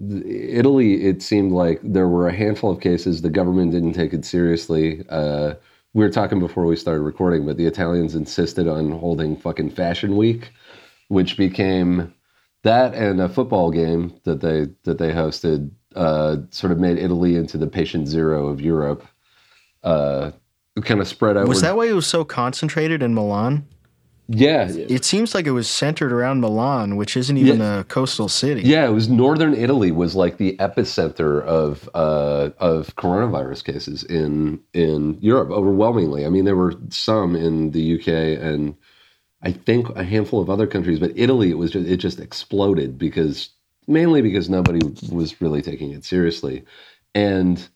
Italy. 0.00 1.04
It 1.04 1.22
seemed 1.22 1.52
like 1.52 1.80
there 1.82 2.08
were 2.08 2.28
a 2.28 2.34
handful 2.34 2.70
of 2.70 2.80
cases. 2.80 3.22
The 3.22 3.30
government 3.30 3.72
didn't 3.72 3.92
take 3.92 4.12
it 4.12 4.24
seriously. 4.24 5.04
Uh, 5.08 5.54
we 5.94 6.04
were 6.04 6.10
talking 6.10 6.40
before 6.40 6.66
we 6.66 6.76
started 6.76 7.02
recording, 7.02 7.46
but 7.46 7.56
the 7.56 7.66
Italians 7.66 8.14
insisted 8.14 8.68
on 8.68 8.90
holding 8.90 9.36
fucking 9.36 9.70
Fashion 9.70 10.16
Week, 10.16 10.50
which 11.08 11.36
became 11.36 12.12
that 12.64 12.94
and 12.94 13.20
a 13.20 13.28
football 13.28 13.70
game 13.70 14.20
that 14.24 14.40
they 14.40 14.66
that 14.82 14.98
they 14.98 15.12
hosted. 15.12 15.70
Uh, 15.94 16.38
sort 16.50 16.72
of 16.72 16.80
made 16.80 16.98
Italy 16.98 17.36
into 17.36 17.56
the 17.56 17.68
patient 17.68 18.08
zero 18.08 18.48
of 18.48 18.60
Europe. 18.60 19.06
Uh, 19.84 20.32
kind 20.82 21.00
of 21.00 21.06
spread 21.06 21.36
out. 21.36 21.46
Was 21.46 21.60
that 21.60 21.76
why 21.76 21.86
it 21.86 21.92
was 21.92 22.08
so 22.08 22.24
concentrated 22.24 23.00
in 23.00 23.14
Milan? 23.14 23.64
Yeah, 24.26 24.68
It 24.70 25.04
seems 25.04 25.34
like 25.34 25.46
it 25.46 25.50
was 25.50 25.68
centered 25.68 26.10
around 26.10 26.40
Milan, 26.40 26.96
which 26.96 27.16
isn't 27.16 27.36
even 27.36 27.60
a 27.60 27.84
coastal 27.84 28.28
city. 28.28 28.62
Yeah, 28.62 28.86
it 28.86 28.92
was 28.92 29.08
northern 29.08 29.52
Italy 29.54 29.92
was 29.92 30.14
like 30.16 30.38
the 30.38 30.56
epicenter 30.56 31.42
of 31.42 31.88
uh, 31.94 32.50
of 32.58 32.96
coronavirus 32.96 33.64
cases 33.64 34.02
in 34.02 34.60
in 34.72 35.18
Europe 35.20 35.50
overwhelmingly. 35.50 36.24
I 36.24 36.30
mean, 36.30 36.46
there 36.46 36.56
were 36.56 36.74
some 36.88 37.36
in 37.36 37.72
the 37.72 38.00
UK 38.00 38.08
and 38.42 38.74
I 39.42 39.52
think 39.52 39.90
a 39.90 40.04
handful 40.04 40.40
of 40.40 40.48
other 40.48 40.66
countries, 40.66 40.98
but 40.98 41.12
Italy 41.16 41.50
it 41.50 41.58
was 41.58 41.72
just, 41.72 41.86
it 41.86 41.98
just 41.98 42.18
exploded 42.18 42.96
because 42.96 43.50
mainly 43.86 44.22
because 44.22 44.48
nobody 44.48 44.80
was 45.12 45.40
really 45.42 45.60
taking 45.60 45.90
it 45.90 46.02
seriously, 46.02 46.64
and 47.14 47.68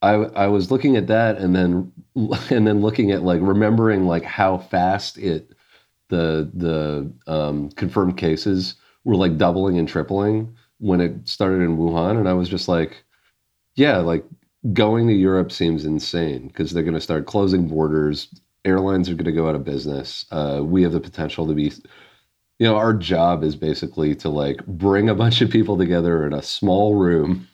I 0.00 0.12
I 0.14 0.46
was 0.46 0.70
looking 0.70 0.96
at 0.96 1.08
that 1.08 1.38
and 1.38 1.56
then 1.56 1.92
and 2.50 2.66
then 2.66 2.80
looking 2.80 3.10
at 3.10 3.24
like 3.24 3.40
remembering 3.42 4.06
like 4.06 4.22
how 4.22 4.58
fast 4.58 5.18
it 5.18 5.50
the 6.12 6.50
the 6.54 7.32
um, 7.32 7.70
confirmed 7.72 8.18
cases 8.18 8.76
were 9.04 9.16
like 9.16 9.38
doubling 9.38 9.78
and 9.78 9.88
tripling 9.88 10.54
when 10.78 11.00
it 11.00 11.28
started 11.28 11.62
in 11.62 11.78
Wuhan, 11.78 12.18
and 12.18 12.28
I 12.28 12.34
was 12.34 12.48
just 12.48 12.68
like, 12.68 13.04
yeah, 13.76 13.98
like 13.98 14.24
going 14.72 15.08
to 15.08 15.14
Europe 15.14 15.52
seems 15.52 15.84
insane 15.84 16.48
because 16.48 16.72
they're 16.72 16.84
going 16.84 16.94
to 16.94 17.00
start 17.00 17.26
closing 17.26 17.68
borders. 17.68 18.28
Airlines 18.64 19.08
are 19.10 19.14
going 19.14 19.26
to 19.26 19.32
go 19.32 19.48
out 19.48 19.56
of 19.56 19.64
business. 19.64 20.26
Uh, 20.30 20.60
we 20.64 20.82
have 20.84 20.92
the 20.92 21.00
potential 21.00 21.46
to 21.48 21.54
be, 21.54 21.72
you 22.58 22.66
know, 22.66 22.76
our 22.76 22.94
job 22.94 23.42
is 23.44 23.56
basically 23.56 24.14
to 24.16 24.28
like 24.28 24.64
bring 24.66 25.08
a 25.08 25.14
bunch 25.14 25.40
of 25.42 25.50
people 25.50 25.76
together 25.78 26.26
in 26.26 26.32
a 26.32 26.42
small 26.42 26.94
room, 26.96 27.48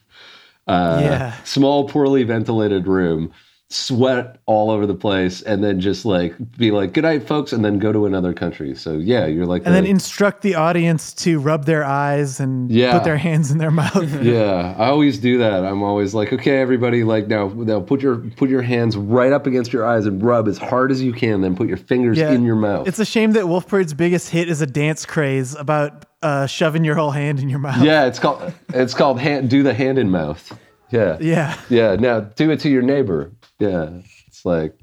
uh, 0.67 1.01
Yeah. 1.03 1.35
small, 1.45 1.89
poorly 1.89 2.25
ventilated 2.25 2.87
room, 2.87 3.33
sweat 3.71 4.39
all 4.47 4.71
over 4.71 4.87
the 4.87 4.95
place, 4.95 5.43
and 5.43 5.63
then 5.63 5.79
just 5.79 6.05
like 6.07 6.35
be 6.57 6.71
like, 6.71 6.95
"Good 6.95 7.05
night, 7.05 7.27
folks," 7.29 7.53
and 7.53 7.63
then 7.65 7.79
go 7.79 7.93
to 7.93 8.07
another 8.07 8.33
country. 8.33 8.75
So 8.75 8.95
yeah, 8.95 9.27
you're 9.27 9.45
like, 9.45 9.67
and 9.67 9.75
then 9.75 9.85
instruct 9.85 10.41
the 10.43 10.55
audience 10.55 11.13
to 11.15 11.39
rub 11.39 11.67
their 11.67 11.85
eyes 11.85 12.41
and 12.41 12.71
Yeah. 12.71 12.93
put 12.95 13.05
their 13.05 13.19
hands 13.19 13.51
in 13.51 13.59
their 13.59 13.71
mouth. 13.71 14.23
yeah, 14.23 14.75
I 14.79 14.87
always 14.87 15.19
do 15.19 15.37
that. 15.39 15.65
I'm 15.67 15.83
always 15.83 16.15
like, 16.15 16.33
okay, 16.33 16.59
everybody, 16.61 17.05
like 17.05 17.29
now, 17.29 17.49
now 17.49 17.81
put 17.81 18.01
your 18.01 18.17
put 18.37 18.49
your 18.49 18.63
hands 18.63 18.97
right 18.97 19.33
up 19.33 19.47
against 19.47 19.73
your 19.73 19.85
eyes 19.87 20.07
and 20.07 20.23
rub 20.23 20.49
as 20.49 20.57
hard 20.57 20.91
as 20.91 21.03
you 21.03 21.13
can. 21.13 21.43
Then 21.43 21.55
put 21.55 21.69
your 21.69 21.77
fingers 21.77 22.17
Yeah. 22.17 22.33
in 22.33 22.45
your 22.45 22.57
mouth. 22.57 22.89
It's 22.89 22.99
a 22.99 23.05
shame 23.05 23.33
that 23.33 23.49
Wolf 23.49 23.69
Parade's 23.69 23.93
biggest 23.95 24.31
hit 24.31 24.49
is 24.49 24.63
a 24.63 24.67
dance 24.67 25.05
craze 25.05 25.55
about 25.55 26.07
uh, 26.23 26.47
shoving 26.47 26.85
your 26.85 26.95
whole 26.95 27.11
hand 27.11 27.39
in 27.39 27.49
your 27.51 27.59
mouth. 27.61 27.83
yeah, 27.85 28.07
it's 28.07 28.19
called 28.19 28.53
it's 28.73 28.95
called 28.95 29.21
hand. 29.21 29.51
Do 29.51 29.63
the 29.63 29.75
hand 29.75 29.99
in 29.99 30.11
mouth. 30.11 30.59
Yeah, 30.91 31.19
Yeah. 31.21 31.55
yeah. 31.69 31.97
Now 31.97 32.21
do 32.21 32.51
it 32.51 32.61
to 32.61 32.71
your 32.71 32.81
neighbor. 32.81 33.31
Yeah, 33.59 33.91
it's 34.27 34.45
like 34.45 34.75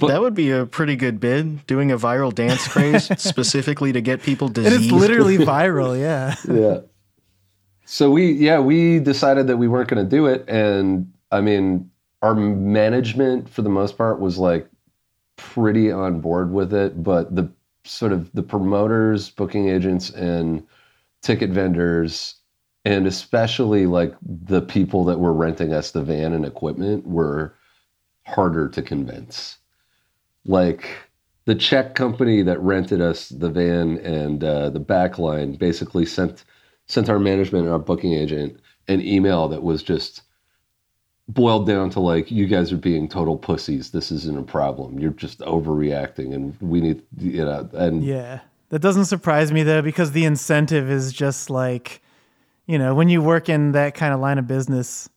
that 0.00 0.20
would 0.20 0.34
be 0.34 0.50
a 0.50 0.66
pretty 0.66 0.96
good 0.96 1.20
bid, 1.20 1.66
doing 1.66 1.92
a 1.92 1.96
viral 1.96 2.34
dance 2.34 2.66
craze 2.66 3.04
specifically 3.22 3.92
to 3.92 4.00
get 4.00 4.22
people 4.22 4.46
And 4.48 4.54
diseased. 4.56 4.82
it's 4.84 4.92
literally 4.92 5.38
viral. 5.38 5.98
Yeah. 5.98 6.34
yeah. 6.52 6.80
So 7.86 8.10
we 8.10 8.32
yeah 8.32 8.60
we 8.60 8.98
decided 8.98 9.46
that 9.46 9.56
we 9.56 9.68
weren't 9.68 9.88
going 9.88 10.02
to 10.04 10.08
do 10.08 10.26
it, 10.26 10.44
and 10.48 11.12
I 11.30 11.40
mean 11.40 11.90
our 12.22 12.34
management 12.34 13.48
for 13.48 13.62
the 13.62 13.68
most 13.68 13.98
part 13.98 14.18
was 14.18 14.38
like 14.38 14.66
pretty 15.36 15.90
on 15.92 16.20
board 16.20 16.52
with 16.52 16.72
it, 16.72 17.02
but 17.02 17.34
the 17.34 17.50
sort 17.84 18.12
of 18.12 18.32
the 18.32 18.42
promoters, 18.42 19.28
booking 19.28 19.68
agents, 19.68 20.08
and 20.10 20.66
ticket 21.20 21.50
vendors, 21.50 22.36
and 22.86 23.06
especially 23.06 23.84
like 23.86 24.14
the 24.22 24.62
people 24.62 25.04
that 25.04 25.20
were 25.20 25.34
renting 25.34 25.72
us 25.74 25.90
the 25.90 26.02
van 26.02 26.32
and 26.32 26.46
equipment 26.46 27.06
were 27.06 27.54
harder 28.24 28.68
to 28.68 28.82
convince. 28.82 29.58
Like 30.44 30.88
the 31.44 31.54
Czech 31.54 31.94
company 31.94 32.42
that 32.42 32.60
rented 32.60 33.00
us 33.00 33.28
the 33.28 33.50
van 33.50 33.98
and 33.98 34.42
uh, 34.42 34.70
the 34.70 34.80
backline 34.80 35.58
basically 35.58 36.06
sent 36.06 36.44
sent 36.86 37.08
our 37.08 37.18
management 37.18 37.64
and 37.64 37.72
our 37.72 37.78
booking 37.78 38.12
agent 38.12 38.60
an 38.88 39.00
email 39.00 39.48
that 39.48 39.62
was 39.62 39.82
just 39.82 40.22
boiled 41.28 41.66
down 41.66 41.88
to 41.88 42.00
like 42.00 42.30
you 42.30 42.46
guys 42.46 42.70
are 42.70 42.76
being 42.76 43.08
total 43.08 43.38
pussies 43.38 43.92
this 43.92 44.12
isn't 44.12 44.38
a 44.38 44.42
problem 44.42 44.98
you're 44.98 45.10
just 45.12 45.38
overreacting 45.40 46.34
and 46.34 46.54
we 46.60 46.82
need 46.82 47.02
you 47.16 47.42
know 47.42 47.66
and 47.72 48.04
Yeah. 48.04 48.40
That 48.70 48.80
doesn't 48.80 49.04
surprise 49.04 49.52
me 49.52 49.62
though, 49.62 49.82
because 49.82 50.10
the 50.10 50.24
incentive 50.24 50.90
is 50.90 51.12
just 51.12 51.48
like, 51.48 52.02
you 52.66 52.76
know, 52.76 52.92
when 52.92 53.08
you 53.08 53.22
work 53.22 53.48
in 53.48 53.70
that 53.70 53.94
kind 53.94 54.12
of 54.12 54.18
line 54.18 54.36
of 54.36 54.48
business, 54.48 55.08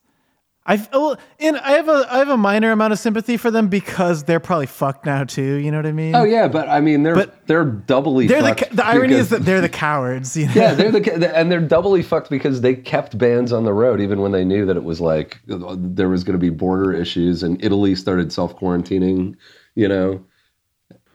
I 0.70 0.86
well, 0.92 1.18
and 1.40 1.56
I 1.58 1.72
have 1.72 1.88
a 1.88 2.06
I 2.12 2.18
have 2.18 2.28
a 2.28 2.36
minor 2.36 2.74
amount 2.74 2.92
of 2.92 3.00
sympathy 3.00 3.38
for 3.38 3.50
them 3.50 3.70
because 3.70 4.26
they're 4.26 4.42
probably 4.42 4.66
fucked 4.66 5.06
now 5.06 5.24
too. 5.24 5.42
You 5.56 5.72
know 5.72 5.78
what 5.78 5.86
I 5.86 5.94
mean? 5.94 6.14
Oh 6.14 6.26
yeah, 6.26 6.50
but 6.50 6.68
I 6.68 6.82
mean 6.82 7.04
they're 7.04 7.16
But 7.16 7.48
they're 7.48 7.64
doubly. 7.64 8.28
They're 8.28 8.42
the 8.42 8.50
fucked 8.50 8.60
ca- 8.72 8.76
the 8.76 8.86
irony 8.86 9.14
is 9.16 9.30
that 9.30 9.46
they're 9.46 9.62
the 9.62 9.70
cowards. 9.70 10.36
You 10.36 10.48
know? 10.48 10.54
yeah, 10.56 10.74
they're 10.74 10.92
the 10.92 11.38
and 11.38 11.50
they're 11.50 11.62
doubly 11.62 12.04
fucked 12.04 12.30
because 12.30 12.60
they 12.60 12.76
kept 12.76 13.18
bands 13.18 13.54
on 13.54 13.64
the 13.64 13.72
road 13.74 14.02
even 14.02 14.20
when 14.20 14.34
they 14.34 14.44
knew 14.44 14.66
that 14.66 14.76
it 14.76 14.84
was 14.84 15.00
like 15.00 15.40
there 15.48 16.10
was 16.10 16.26
going 16.26 16.38
to 16.38 16.40
be 16.40 16.50
border 16.50 16.92
issues 16.92 17.44
and 17.44 17.64
Italy 17.64 17.96
started 17.96 18.34
self 18.34 18.60
quarantining, 18.60 19.38
you 19.76 19.88
know, 19.88 20.22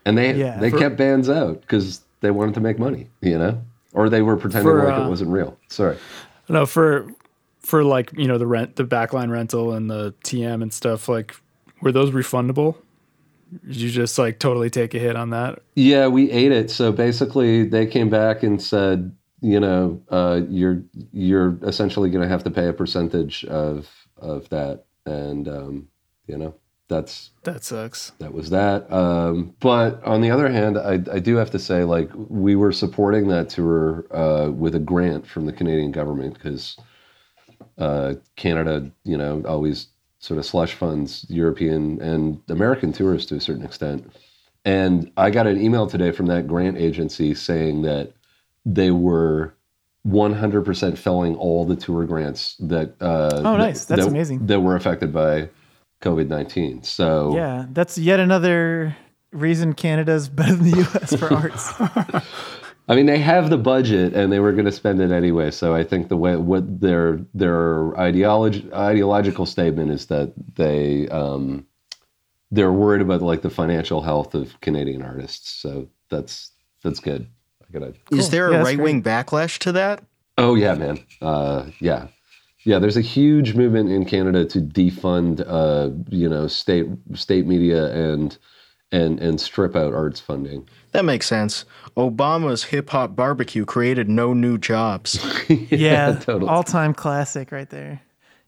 and 0.05 0.17
they 0.17 0.33
Yeah. 0.33 0.57
they 0.57 0.71
For- 0.71 0.79
kept 0.79 0.97
bands 0.97 1.29
out 1.29 1.61
because 1.61 2.01
they 2.21 2.31
wanted 2.31 2.55
to 2.55 2.59
make 2.59 2.79
money, 2.79 3.07
you 3.21 3.37
know, 3.37 3.61
or 3.93 4.09
they 4.09 4.23
were 4.23 4.35
pretending 4.35 4.67
For, 4.71 4.83
like 4.83 4.99
uh, 4.99 5.05
it 5.05 5.09
wasn't 5.09 5.29
real. 5.29 5.55
Sorry. 5.67 5.97
No, 6.49 6.65
for 6.65 7.07
for 7.63 7.83
like 7.83 8.11
you 8.17 8.27
know 8.27 8.37
the 8.37 8.47
rent, 8.47 8.75
the 8.75 8.83
backline 8.83 9.29
rental, 9.31 9.73
and 9.73 9.89
the 9.89 10.13
TM 10.23 10.61
and 10.61 10.73
stuff. 10.73 11.09
Like, 11.09 11.35
were 11.81 11.91
those 11.91 12.11
refundable? 12.11 12.75
Did 13.67 13.75
you 13.77 13.89
just 13.89 14.17
like 14.17 14.39
totally 14.39 14.69
take 14.69 14.93
a 14.93 14.99
hit 14.99 15.15
on 15.15 15.29
that? 15.31 15.59
Yeah, 15.75 16.07
we 16.07 16.31
ate 16.31 16.51
it. 16.51 16.71
So 16.71 16.91
basically, 16.91 17.65
they 17.67 17.85
came 17.85 18.09
back 18.09 18.41
and 18.43 18.61
said, 18.61 19.15
you 19.41 19.59
know, 19.59 20.01
uh, 20.09 20.41
you're 20.49 20.83
you're 21.11 21.57
essentially 21.63 22.09
going 22.09 22.23
to 22.23 22.29
have 22.29 22.43
to 22.45 22.51
pay 22.51 22.67
a 22.67 22.73
percentage 22.73 23.45
of 23.45 23.89
of 24.17 24.49
that, 24.49 24.85
and 25.05 25.47
um, 25.47 25.87
you 26.27 26.37
know, 26.37 26.55
that's 26.87 27.31
That 27.43 27.63
sucks. 27.63 28.11
that 28.19 28.33
was 28.33 28.49
that. 28.49 28.91
Um, 28.91 29.53
but 29.59 30.03
on 30.03 30.21
the 30.21 30.31
other 30.31 30.49
hand, 30.49 30.77
I, 30.77 30.93
I 31.11 31.19
do 31.19 31.35
have 31.35 31.51
to 31.51 31.59
say, 31.59 31.83
like, 31.83 32.09
we 32.15 32.55
were 32.55 32.71
supporting 32.71 33.27
that 33.27 33.49
tour 33.49 34.05
uh, 34.11 34.49
with 34.51 34.73
a 34.75 34.79
grant 34.79 35.27
from 35.27 35.45
the 35.45 35.53
Canadian 35.53 35.91
government 35.91 36.35
because 36.35 36.77
uh, 37.77 38.13
Canada, 38.35 38.91
you 39.03 39.17
know, 39.17 39.41
always 39.47 39.87
sort 40.19 40.37
of 40.37 40.45
slush 40.45 40.73
funds 40.73 41.25
European 41.29 42.01
and 42.01 42.39
American 42.49 42.93
tourists 42.93 43.27
to 43.29 43.35
a 43.35 43.41
certain 43.41 43.63
extent. 43.65 44.09
And 44.65 45.11
I 45.17 45.29
got 45.29 45.47
an 45.47 45.59
email 45.61 45.87
today 45.87 46.11
from 46.11 46.27
that 46.27 46.47
grant 46.47 46.77
agency 46.77 47.33
saying 47.35 47.81
that 47.81 48.13
they 48.65 48.91
were 48.91 49.53
100% 50.07 50.97
filling 50.97 51.35
all 51.35 51.65
the 51.65 51.75
tour 51.75 52.05
grants 52.05 52.55
that. 52.59 52.93
Uh, 53.01 53.41
Oh, 53.43 53.57
nice. 53.57 53.85
That's 53.85 54.03
that- 54.03 54.07
amazing. 54.09 54.45
That 54.47 54.61
were 54.61 54.75
affected 54.75 55.11
by 55.13 55.49
COVID 56.01 56.27
19. 56.27 56.83
So. 56.83 57.35
Yeah, 57.35 57.65
that's 57.71 57.97
yet 57.97 58.19
another 58.19 58.95
reason 59.31 59.73
Canada's 59.73 60.29
better 60.29 60.55
than 60.55 60.71
the 60.71 60.77
U.S. 60.77 61.15
for 61.15 61.33
arts. 61.33 61.73
I 62.87 62.95
mean, 62.95 63.05
they 63.05 63.19
have 63.19 63.49
the 63.49 63.57
budget, 63.57 64.13
and 64.13 64.31
they 64.31 64.39
were 64.39 64.51
going 64.51 64.65
to 64.65 64.71
spend 64.71 65.01
it 65.01 65.11
anyway. 65.11 65.51
So 65.51 65.73
I 65.73 65.83
think 65.83 66.09
the 66.09 66.17
way 66.17 66.35
what 66.35 66.81
their 66.81 67.19
their 67.33 67.97
ideology 67.97 68.69
ideological 68.73 69.45
statement 69.45 69.91
is 69.91 70.07
that 70.07 70.33
they 70.55 71.07
um, 71.07 71.65
they're 72.51 72.73
worried 72.73 73.01
about 73.01 73.21
like 73.21 73.41
the 73.41 73.49
financial 73.49 74.01
health 74.01 74.35
of 74.35 74.59
Canadian 74.59 75.01
artists. 75.01 75.49
So 75.49 75.87
that's 76.09 76.51
that's 76.83 76.99
good. 76.99 77.27
I 77.61 77.71
gotta. 77.71 77.93
Is 78.11 78.29
there 78.31 78.49
a 78.49 78.51
that's 78.51 78.65
right 78.65 78.79
wing 78.79 79.01
backlash 79.01 79.59
to 79.59 79.71
that? 79.71 80.03
Oh 80.37 80.55
yeah, 80.55 80.75
man. 80.75 80.99
Uh, 81.21 81.67
yeah, 81.79 82.07
yeah. 82.65 82.79
There's 82.79 82.97
a 82.97 83.01
huge 83.01 83.55
movement 83.55 83.91
in 83.91 84.03
Canada 84.03 84.45
to 84.45 84.59
defund, 84.59 85.43
uh, 85.47 85.89
you 86.09 86.27
know, 86.27 86.47
state 86.47 86.87
state 87.13 87.47
media 87.47 87.93
and 87.93 88.37
and 88.91 89.19
and 89.19 89.41
strip 89.41 89.75
out 89.75 89.93
arts 89.93 90.19
funding. 90.19 90.69
That 90.91 91.05
makes 91.05 91.25
sense. 91.25 91.65
Obama's 91.97 92.63
hip 92.65 92.89
hop 92.89 93.15
barbecue 93.15 93.65
created 93.65 94.09
no 94.09 94.33
new 94.33 94.57
jobs. 94.57 95.23
yeah, 95.69 96.15
totally. 96.15 96.49
all 96.49 96.63
time 96.63 96.93
classic 96.93 97.51
right 97.51 97.69
there. 97.69 98.01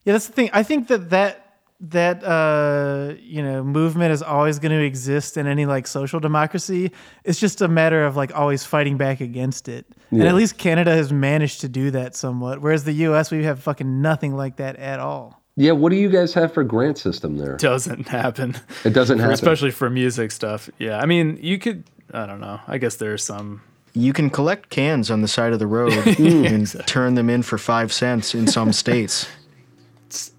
Yeah, 0.04 0.14
that's 0.14 0.28
the 0.28 0.34
thing. 0.34 0.50
I 0.54 0.64
think 0.64 0.88
that 0.88 1.10
that 1.12 1.42
that 1.82 2.24
uh, 2.24 3.14
you 3.22 3.44
know 3.44 3.64
movement 3.64 4.12
is 4.14 4.24
always 4.24 4.60
going 4.60 4.72
to 4.72 4.84
exist 4.84 5.38
in 5.38 5.46
any 5.46 5.66
like 5.66 5.88
social 5.88 6.20
democracy. 6.20 6.92
It's 7.24 7.40
just 7.40 7.62
a 7.62 7.68
matter 7.68 8.06
of 8.06 8.16
like 8.16 8.34
always 8.36 8.64
fighting 8.64 8.98
back 8.98 9.22
against 9.22 9.68
it. 9.68 9.86
And 10.12 10.24
at 10.24 10.36
least 10.36 10.58
Canada 10.58 10.92
has 10.94 11.12
managed 11.12 11.62
to 11.62 11.68
do 11.70 11.92
that 11.92 12.16
somewhat, 12.16 12.62
whereas 12.62 12.86
the 12.86 12.94
U.S. 12.94 13.30
we 13.32 13.44
have 13.44 13.60
fucking 13.60 14.02
nothing 14.02 14.36
like 14.38 14.56
that 14.58 14.78
at 14.78 15.00
all. 15.00 15.42
Yeah. 15.58 15.72
What 15.74 15.90
do 15.90 15.96
you 15.98 16.10
guys 16.10 16.34
have 16.34 16.54
for 16.54 16.64
grant 16.64 16.98
system 16.98 17.38
there? 17.38 17.58
Doesn't 17.58 18.08
happen, 18.08 18.56
It 18.86 18.92
doesn't 18.92 19.20
happen. 19.20 19.34
especially 19.34 19.72
for 19.72 19.90
music 19.90 20.32
stuff. 20.32 20.70
Yeah, 20.80 21.00
I 21.00 21.06
mean, 21.06 21.38
you 21.42 21.58
could. 21.60 21.84
I 22.14 22.26
don't 22.26 22.40
know. 22.40 22.60
I 22.68 22.78
guess 22.78 22.96
there's 22.96 23.24
some. 23.24 23.62
You 23.94 24.12
can 24.14 24.30
collect 24.30 24.70
cans 24.70 25.10
on 25.10 25.22
the 25.22 25.28
side 25.28 25.54
of 25.54 25.60
the 25.60 25.68
road 25.68 25.94
and 26.20 26.68
turn 26.88 27.16
them 27.16 27.30
in 27.30 27.42
for 27.44 27.58
five 27.58 27.94
cents 27.94 28.36
in 28.36 28.48
some 28.48 28.74
states. 28.84 29.28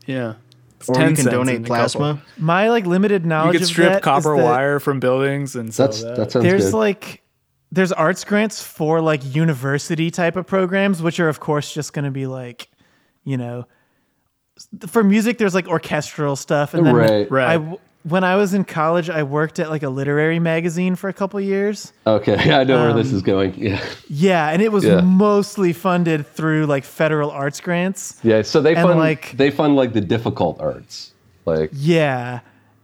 Yeah. 0.07 0.35
It's 0.79 0.89
Or 0.89 0.95
10 0.95 1.11
you 1.11 1.17
can 1.17 1.25
donate 1.27 1.64
plasma. 1.64 2.23
My 2.37 2.69
like 2.69 2.87
limited 2.87 3.23
You 3.23 3.29
knowledge 3.29 3.53
could 3.55 3.62
of 3.62 3.69
strip 3.69 4.03
copper 4.03 4.37
that 4.37 4.45
wire 4.45 4.79
from 4.79 5.01
buildings 5.01 5.57
and 5.57 5.73
sell 5.75 5.87
That's 5.89 6.03
that. 6.03 6.17
that 6.17 6.33
sounds 6.33 6.45
There's 6.45 6.64
good. 6.67 6.75
like 6.77 7.23
there's 7.73 7.93
arts 7.93 8.25
grants 8.25 8.62
for 8.62 9.01
like 9.01 9.35
university 9.35 10.11
type 10.11 10.37
of 10.37 10.47
programs, 10.47 11.03
which 11.03 11.19
are 11.19 11.29
of 11.29 11.41
course 11.41 11.73
just 11.73 11.93
going 11.93 12.05
to 12.05 12.11
be 12.11 12.27
like, 12.27 12.69
you 13.25 13.37
know, 13.37 13.67
for 14.87 15.03
music. 15.03 15.39
There's 15.39 15.55
like 15.55 15.67
orchestral 15.67 16.37
stuff, 16.37 16.75
and 16.75 16.87
then 16.87 16.95
Right. 16.95 17.31
Right. 17.31 17.49
I 17.49 17.53
w- 17.55 17.79
when 18.09 18.23
I 18.25 18.37
was 18.37 18.55
in 18.55 18.65
college, 18.65 19.11
I 19.11 19.23
worked 19.25 19.59
at 19.59 19.69
like 19.69 19.83
a 19.83 19.89
literary 19.89 20.39
magazine 20.39 20.95
for 20.95 21.09
a 21.09 21.13
couple 21.13 21.41
years. 21.41 21.93
Okay, 22.07 22.37
yeah, 22.47 22.59
I 22.61 22.65
know 22.65 22.81
where 22.83 22.93
this 22.93 23.11
Um, 23.11 23.17
is 23.17 23.23
going. 23.23 23.55
Yeah, 23.57 23.81
Yeah, 24.09 24.49
and 24.51 24.63
it 24.63 24.71
was 24.71 24.85
Yeah. 24.85 25.01
mostly 25.01 25.73
funded 25.73 26.27
through 26.27 26.67
like 26.67 26.85
federal 26.85 27.31
arts 27.31 27.61
grants. 27.61 28.19
yeah. 28.23 28.43
So 28.43 28.61
they 28.61 28.75
And, 28.77 28.87
fund 28.87 28.99
like- 29.01 29.37
they 29.37 29.51
fund 29.51 29.75
like 29.77 29.93
the 29.93 30.01
difficult 30.01 30.61
arts, 30.61 31.13
like 31.47 31.71
Yeah. 31.73 32.41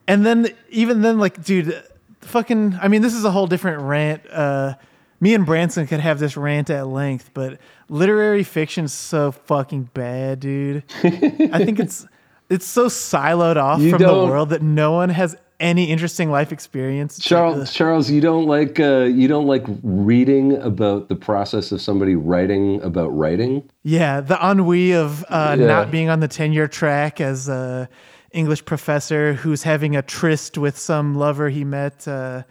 And 0.09 0.27
then 0.27 0.49
even 0.71 1.03
then 1.03 1.19
like 1.19 1.43
dude, 1.45 1.81
fucking 2.23 2.79
I 2.83 2.89
mean 2.89 3.03
this 3.03 3.15
is 3.15 3.25
a 3.25 3.31
whole 3.31 3.47
different 3.47 3.83
rant. 3.83 4.23
Uh 4.31 4.75
me 5.21 5.35
and 5.35 5.47
Branson 5.47 5.87
could 5.87 6.01
have 6.01 6.19
this 6.19 6.37
rant 6.37 6.69
at 6.69 6.89
length, 6.89 7.31
but 7.33 7.59
literary 7.89 8.43
fiction's 8.43 8.93
so 8.93 9.31
fucking 9.31 9.91
bad, 9.95 10.41
dude. 10.41 10.83
I 11.05 11.65
think 11.65 11.79
it's 11.79 12.07
it's 12.53 12.67
so 12.67 12.87
siloed 12.87 13.57
off 13.57 13.81
You 13.81 13.91
from 13.91 14.03
the 14.03 14.13
world 14.13 14.51
that 14.51 14.63
no 14.63 14.93
one 14.93 15.09
has 15.09 15.37
any 15.59 15.85
interesting 15.91 16.31
life 16.31 16.53
experience. 16.53 17.19
Charles. 17.19 17.73
Charles, 17.73 18.11
you 18.11 18.21
don't 18.21 18.47
like 18.47 18.81
uh, 18.81 19.05
you 19.05 19.29
don't 19.29 19.47
like 19.47 19.65
reading 19.83 20.57
about 20.57 21.09
the 21.09 21.15
process 21.15 21.73
of 21.73 21.81
somebody 21.81 22.17
writing 22.17 22.83
about 22.83 23.09
writing. 23.09 23.63
Yeah, 23.85 24.21
the 24.21 24.39
ennui 24.45 24.93
of 24.93 25.25
uh, 25.29 25.57
Yeah. 25.59 25.67
not 25.67 25.91
being 25.91 26.11
on 26.11 26.21
the 26.21 26.29
tenure 26.29 26.69
track 26.69 27.21
as 27.21 27.49
a 27.49 27.89
English 28.33 28.65
professor 28.65 29.35
who's 29.35 29.63
having 29.63 29.95
a 29.95 30.03
tryst 30.03 30.59
with 30.59 30.77
some 30.79 31.15
lover 31.15 31.49
he 31.49 31.65
met 31.65 32.09
uh, 32.09 32.43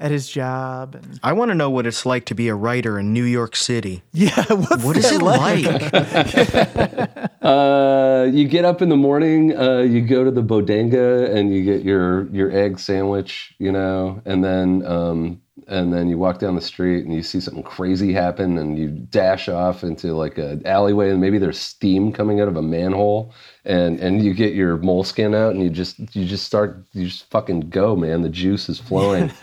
at 0.00 0.10
his 0.10 0.28
job. 0.28 0.94
And 0.94 1.20
I 1.22 1.32
want 1.32 1.50
to 1.50 1.54
know 1.54 1.70
what 1.70 1.86
it's 1.86 2.04
like 2.04 2.24
to 2.26 2.34
be 2.34 2.48
a 2.48 2.54
writer 2.54 2.98
in 2.98 3.12
New 3.12 3.24
York 3.24 3.54
City. 3.54 4.02
yeah, 4.12 4.44
what's 4.48 4.82
What 4.82 4.96
is 4.96 5.10
that 5.10 5.20
it 5.20 5.22
like? 5.22 7.30
Uh, 7.40 8.28
you 8.30 8.46
get 8.46 8.66
up 8.66 8.82
in 8.82 8.90
the 8.90 8.96
morning, 8.96 9.56
uh, 9.56 9.78
you 9.78 10.02
go 10.02 10.22
to 10.22 10.30
the 10.30 10.42
bodega, 10.42 11.34
and 11.34 11.52
you 11.54 11.64
get 11.64 11.82
your 11.82 12.28
your 12.28 12.52
egg 12.52 12.78
sandwich, 12.78 13.54
you 13.58 13.72
know, 13.72 14.20
and 14.26 14.44
then 14.44 14.84
um, 14.84 15.40
and 15.66 15.90
then 15.92 16.06
you 16.08 16.18
walk 16.18 16.38
down 16.38 16.54
the 16.54 16.60
street 16.60 17.06
and 17.06 17.14
you 17.14 17.22
see 17.22 17.40
something 17.40 17.62
crazy 17.62 18.12
happen, 18.12 18.58
and 18.58 18.78
you 18.78 18.90
dash 18.90 19.48
off 19.48 19.82
into 19.82 20.12
like 20.12 20.36
an 20.36 20.64
alleyway, 20.66 21.08
and 21.10 21.18
maybe 21.20 21.38
there's 21.38 21.58
steam 21.58 22.12
coming 22.12 22.42
out 22.42 22.48
of 22.48 22.56
a 22.56 22.62
manhole, 22.62 23.32
and 23.64 23.98
and 24.00 24.22
you 24.22 24.34
get 24.34 24.52
your 24.52 24.76
moleskin 24.76 25.34
out, 25.34 25.54
and 25.54 25.62
you 25.62 25.70
just 25.70 25.98
you 26.14 26.26
just 26.26 26.44
start 26.44 26.84
you 26.92 27.06
just 27.06 27.24
fucking 27.30 27.70
go, 27.70 27.96
man. 27.96 28.20
The 28.20 28.28
juice 28.28 28.68
is 28.68 28.78
flowing. 28.78 29.32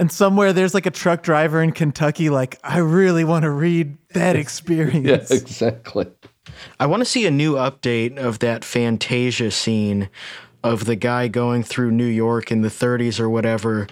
And 0.00 0.10
somewhere 0.10 0.54
there's 0.54 0.72
like 0.72 0.86
a 0.86 0.90
truck 0.90 1.22
driver 1.22 1.62
in 1.62 1.72
Kentucky, 1.72 2.30
like, 2.30 2.58
I 2.64 2.78
really 2.78 3.22
want 3.22 3.42
to 3.42 3.50
read 3.50 3.98
that 4.14 4.34
experience. 4.44 5.06
yeah, 5.06 5.16
experience. 5.16 5.42
exactly. 5.42 6.06
I 6.80 6.86
want 6.86 7.02
to 7.02 7.04
see 7.04 7.26
a 7.26 7.30
new 7.30 7.56
update 7.56 8.16
of 8.16 8.38
that 8.38 8.64
Fantasia 8.64 9.50
scene 9.50 10.08
of 10.64 10.86
the 10.86 10.96
guy 10.96 11.28
going 11.28 11.62
through 11.62 11.90
New 11.90 12.06
York 12.06 12.50
in 12.50 12.62
the 12.62 12.68
30s 12.68 13.20
or 13.20 13.28
whatever, 13.28 13.88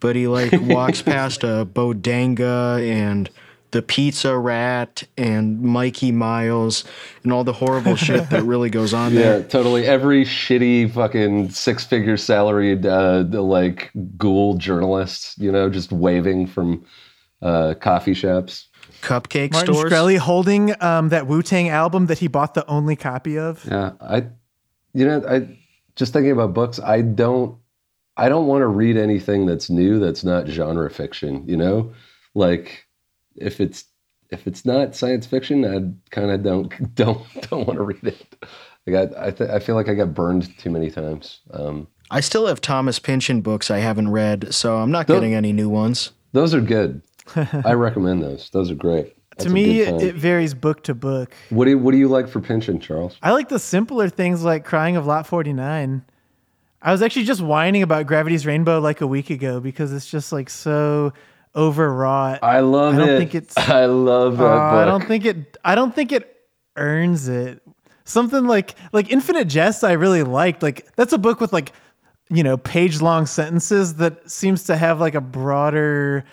but 0.00 0.16
he 0.16 0.26
like 0.26 0.50
walks 0.62 1.00
past 1.02 1.44
a 1.44 1.64
bodega 1.64 2.80
and 2.82 3.30
the 3.72 3.82
pizza 3.82 4.38
rat 4.38 5.02
and 5.16 5.60
Mikey 5.60 6.12
Miles 6.12 6.84
and 7.24 7.32
all 7.32 7.42
the 7.42 7.52
horrible 7.52 7.96
shit 7.96 8.30
that 8.30 8.44
really 8.44 8.70
goes 8.70 8.94
on 8.94 9.14
there. 9.14 9.38
Yeah, 9.38 9.46
totally. 9.46 9.86
Every 9.86 10.24
shitty 10.24 10.92
fucking 10.92 11.50
six 11.50 11.84
figure 11.84 12.16
salaried 12.16 12.86
uh, 12.86 13.24
like 13.28 13.90
ghoul 14.16 14.54
journalist, 14.56 15.38
you 15.38 15.50
know, 15.50 15.68
just 15.68 15.90
waving 15.90 16.46
from 16.46 16.84
uh, 17.40 17.74
coffee 17.80 18.14
shops. 18.14 18.68
Cupcake 19.00 19.52
Martin 19.52 19.74
stores. 19.74 19.92
Shkreli 19.92 20.18
holding 20.18 20.80
um, 20.82 21.08
that 21.08 21.26
Wu 21.26 21.42
Tang 21.42 21.68
album 21.68 22.06
that 22.06 22.18
he 22.18 22.28
bought 22.28 22.54
the 22.54 22.64
only 22.68 22.94
copy 22.94 23.36
of. 23.38 23.64
Yeah, 23.64 23.92
I, 24.00 24.26
you 24.94 25.06
know, 25.06 25.24
I 25.28 25.58
just 25.96 26.12
thinking 26.12 26.30
about 26.30 26.54
books. 26.54 26.78
I 26.78 27.00
don't, 27.00 27.58
I 28.16 28.28
don't 28.28 28.46
want 28.46 28.62
to 28.62 28.68
read 28.68 28.96
anything 28.96 29.46
that's 29.46 29.70
new 29.70 29.98
that's 29.98 30.22
not 30.22 30.46
genre 30.46 30.88
fiction. 30.90 31.48
You 31.48 31.56
know, 31.56 31.92
like 32.34 32.86
if 33.36 33.60
it's 33.60 33.84
if 34.30 34.46
it's 34.46 34.64
not 34.64 34.94
science 34.96 35.26
fiction, 35.26 35.64
I 35.64 36.10
kind 36.14 36.30
of 36.30 36.42
don't 36.44 36.94
don't 36.94 37.20
don't 37.50 37.66
want 37.66 37.78
to 37.78 37.84
read 37.84 38.04
it. 38.04 38.36
I 38.86 38.90
got 38.90 39.16
I 39.16 39.30
th- 39.30 39.50
I 39.50 39.58
feel 39.58 39.74
like 39.74 39.88
I 39.88 39.94
got 39.94 40.14
burned 40.14 40.56
too 40.58 40.70
many 40.70 40.90
times. 40.90 41.40
Um, 41.52 41.86
I 42.10 42.20
still 42.20 42.46
have 42.46 42.60
Thomas 42.60 42.98
Pynchon 42.98 43.40
books 43.40 43.70
I 43.70 43.78
haven't 43.78 44.10
read, 44.10 44.52
so 44.52 44.76
I'm 44.76 44.90
not 44.90 45.06
Don't- 45.06 45.16
getting 45.16 45.34
any 45.34 45.52
new 45.52 45.68
ones. 45.68 46.10
those 46.32 46.54
are 46.54 46.60
good. 46.60 47.02
I 47.36 47.72
recommend 47.74 48.22
those. 48.22 48.50
Those 48.50 48.70
are 48.70 48.74
great. 48.74 49.16
That's 49.30 49.44
to 49.44 49.50
me, 49.50 49.80
it 49.80 50.14
varies 50.16 50.52
book 50.52 50.82
to 50.84 50.94
book. 50.94 51.32
what 51.48 51.64
do 51.64 51.70
you, 51.70 51.78
what 51.78 51.92
do 51.92 51.96
you 51.96 52.08
like 52.08 52.28
for 52.28 52.40
Pynchon, 52.40 52.80
Charles? 52.80 53.16
I 53.22 53.30
like 53.32 53.48
the 53.48 53.58
simpler 53.58 54.10
things 54.10 54.44
like 54.44 54.64
Crying 54.66 54.96
of 54.96 55.06
Lot 55.06 55.26
49. 55.26 56.04
I 56.82 56.92
was 56.92 57.00
actually 57.00 57.24
just 57.24 57.40
whining 57.40 57.82
about 57.82 58.06
Gravity's 58.06 58.44
Rainbow 58.44 58.78
like 58.80 59.00
a 59.00 59.06
week 59.06 59.30
ago 59.30 59.58
because 59.60 59.90
it's 59.92 60.10
just 60.10 60.32
like 60.32 60.50
so 60.50 61.14
overwrought. 61.54 62.40
I 62.42 62.60
love 62.60 62.94
I 62.94 62.98
don't 62.98 63.08
it. 63.10 63.18
think 63.18 63.34
it's- 63.34 63.56
I 63.68 63.86
love 63.86 64.36
that 64.38 64.44
Uh, 64.44 64.70
book. 64.70 64.78
I 64.80 64.84
don't 64.84 65.04
think 65.06 65.24
it. 65.24 65.56
I 65.64 65.74
don't 65.74 65.94
think 65.94 66.12
it 66.12 66.36
earns 66.76 67.28
it. 67.28 67.62
Something 68.04 68.46
like 68.46 68.74
like 68.92 69.10
Infinite 69.10 69.46
Jest, 69.48 69.84
I 69.84 69.92
really 69.92 70.22
liked. 70.22 70.62
Like 70.62 70.86
that's 70.96 71.12
a 71.12 71.18
book 71.18 71.40
with 71.40 71.52
like 71.52 71.72
you 72.30 72.42
know 72.42 72.56
page 72.56 73.00
long 73.00 73.26
sentences 73.26 73.94
that 73.96 74.30
seems 74.30 74.64
to 74.64 74.76
have 74.76 75.00
like 75.00 75.14
a 75.14 75.20
broader 75.20 76.24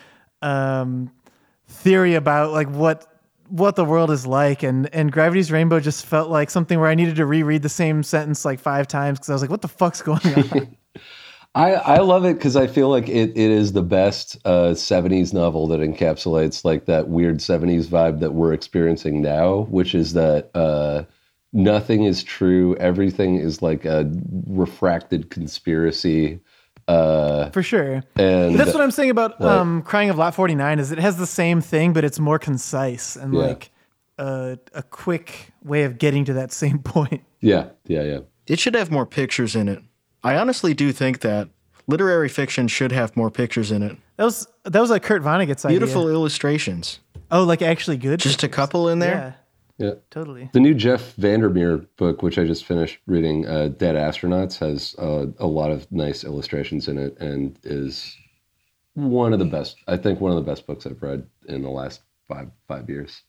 um, 0.41 1.11
theory 1.67 2.15
about 2.15 2.51
like 2.53 2.69
what 2.69 3.05
what 3.49 3.75
the 3.75 3.83
world 3.85 4.09
is 4.11 4.25
like 4.27 4.63
and 4.63 4.93
and 4.93 5.11
gravity's 5.11 5.51
rainbow 5.51 5.79
just 5.79 6.05
felt 6.05 6.29
like 6.29 6.51
something 6.51 6.79
where 6.79 6.87
i 6.87 6.93
needed 6.93 7.15
to 7.15 7.25
reread 7.25 7.63
the 7.63 7.69
same 7.69 8.03
sentence 8.03 8.45
like 8.45 8.59
five 8.59 8.87
times 8.87 9.17
because 9.17 9.29
i 9.31 9.33
was 9.33 9.41
like 9.41 9.49
what 9.49 9.63
the 9.63 9.67
fuck's 9.67 10.03
going 10.03 10.19
on 10.35 10.77
I, 11.55 11.73
I 11.73 11.97
love 11.97 12.25
it 12.25 12.35
because 12.35 12.55
I 12.55 12.67
feel 12.67 12.89
like 12.89 13.09
it, 13.09 13.31
it 13.31 13.37
is 13.37 13.73
the 13.73 13.81
best 13.81 14.37
uh, 14.45 14.71
70s 14.73 15.33
novel 15.33 15.67
that 15.67 15.79
encapsulates 15.79 16.63
like 16.63 16.85
that 16.85 17.09
weird 17.09 17.37
70s 17.37 17.85
vibe 17.85 18.19
that 18.19 18.33
we're 18.33 18.53
experiencing 18.53 19.21
now, 19.21 19.61
which 19.69 19.95
is 19.95 20.13
that 20.13 20.51
uh, 20.55 21.03
nothing 21.51 22.03
is 22.03 22.23
true. 22.23 22.75
Everything 22.75 23.35
is 23.37 23.61
like 23.61 23.83
a 23.83 24.09
refracted 24.47 25.31
conspiracy. 25.31 26.39
Uh, 26.87 27.51
for 27.51 27.61
sure 27.61 28.03
and 28.15 28.55
that's 28.55 28.73
what 28.73 28.81
i'm 28.81 28.89
saying 28.89 29.11
about 29.11 29.39
um, 29.41 29.83
crying 29.83 30.09
of 30.09 30.17
lot 30.17 30.33
49 30.33 30.79
is 30.79 30.91
it 30.91 30.97
has 30.97 31.17
the 31.17 31.27
same 31.27 31.61
thing 31.61 31.93
but 31.93 32.03
it's 32.03 32.17
more 32.19 32.39
concise 32.39 33.15
and 33.15 33.31
Yeah. 33.35 33.41
like 33.41 33.69
uh, 34.17 34.55
a 34.73 34.81
quick 34.81 35.51
way 35.63 35.83
of 35.83 35.99
getting 35.99 36.25
to 36.25 36.33
that 36.33 36.51
same 36.51 36.79
point 36.83 37.21
yeah, 37.41 37.67
yeah, 37.85 38.01
yeah. 38.01 38.19
It 38.47 38.59
should 38.59 38.73
have 38.73 38.89
more 38.89 39.05
pictures 39.05 39.55
in 39.55 39.69
it. 39.69 39.83
I 40.23 40.35
honestly 40.35 40.73
do 40.73 40.91
think 40.91 41.21
that 41.21 41.49
literary 41.87 42.29
fiction 42.29 42.67
should 42.67 42.91
have 42.91 43.15
more 43.15 43.31
pictures 43.31 43.71
in 43.71 43.81
it. 43.83 43.97
that 44.17 44.23
was 44.25 44.47
that 44.63 44.79
was 44.79 44.89
like 44.89 45.03
kurt 45.03 45.21
vonnegut's 45.23 45.65
idea 45.65 45.79
Beautiful 45.79 46.07
illustrations. 46.09 46.99
oh 47.31 47.43
like 47.43 47.61
actually 47.61 47.97
good 47.97 48.19
Just 48.19 48.43
a 48.43 48.47
couple 48.49 48.89
in 48.89 48.99
there. 48.99 49.35
yeah 49.79 49.85
Yeah. 49.87 49.93
totally 50.11 50.49
The 50.53 50.59
new 50.59 50.73
Jeff 50.75 51.15
Vandermeer 51.15 51.77
book, 51.97 52.21
which 52.21 52.37
I 52.37 52.45
just 52.45 52.65
finished 52.65 52.99
reading, 53.07 53.47
uh, 53.47 53.69
Dead 53.69 53.95
Astronauts, 53.95 54.59
has 54.59 54.95
uh, 54.99 55.27
a 55.39 55.47
lot 55.47 55.71
of 55.71 55.91
nice 55.91 56.23
illustrations 56.23 56.87
in 56.87 56.97
it 56.97 57.17
and 57.19 57.57
is 57.63 58.15
one 58.95 59.31
of 59.33 59.39
the 59.39 59.45
best. 59.45 59.77
I 59.87 59.95
think 59.97 60.19
one 60.19 60.31
of 60.31 60.35
the 60.43 60.49
best 60.51 60.67
books 60.67 60.85
I've 60.85 61.01
read 61.01 61.25
in 61.47 61.61
the 61.61 61.69
last 61.69 62.01
five 62.27 62.49
five 62.67 62.89
years, 62.89 63.21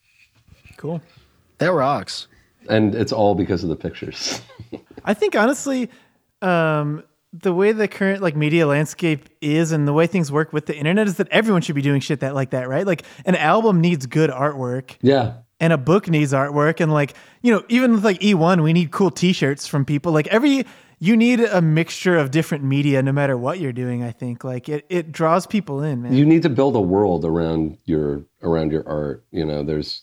cool 0.77 1.01
That 1.59 1.73
rocks. 1.73 2.27
and 2.69 2.95
it's 2.95 3.13
all 3.13 3.35
because 3.35 3.63
of 3.63 3.69
the 3.71 3.77
pictures. 3.77 4.43
I 5.05 5.15
think 5.15 5.35
honestly, 5.37 5.89
um, 6.43 7.05
the 7.33 7.53
way 7.53 7.73
the 7.73 7.89
current 7.89 8.23
like 8.23 8.37
media 8.37 8.67
landscape 8.67 9.29
is 9.41 9.73
and 9.73 9.87
the 9.87 9.93
way 9.93 10.07
things 10.07 10.33
work 10.33 10.53
with 10.53 10.67
the 10.67 10.77
internet 10.77 11.07
is 11.07 11.17
that 11.17 11.29
everyone 11.29 11.63
should 11.63 11.75
be 11.77 11.83
doing 11.83 12.01
shit 12.01 12.21
that 12.21 12.35
like 12.35 12.51
that, 12.51 12.69
right? 12.69 12.87
Like 12.87 13.05
an 13.25 13.37
album 13.37 13.81
needs 13.81 14.07
good 14.07 14.31
artwork 14.31 14.97
yeah, 15.01 15.35
and 15.61 15.73
a 15.73 15.79
book 15.79 16.09
needs 16.09 16.33
artwork 16.33 16.81
and 16.81 16.93
like, 16.93 17.15
you 17.43 17.53
know, 17.53 17.63
even 17.69 17.93
with 17.93 18.05
like 18.05 18.19
E1, 18.21 18.63
we 18.63 18.73
need 18.73 18.91
cool 18.91 19.11
t-shirts 19.11 19.67
from 19.67 19.85
people. 19.85 20.13
Like 20.13 20.27
every 20.29 20.67
you 20.99 21.17
need 21.17 21.41
a 21.41 21.63
mixture 21.63 22.17
of 22.17 22.31
different 22.31 22.63
media 22.63 23.03
no 23.03 23.13
matter 23.13 23.37
what 23.37 23.59
you're 23.59 23.73
doing, 23.73 24.03
I 24.03 24.11
think. 24.11 24.43
Like 24.43 24.69
it 24.69 24.85
it 24.89 25.13
draws 25.13 25.47
people 25.47 25.83
in, 25.83 26.03
man. 26.03 26.13
you 26.13 26.27
need 26.27 26.43
to 26.43 26.51
build 26.51 26.75
a 26.75 26.81
world 26.81 27.25
around 27.25 27.79
your 27.85 28.25
around 28.43 28.73
your 28.73 28.87
art. 28.89 29.25
You 29.31 29.45
know, 29.45 29.63
there's 29.63 30.03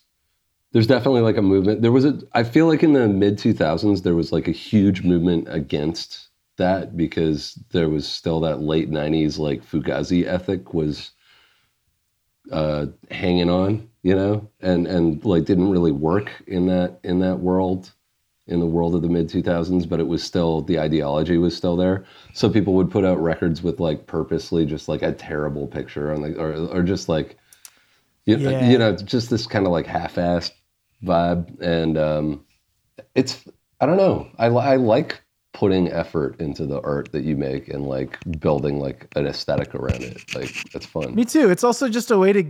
there's 0.72 0.88
definitely 0.88 1.22
like 1.22 1.38
a 1.38 1.42
movement. 1.42 1.82
There 1.82 1.92
was 1.92 2.06
a 2.06 2.20
I 2.34 2.44
feel 2.44 2.68
like 2.68 2.84
in 2.84 2.94
the 2.94 3.08
mid 3.08 3.38
2000s 3.38 4.04
there 4.04 4.16
was 4.16 4.32
like 4.32 4.48
a 4.48 4.52
huge 4.52 5.04
movement 5.04 5.48
against 5.50 6.27
that 6.58 6.98
because 6.98 7.54
there 7.72 7.90
was 7.90 8.08
still 8.08 8.40
that 8.42 8.62
late 8.62 8.90
90s 8.90 9.40
like 9.40 9.64
Fugazi 9.64 10.26
ethic 10.26 10.74
was 10.74 11.12
uh 12.52 12.86
hanging 13.12 13.50
on, 13.50 13.90
you 14.04 14.16
know, 14.16 14.50
and 14.62 14.88
and 14.88 15.24
like 15.26 15.46
didn't 15.46 15.70
really 15.70 15.92
work 15.92 16.32
in 16.48 16.68
that 16.68 17.00
in 17.04 17.20
that 17.20 17.40
world 17.40 17.92
in 18.48 18.60
the 18.62 18.66
world 18.66 18.96
of 18.96 19.02
the 19.02 19.10
mid 19.10 19.30
2000s 19.30 19.86
but 19.86 20.00
it 20.00 20.08
was 20.08 20.24
still 20.24 20.62
the 20.62 20.80
ideology 20.80 21.38
was 21.38 21.56
still 21.56 21.76
there. 21.76 22.06
So 22.34 22.50
people 22.50 22.74
would 22.76 22.90
put 22.92 23.04
out 23.06 23.22
records 23.22 23.62
with 23.64 23.80
like 23.82 24.08
purposely 24.08 24.66
just 24.66 24.88
like 24.88 25.02
a 25.02 25.12
terrible 25.12 25.68
picture 25.68 26.14
on 26.14 26.22
like 26.22 26.38
or, 26.38 26.54
or 26.54 26.84
just 26.84 27.10
like 27.10 27.38
you, 28.26 28.38
Yeah. 28.38 28.60
you 28.60 28.78
know 28.78 28.96
just 28.96 29.30
this 29.30 29.48
kind 29.48 29.66
of 29.66 29.72
like 29.74 29.88
half-assed 29.88 30.54
vibe. 31.04 31.62
And 31.62 31.98
um 31.98 32.46
it's 33.16 33.44
i 33.82 33.86
don't 33.86 33.98
know. 33.98 34.30
I, 34.38 34.48
I 34.48 34.76
like 34.78 35.22
putting 35.58 35.92
effort 35.92 36.40
into 36.40 36.68
the 36.68 36.80
art 36.82 37.12
that 37.12 37.24
you 37.24 37.36
make 37.36 37.68
and 37.68 37.88
like 37.88 38.20
building 38.40 38.80
like 38.80 39.08
an 39.16 39.26
aesthetic 39.26 39.74
around 39.74 40.04
it 40.04 40.36
like 40.36 40.54
that's 40.72 40.86
fun 40.86 41.16
Me 41.16 41.26
too. 41.26 41.50
It's 41.50 41.64
also 41.64 41.90
just 41.90 42.12
a 42.12 42.18
way 42.20 42.32
to 42.32 42.44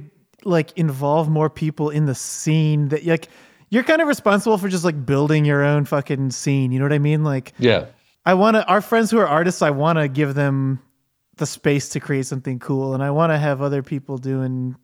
like 0.43 0.77
involve 0.77 1.29
more 1.29 1.49
people 1.49 1.89
in 1.89 2.05
the 2.05 2.13
scene 2.13 2.89
that 2.89 3.05
like 3.05 3.29
you're 3.69 3.83
kind 3.85 4.01
of 4.01 4.09
responsible 4.09 4.57
for 4.57 4.67
just 4.67 4.83
like 4.83 5.05
building 5.05 5.45
your 5.45 5.63
own 5.63 5.85
fucking 5.85 6.31
scene. 6.31 6.73
You 6.73 6.79
know 6.79 6.85
what 6.85 6.91
I 6.91 6.99
mean? 6.99 7.23
Like 7.23 7.53
yeah 7.59 7.85
I 8.25 8.33
want 8.33 8.55
to 8.55 8.65
our 8.67 8.81
friends 8.81 9.09
who 9.09 9.19
are 9.19 9.27
artists, 9.27 9.61
I 9.61 9.69
want 9.69 9.99
to 9.99 10.09
give 10.09 10.35
them 10.35 10.81
the 11.37 11.45
space 11.45 11.87
to 11.89 12.01
create 12.01 12.25
something 12.25 12.59
cool 12.59 12.93
and 12.93 13.01
I 13.01 13.11
want 13.11 13.31
to 13.31 13.37
have 13.37 13.61
other 13.61 13.83
people 13.83 14.17
doing 14.17 14.75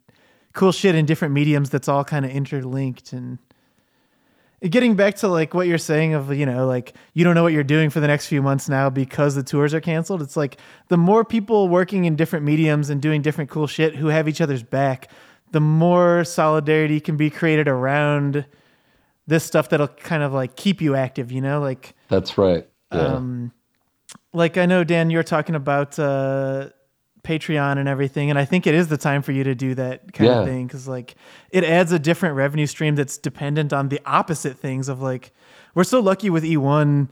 cool 0.53 0.71
shit 0.71 0.95
in 0.95 1.05
different 1.05 1.33
mediums 1.33 1.71
that's 1.71 1.89
all 1.89 2.05
kind 2.05 2.23
of 2.23 2.31
interlinked 2.31 3.11
and 3.11 3.37
getting 4.69 4.95
back 4.95 5.15
to 5.15 5.27
like 5.27 5.53
what 5.53 5.67
you're 5.67 5.77
saying 5.77 6.13
of 6.13 6.33
you 6.33 6.45
know 6.45 6.65
like 6.65 6.93
you 7.13 7.23
don't 7.23 7.35
know 7.35 7.43
what 7.43 7.53
you're 7.53 7.63
doing 7.63 7.89
for 7.89 7.99
the 7.99 8.07
next 8.07 8.27
few 8.27 8.41
months 8.41 8.69
now 8.69 8.89
because 8.89 9.35
the 9.35 9.43
tours 9.43 9.73
are 9.73 9.81
canceled 9.81 10.21
it's 10.21 10.37
like 10.37 10.57
the 10.87 10.97
more 10.97 11.25
people 11.25 11.67
working 11.67 12.05
in 12.05 12.15
different 12.15 12.45
mediums 12.45 12.89
and 12.89 13.01
doing 13.01 13.21
different 13.21 13.49
cool 13.49 13.67
shit 13.67 13.95
who 13.95 14.07
have 14.07 14.27
each 14.27 14.41
other's 14.41 14.63
back 14.63 15.09
the 15.51 15.59
more 15.59 16.23
solidarity 16.23 16.99
can 16.99 17.17
be 17.17 17.29
created 17.29 17.67
around 17.67 18.45
this 19.27 19.43
stuff 19.43 19.69
that'll 19.69 19.87
kind 19.87 20.23
of 20.23 20.33
like 20.33 20.55
keep 20.55 20.81
you 20.81 20.95
active 20.95 21.31
you 21.31 21.41
know 21.41 21.59
like 21.59 21.93
that's 22.07 22.37
right 22.37 22.67
yeah. 22.91 22.99
um, 22.99 23.51
like 24.33 24.57
I 24.57 24.65
know 24.65 24.83
Dan, 24.83 25.09
you're 25.09 25.23
talking 25.23 25.55
about 25.55 25.97
uh, 25.97 26.69
Patreon 27.23 27.77
and 27.77 27.87
everything, 27.87 28.29
and 28.29 28.37
I 28.37 28.45
think 28.45 28.67
it 28.67 28.73
is 28.73 28.87
the 28.89 28.97
time 28.97 29.21
for 29.21 29.31
you 29.31 29.43
to 29.45 29.55
do 29.55 29.75
that 29.75 30.13
kind 30.13 30.29
Yeah. 30.29 30.39
of 30.41 30.47
thing 30.47 30.67
because 30.67 30.87
like 30.87 31.15
it 31.51 31.63
adds 31.63 31.91
a 31.91 31.99
different 31.99 32.35
revenue 32.35 32.65
stream 32.67 32.95
that's 32.95 33.17
dependent 33.17 33.71
on 33.73 33.89
the 33.89 33.99
opposite 34.05 34.57
things 34.57 34.89
of 34.89 35.01
like 35.01 35.31
we're 35.73 35.83
so 35.85 35.99
lucky 35.99 36.29
with 36.29 36.43
E1 36.43 37.09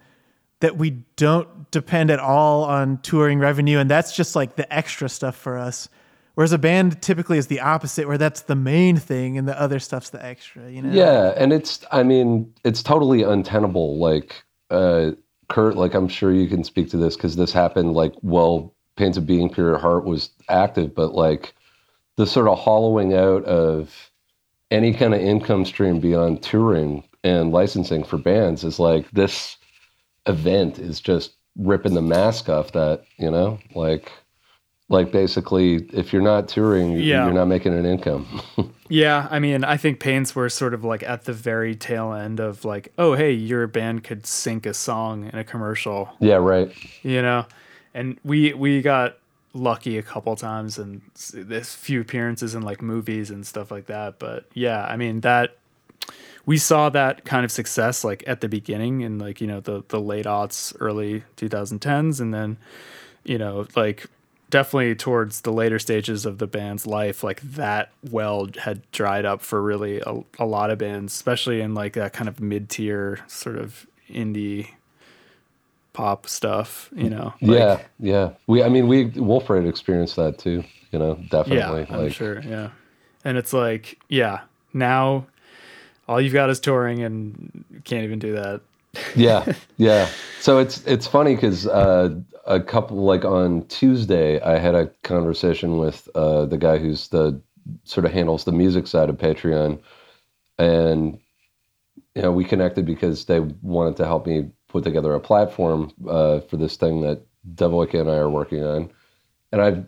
that 0.60 0.78
we 0.78 0.92
don't 1.16 1.72
depend 1.72 2.12
at 2.12 2.20
all 2.20 2.64
on 2.66 2.98
touring 3.00 3.40
revenue, 3.40 3.80
and 3.80 3.90
that's 3.90 4.16
just 4.16 4.36
like 4.36 4.56
the 4.58 4.72
extra 4.74 5.10
stuff 5.10 5.36
for 5.36 5.58
us. 5.58 5.90
Whereas 6.36 6.54
a 6.54 6.58
band 6.58 7.02
typically 7.02 7.38
is 7.38 7.48
the 7.48 7.60
opposite, 7.60 8.08
where 8.08 8.18
that's 8.18 8.42
the 8.44 8.56
main 8.56 8.96
thing 8.98 9.38
and 9.38 9.48
the 9.48 9.60
other 9.60 9.80
stuff's 9.80 10.12
the 10.12 10.24
extra. 10.24 10.70
You 10.70 10.82
know? 10.82 10.92
Yeah, 10.94 11.34
and 11.36 11.52
it's 11.52 11.84
I 11.92 12.04
mean, 12.04 12.54
it's 12.64 12.84
totally 12.84 13.24
untenable. 13.24 13.98
Like 13.98 14.44
uh 14.70 15.12
Kurt, 15.50 15.76
like 15.76 15.94
I'm 15.94 16.08
sure 16.08 16.32
you 16.32 16.48
can 16.48 16.64
speak 16.64 16.90
to 16.92 16.98
this 16.98 17.16
because 17.18 17.36
this 17.36 17.52
happened 17.52 17.94
like 17.94 18.14
well, 18.22 18.74
Pains 18.98 19.18
of 19.18 19.26
Being 19.26 19.50
Pure 19.50 19.76
at 19.76 19.82
Heart 19.82 20.06
was 20.06 20.30
active, 20.50 20.94
but 20.94 21.14
like 21.14 21.54
the 22.18 22.26
sort 22.28 22.48
of 22.48 22.60
hollowing 22.60 23.14
out 23.14 23.44
of 23.46 24.12
any 24.70 24.94
kind 24.94 25.14
of 25.14 25.22
income 25.22 25.66
stream 25.66 26.00
beyond 26.00 26.42
touring 26.44 27.04
and 27.24 27.52
licensing 27.52 28.04
for 28.04 28.18
bands 28.18 28.64
is 28.64 28.80
like 28.80 29.10
this 29.12 29.58
event 30.28 30.80
is 30.80 31.00
just 31.02 31.34
ripping 31.58 31.94
the 31.94 32.02
mask 32.02 32.48
off 32.50 32.72
that, 32.74 33.04
you 33.18 33.30
know? 33.30 33.60
Like 33.76 34.12
like 34.90 35.12
basically 35.12 35.76
if 35.94 36.12
you're 36.12 36.22
not 36.22 36.50
touring, 36.50 36.92
Yeah. 36.94 37.24
you're 37.24 37.34
not 37.34 37.46
making 37.46 37.74
an 37.74 37.86
income. 37.86 38.42
Yeah, 38.90 39.30
I 39.32 39.40
mean, 39.40 39.64
I 39.64 39.78
think 39.78 40.02
Pains 40.02 40.36
were 40.36 40.50
sort 40.50 40.74
of 40.74 40.84
like 40.84 41.02
at 41.04 41.24
the 41.24 41.32
very 41.32 41.76
tail 41.76 42.12
end 42.12 42.42
of 42.42 42.66
like, 42.66 42.92
oh, 42.98 43.14
hey, 43.14 43.32
your 43.32 43.66
band 43.66 44.04
could 44.04 44.26
sync 44.26 44.66
a 44.66 44.74
song 44.74 45.30
in 45.32 45.40
a 45.40 45.46
commercial, 45.46 46.10
yeah, 46.20 46.36
right. 46.36 46.70
you 47.02 47.22
know, 47.22 47.46
and 47.94 48.18
we 48.24 48.54
we 48.54 48.82
got 48.82 49.18
lucky 49.54 49.98
a 49.98 50.04
couple 50.04 50.36
times 50.36 50.78
and 50.78 51.02
this 51.34 51.76
few 51.76 52.02
appearances 52.02 52.56
in 52.56 52.62
like 52.62 52.82
movies 52.82 53.30
and 53.30 53.46
stuff 53.46 53.72
like 53.72 53.88
that. 53.88 54.20
But 54.20 54.46
yeah, 54.54 54.86
I 54.86 54.98
mean 54.98 55.22
that 55.22 55.58
we 56.46 56.58
saw 56.58 56.90
that 56.90 57.26
kind 57.26 57.46
of 57.46 57.52
success 57.52 58.04
like 58.04 58.24
at 58.28 58.42
the 58.42 58.50
beginning 58.50 59.02
in 59.02 59.20
like 59.20 59.42
you 59.42 59.48
know 59.48 59.60
the 59.60 59.84
the 59.90 60.00
late 60.00 60.26
aughts, 60.26 60.76
early 60.80 61.24
2010s, 61.38 62.20
and 62.20 62.34
then 62.34 62.58
you 63.24 63.38
know 63.38 63.68
like 63.76 64.08
definitely 64.50 64.94
towards 64.96 65.42
the 65.42 65.52
later 65.52 65.80
stages 65.80 66.26
of 66.26 66.38
the 66.38 66.48
band's 66.48 66.86
life, 66.86 67.24
like 67.24 67.42
that 67.42 67.92
well 68.10 68.50
had 68.60 68.90
dried 68.92 69.26
up 69.26 69.42
for 69.42 69.62
really 69.62 70.02
a, 70.02 70.22
a 70.40 70.46
lot 70.46 70.70
of 70.70 70.78
bands, 70.78 71.14
especially 71.14 71.62
in 71.62 71.74
like 71.74 71.94
that 71.94 72.14
kind 72.14 72.28
of 72.28 72.40
mid 72.40 72.70
tier 72.70 73.20
sort 73.28 73.58
of 73.58 73.88
indie 74.10 74.70
pop 75.94 76.28
stuff, 76.28 76.90
you 76.96 77.10
know? 77.10 77.34
Like, 77.42 77.60
yeah, 77.60 77.82
yeah. 78.00 78.30
We, 78.48 78.64
I 78.64 78.70
mean, 78.70 78.88
we 78.88 79.06
Wolf 79.06 79.46
Parade 79.46 79.68
experienced 79.68 80.16
that 80.16 80.38
too. 80.38 80.64
You 80.92 81.00
know, 81.00 81.16
definitely. 81.30 81.88
Yeah, 81.90 81.98
I'm 81.98 82.10
sure. 82.10 82.42
Yeah, 82.42 82.70
and 83.24 83.38
it's 83.38 83.54
like, 83.54 83.98
yeah, 84.10 84.42
now 84.74 85.28
all 86.08 86.20
you've 86.20 86.34
got 86.34 86.50
is 86.50 86.60
touring, 86.60 87.02
and 87.04 87.66
you 87.72 87.82
can't 87.82 88.04
even 88.04 88.20
do 88.20 88.34
that. 88.34 88.62
yeah, 89.16 89.54
yeah. 89.78 90.10
So 90.40 90.58
it's 90.58 90.86
it's 90.86 91.08
funny 91.08 91.36
because 91.36 91.68
uh, 91.68 92.14
a 92.46 92.60
couple 92.60 92.98
like 92.98 93.24
on 93.24 93.66
Tuesday, 93.68 94.42
I 94.42 94.58
had 94.58 94.76
a 94.76 94.88
conversation 95.04 95.78
with 95.78 96.10
uh, 96.16 96.46
the 96.46 96.58
guy 96.58 96.78
who's 96.78 97.08
the 97.10 97.42
sort 97.84 98.06
of 98.06 98.12
handles 98.12 98.44
the 98.44 98.52
music 98.52 98.88
side 98.88 99.10
of 99.10 99.18
Patreon, 99.18 99.80
and 100.58 101.20
you 102.16 102.22
know 102.22 102.32
we 102.32 102.44
connected 102.44 102.86
because 102.86 103.26
they 103.26 103.40
wanted 103.40 103.96
to 103.98 104.06
help 104.06 104.28
me 104.28 104.50
put 104.72 104.84
together 104.84 105.14
a 105.14 105.20
platform 105.20 105.92
uh, 106.08 106.40
for 106.42 106.58
this 106.58 106.78
thing 106.78 107.02
that 107.02 107.22
Devojka 107.56 108.02
and 108.02 108.10
I 108.10 108.16
are 108.16 108.30
working 108.30 108.64
on, 108.64 108.92
and 109.52 109.62
I've 109.62 109.86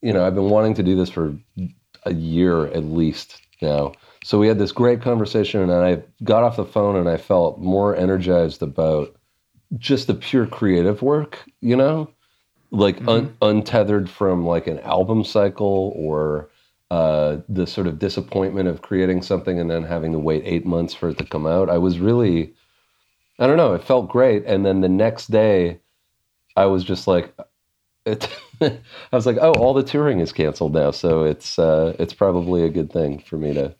you 0.00 0.12
know 0.12 0.26
I've 0.26 0.34
been 0.34 0.50
wanting 0.50 0.74
to 0.74 0.82
do 0.82 0.96
this 0.96 1.10
for 1.10 1.36
a 2.04 2.14
year 2.14 2.66
at 2.66 2.84
least 2.84 3.40
now. 3.60 3.92
So 4.24 4.38
we 4.38 4.48
had 4.48 4.58
this 4.58 4.72
great 4.72 5.00
conversation, 5.00 5.62
and 5.62 5.72
I 5.72 6.02
got 6.24 6.42
off 6.42 6.56
the 6.56 6.64
phone, 6.64 6.96
and 6.96 7.08
I 7.08 7.16
felt 7.16 7.60
more 7.60 7.96
energized 7.96 8.62
about 8.62 9.14
just 9.76 10.06
the 10.06 10.14
pure 10.14 10.46
creative 10.46 11.02
work, 11.02 11.44
you 11.60 11.76
know, 11.76 12.10
like 12.70 12.96
mm-hmm. 12.96 13.08
un- 13.08 13.36
untethered 13.42 14.08
from 14.08 14.46
like 14.46 14.66
an 14.66 14.80
album 14.80 15.24
cycle 15.24 15.92
or 15.96 16.48
uh, 16.90 17.38
the 17.48 17.66
sort 17.66 17.86
of 17.86 17.98
disappointment 17.98 18.68
of 18.68 18.82
creating 18.82 19.22
something 19.22 19.60
and 19.60 19.70
then 19.70 19.82
having 19.82 20.12
to 20.12 20.18
wait 20.18 20.42
eight 20.44 20.64
months 20.64 20.94
for 20.94 21.10
it 21.10 21.18
to 21.18 21.24
come 21.24 21.46
out. 21.46 21.68
I 21.68 21.78
was 21.78 21.98
really, 21.98 22.54
I 23.38 23.46
don't 23.46 23.56
know, 23.56 23.74
it 23.74 23.84
felt 23.84 24.08
great. 24.08 24.44
And 24.46 24.66
then 24.66 24.80
the 24.80 24.88
next 24.88 25.30
day, 25.30 25.80
I 26.56 26.66
was 26.66 26.82
just 26.82 27.06
like, 27.06 27.34
it, 28.04 28.28
I 28.60 28.80
was 29.12 29.26
like, 29.26 29.38
oh, 29.40 29.52
all 29.52 29.74
the 29.74 29.82
touring 29.82 30.20
is 30.20 30.32
canceled 30.32 30.74
now, 30.74 30.90
so 30.90 31.24
it's 31.24 31.58
uh, 31.58 31.94
it's 31.98 32.14
probably 32.14 32.64
a 32.64 32.68
good 32.68 32.92
thing 32.92 33.20
for 33.20 33.36
me 33.36 33.54
to 33.54 33.74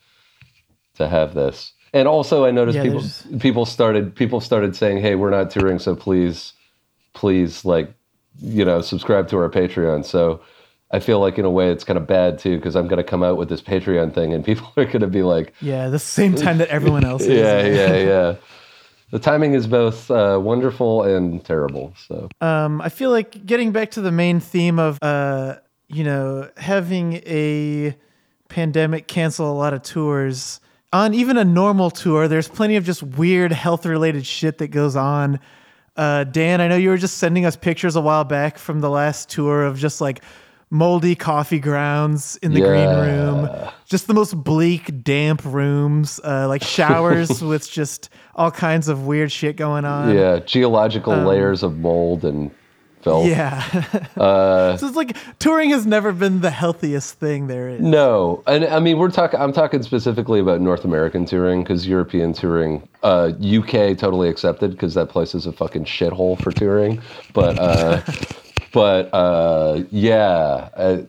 to 0.95 1.09
have 1.09 1.35
this. 1.35 1.73
And 1.93 2.07
also, 2.07 2.45
I 2.45 2.51
noticed 2.51 2.77
yeah, 2.77 2.83
people 2.85 3.01
there's... 3.01 3.27
people 3.41 3.65
started 3.65 4.15
people 4.15 4.41
started 4.41 4.77
saying, 4.77 4.99
"Hey, 4.99 5.15
we're 5.15 5.31
not 5.31 5.51
touring, 5.51 5.79
so 5.79 5.97
please, 5.97 6.53
please, 7.15 7.65
like, 7.65 7.93
you 8.39 8.65
know, 8.65 8.83
subscribe 8.83 9.29
to 9.29 9.39
our 9.39 9.49
Patreon." 9.49 10.05
So 10.05 10.41
I 10.91 11.01
feel 11.01 11.19
like 11.19 11.39
in 11.39 11.45
a 11.45 11.51
way 11.51 11.71
it's 11.71 11.85
kind 11.85 11.97
of 11.97 12.07
bad 12.07 12.39
too 12.39 12.57
because 12.57 12.77
I'm 12.77 12.89
going 12.89 12.99
to 12.99 13.05
come 13.05 13.23
out 13.23 13.39
with 13.39 13.49
this 13.49 13.63
Patreon 13.63 14.15
thing, 14.15 14.35
and 14.35 14.45
people 14.51 14.71
are 14.77 14.85
going 14.85 15.01
to 15.01 15.07
be 15.07 15.23
like, 15.23 15.55
"Yeah, 15.61 15.89
the 15.89 15.99
same 15.99 16.35
time 16.35 16.59
that 16.59 16.69
everyone 16.69 17.05
else 17.05 17.23
is." 17.23 17.29
yeah, 17.39 17.67
yeah, 17.67 17.97
yeah. 17.97 18.35
The 19.11 19.19
timing 19.19 19.55
is 19.55 19.67
both 19.67 20.11
uh, 20.11 20.39
wonderful 20.43 21.03
and 21.03 21.45
terrible. 21.45 21.95
So, 22.07 22.29
um, 22.41 22.81
I 22.81 22.89
feel 22.91 23.11
like 23.11 23.47
getting 23.47 23.73
back 23.73 23.93
to 23.93 24.01
the 24.01 24.13
main 24.13 24.41
theme 24.41 24.79
of, 24.79 24.99
uh, 25.01 25.57
you 25.89 26.05
know, 26.05 26.51
having 26.57 27.15
a 27.25 27.97
pandemic 28.49 29.09
cancel 29.09 29.51
a 29.51 29.55
lot 29.55 29.73
of 29.73 29.83
tours 29.83 30.61
on 30.93 31.15
even 31.15 31.37
a 31.37 31.45
normal 31.45 31.91
tour, 31.91 32.29
there's 32.29 32.49
plenty 32.49 32.77
of 32.77 32.85
just 32.85 33.03
weird 33.03 33.53
health 33.53 33.85
related 33.85 34.27
shit 34.27 34.59
that 34.59 34.69
goes 34.69 34.97
on. 34.97 35.39
Uh, 35.97 36.25
Dan, 36.25 36.61
I 36.61 36.69
know 36.69 36.77
you 36.77 36.91
were 36.91 36.97
just 36.97 37.19
sending 37.19 37.45
us 37.45 37.57
pictures 37.57 37.97
a 37.97 38.01
while 38.01 38.25
back 38.25 38.57
from 38.57 38.81
the 38.81 38.89
last 38.89 39.29
tour 39.29 39.65
of 39.65 39.79
just 39.79 40.01
like 40.01 40.23
moldy 40.71 41.15
coffee 41.15 41.59
grounds 41.59 42.37
in 42.43 42.53
the 42.53 42.61
yeah. 42.61 42.67
green 42.67 42.89
room, 42.89 43.71
just 43.87 44.07
the 44.07 44.15
most 44.15 44.35
bleak, 44.43 45.03
damp 45.03 45.45
rooms, 45.45 46.21
uh, 46.25 46.47
like 46.49 46.63
showers 46.79 47.43
with 47.43 47.71
just 47.71 48.11
all 48.35 48.51
kinds 48.51 48.89
of 48.89 49.07
weird 49.07 49.33
shit 49.33 49.57
going 49.57 49.85
on. 49.85 50.15
Yeah, 50.15 50.39
geological 50.41 51.13
um, 51.13 51.25
layers 51.25 51.63
of 51.63 51.79
mold 51.79 52.25
and 52.25 52.51
filth. 53.03 53.27
Yeah. 53.27 53.63
uh, 54.17 54.77
so 54.77 54.87
it's 54.87 54.97
like 54.97 55.17
touring 55.39 55.71
has 55.71 55.87
never 55.87 56.13
been 56.13 56.41
the 56.41 56.51
healthiest 56.51 57.15
thing 57.19 57.47
there 57.47 57.69
is. 57.69 57.81
No, 57.81 58.43
and 58.47 58.65
I 58.65 58.81
mean 58.81 58.99
we're 58.99 59.11
talking. 59.11 59.41
I'm 59.41 59.53
talking 59.53 59.83
specifically 59.83 60.41
about 60.41 60.61
North 60.61 60.85
American 60.85 61.25
touring 61.25 61.63
because 61.63 61.87
European 61.87 62.33
touring, 62.33 62.87
uh, 63.03 63.33
UK 63.41 63.97
totally 63.97 64.29
accepted 64.29 64.73
because 64.73 64.95
that 64.95 65.09
place 65.09 65.35
is 65.35 65.47
a 65.47 65.53
fucking 65.53 65.85
shithole 65.85 66.41
for 66.43 66.53
touring. 66.53 67.01
But 67.33 67.59
uh, 67.59 68.03
but 68.73 69.13
uh, 69.13 69.83
yeah, 69.91 70.69
uh, 70.75 71.03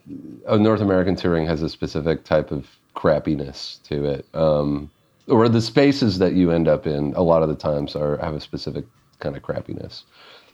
North 0.57 0.81
American 0.81 1.15
touring 1.15 1.45
has 1.45 1.61
a 1.61 1.69
specific 1.69 2.23
type 2.23 2.51
of 2.51 2.67
crappiness 2.95 3.81
to 3.83 4.05
it. 4.05 4.25
Um, 4.33 4.89
or 5.27 5.47
the 5.47 5.61
spaces 5.61 6.19
that 6.19 6.33
you 6.33 6.51
end 6.51 6.67
up 6.67 6.87
in 6.87 7.13
a 7.15 7.21
lot 7.21 7.43
of 7.43 7.49
the 7.49 7.55
times 7.55 7.95
are 7.95 8.17
have 8.17 8.33
a 8.33 8.39
specific 8.39 8.85
kind 9.19 9.35
of 9.37 9.43
crappiness. 9.43 10.03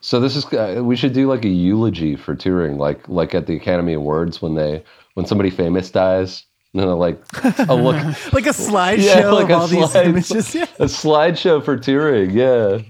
So 0.01 0.19
this 0.19 0.35
is 0.35 0.45
uh, 0.53 0.81
we 0.83 0.95
should 0.95 1.13
do 1.13 1.27
like 1.27 1.45
a 1.45 1.49
eulogy 1.49 2.15
for 2.15 2.35
touring, 2.35 2.77
like 2.77 3.07
like 3.07 3.33
at 3.33 3.47
the 3.47 3.55
Academy 3.55 3.93
Awards 3.93 4.41
when 4.41 4.55
they 4.55 4.83
when 5.15 5.25
somebody 5.25 5.49
famous 5.49 5.89
dies. 5.89 6.43
You 6.73 6.81
know, 6.81 6.97
like 6.97 7.17
a 7.69 7.73
look 7.73 7.95
like 8.33 8.45
a 8.45 8.49
slideshow 8.49 8.97
yeah, 8.97 9.29
like 9.31 9.49
of 9.49 9.61
all 9.61 9.67
slide, 9.67 10.13
these 10.13 10.31
images. 10.31 10.53
Yeah. 10.55 10.63
A 10.77 10.85
slideshow 10.85 11.63
for 11.63 11.77
touring, 11.77 12.31
yeah. 12.31 12.81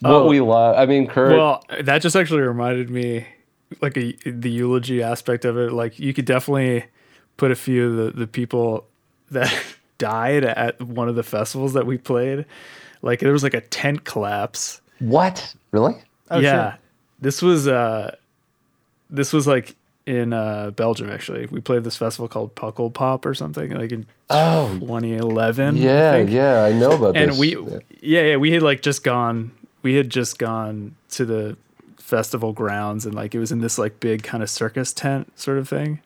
What 0.00 0.12
oh, 0.12 0.26
we 0.26 0.40
love. 0.40 0.76
I 0.76 0.84
mean, 0.84 1.06
Kurt. 1.06 1.30
Well, 1.30 1.64
that 1.82 2.02
just 2.02 2.16
actually 2.16 2.42
reminded 2.42 2.90
me, 2.90 3.24
like 3.80 3.96
a, 3.96 4.12
the 4.24 4.50
eulogy 4.50 5.02
aspect 5.02 5.44
of 5.44 5.56
it. 5.56 5.72
Like 5.72 5.98
you 5.98 6.14
could 6.14 6.24
definitely 6.24 6.84
put 7.36 7.50
a 7.50 7.56
few 7.56 7.88
of 7.88 7.96
the, 7.96 8.20
the 8.20 8.26
people 8.26 8.86
that 9.30 9.52
died 9.98 10.44
at 10.44 10.80
one 10.80 11.08
of 11.08 11.14
the 11.14 11.22
festivals 11.22 11.72
that 11.74 11.86
we 11.86 11.98
played. 11.98 12.44
Like 13.02 13.20
there 13.20 13.32
was 13.32 13.42
like 13.42 13.54
a 13.54 13.60
tent 13.60 14.04
collapse. 14.04 14.80
What? 14.98 15.54
Really? 15.72 15.96
Oh, 16.30 16.38
yeah, 16.38 16.72
sure. 16.72 16.78
this 17.20 17.42
was 17.42 17.68
uh, 17.68 18.16
this 19.10 19.32
was 19.32 19.46
like 19.46 19.76
in 20.06 20.32
uh, 20.32 20.70
Belgium 20.70 21.10
actually. 21.10 21.46
We 21.46 21.60
played 21.60 21.84
this 21.84 21.96
festival 21.96 22.28
called 22.28 22.54
Pukkelpop 22.54 23.26
or 23.26 23.34
something 23.34 23.72
like 23.72 23.92
in 23.92 24.06
oh 24.30 24.78
2011. 24.80 25.76
Yeah, 25.76 26.12
I 26.12 26.18
yeah, 26.22 26.64
I 26.64 26.72
know 26.72 26.92
about 26.92 27.16
and 27.16 27.30
this. 27.30 27.38
And 27.38 27.38
we 27.38 27.80
yeah, 28.00 28.22
yeah, 28.22 28.36
we 28.36 28.52
had 28.52 28.62
like 28.62 28.80
just 28.80 29.04
gone 29.04 29.52
we 29.84 29.94
had 29.94 30.10
just 30.10 30.38
gone 30.38 30.96
to 31.10 31.24
the 31.24 31.56
festival 32.04 32.52
grounds 32.52 33.06
and 33.06 33.14
like 33.14 33.34
it 33.34 33.38
was 33.38 33.50
in 33.50 33.60
this 33.60 33.78
like 33.78 33.98
big 33.98 34.22
kind 34.22 34.42
of 34.42 34.50
circus 34.50 34.92
tent 34.92 35.38
sort 35.38 35.56
of 35.56 35.66
thing. 35.66 36.00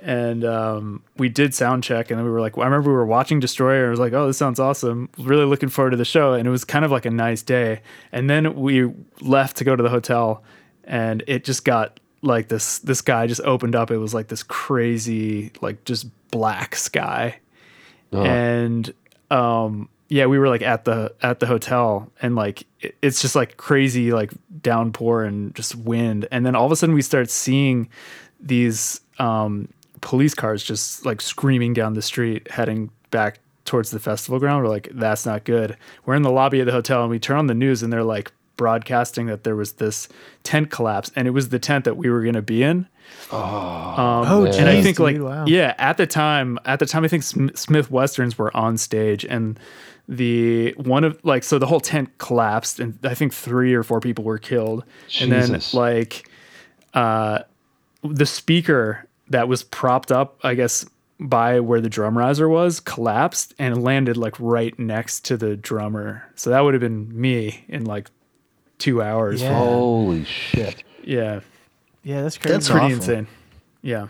And 0.00 0.44
um, 0.44 1.02
we 1.16 1.28
did 1.28 1.54
sound 1.54 1.82
check 1.82 2.12
and 2.12 2.22
we 2.22 2.30
were 2.30 2.40
like 2.40 2.56
i 2.56 2.62
remember 2.62 2.90
we 2.90 2.94
were 2.94 3.04
watching 3.04 3.40
destroyer 3.40 3.80
and 3.80 3.88
I 3.88 3.90
was 3.90 3.98
like 3.98 4.12
oh 4.12 4.28
this 4.28 4.38
sounds 4.38 4.60
awesome. 4.60 5.08
Really 5.18 5.44
looking 5.44 5.70
forward 5.70 5.90
to 5.90 5.96
the 5.96 6.04
show 6.04 6.34
and 6.34 6.46
it 6.46 6.50
was 6.52 6.64
kind 6.64 6.84
of 6.84 6.92
like 6.92 7.04
a 7.04 7.10
nice 7.10 7.42
day. 7.42 7.80
And 8.12 8.30
then 8.30 8.54
we 8.54 8.88
left 9.20 9.56
to 9.56 9.64
go 9.64 9.74
to 9.74 9.82
the 9.82 9.88
hotel 9.88 10.44
and 10.84 11.24
it 11.26 11.42
just 11.42 11.64
got 11.64 11.98
like 12.22 12.46
this 12.46 12.78
this 12.78 13.00
guy 13.00 13.26
just 13.26 13.40
opened 13.40 13.74
up. 13.74 13.90
It 13.90 13.98
was 13.98 14.14
like 14.14 14.28
this 14.28 14.44
crazy 14.44 15.50
like 15.60 15.84
just 15.84 16.06
black 16.30 16.76
sky. 16.76 17.40
Oh. 18.12 18.22
and 18.22 18.94
um 19.32 19.88
yeah 20.08 20.26
we 20.26 20.38
were 20.38 20.48
like 20.48 20.62
at 20.62 20.84
the 20.84 21.12
at 21.22 21.40
the 21.40 21.46
hotel 21.46 22.10
and 22.20 22.34
like 22.34 22.64
it, 22.80 22.96
it's 23.02 23.20
just 23.20 23.34
like 23.34 23.56
crazy 23.56 24.12
like 24.12 24.32
downpour 24.60 25.24
and 25.24 25.54
just 25.54 25.74
wind 25.74 26.26
and 26.30 26.44
then 26.44 26.54
all 26.54 26.66
of 26.66 26.72
a 26.72 26.76
sudden 26.76 26.94
we 26.94 27.02
start 27.02 27.30
seeing 27.30 27.88
these 28.40 29.00
um 29.18 29.68
police 30.00 30.34
cars 30.34 30.62
just 30.62 31.04
like 31.04 31.20
screaming 31.20 31.72
down 31.72 31.94
the 31.94 32.02
street 32.02 32.50
heading 32.50 32.90
back 33.10 33.40
towards 33.68 33.90
the 33.90 34.00
festival 34.00 34.38
ground. 34.40 34.64
We're 34.64 34.70
like, 34.70 34.88
that's 34.92 35.26
not 35.26 35.44
good. 35.44 35.76
We're 36.04 36.14
in 36.14 36.22
the 36.22 36.30
lobby 36.30 36.60
of 36.60 36.66
the 36.66 36.72
hotel 36.72 37.02
and 37.02 37.10
we 37.10 37.18
turn 37.18 37.36
on 37.36 37.46
the 37.46 37.54
news 37.54 37.82
and 37.82 37.92
they're 37.92 38.02
like 38.02 38.32
broadcasting 38.56 39.26
that 39.26 39.44
there 39.44 39.54
was 39.54 39.74
this 39.74 40.08
tent 40.42 40.70
collapse 40.70 41.12
and 41.14 41.28
it 41.28 41.32
was 41.32 41.50
the 41.50 41.58
tent 41.58 41.84
that 41.84 41.96
we 41.96 42.10
were 42.10 42.22
going 42.22 42.34
to 42.34 42.42
be 42.42 42.62
in. 42.62 42.88
Oh, 43.30 43.38
um, 43.38 44.24
oh 44.26 44.46
geez, 44.46 44.56
and 44.56 44.68
I 44.68 44.82
think 44.82 44.96
dude, 44.96 45.04
like 45.04 45.18
wow. 45.20 45.46
yeah, 45.46 45.74
at 45.78 45.96
the 45.96 46.06
time, 46.06 46.58
at 46.66 46.78
the 46.78 46.84
time, 46.84 47.04
I 47.04 47.08
think 47.08 47.22
Smith 47.22 47.90
Westerns 47.90 48.36
were 48.36 48.54
on 48.54 48.76
stage 48.76 49.24
and 49.24 49.58
the 50.08 50.72
one 50.78 51.04
of 51.04 51.22
like 51.22 51.44
so 51.44 51.58
the 51.58 51.66
whole 51.66 51.80
tent 51.80 52.16
collapsed 52.18 52.80
and 52.80 52.98
I 53.04 53.14
think 53.14 53.34
three 53.34 53.74
or 53.74 53.82
four 53.82 54.00
people 54.00 54.24
were 54.24 54.38
killed, 54.38 54.84
Jesus. 55.06 55.22
and 55.22 55.32
then 55.32 55.60
like 55.72 56.28
uh, 56.94 57.40
the 58.02 58.26
speaker 58.26 59.06
that 59.28 59.48
was 59.48 59.62
propped 59.62 60.10
up, 60.10 60.40
I 60.42 60.54
guess, 60.54 60.86
by 61.20 61.60
where 61.60 61.80
the 61.80 61.90
drum 61.90 62.16
riser 62.16 62.48
was 62.48 62.80
collapsed 62.80 63.54
and 63.58 63.82
landed 63.82 64.16
like 64.16 64.34
right 64.38 64.76
next 64.78 65.24
to 65.26 65.36
the 65.36 65.56
drummer. 65.56 66.24
So 66.34 66.50
that 66.50 66.60
would 66.60 66.74
have 66.74 66.80
been 66.80 67.20
me 67.20 67.64
in 67.68 67.84
like 67.84 68.08
two 68.78 69.02
hours. 69.02 69.42
Yeah. 69.42 69.58
Holy 69.58 70.24
shit. 70.24 70.82
Yeah. 71.02 71.40
Yeah, 72.02 72.22
that's 72.22 72.38
crazy. 72.38 72.52
That's 72.54 72.68
pretty 72.70 72.86
awful. 72.86 72.96
insane. 72.96 73.26
Yeah. 73.82 74.08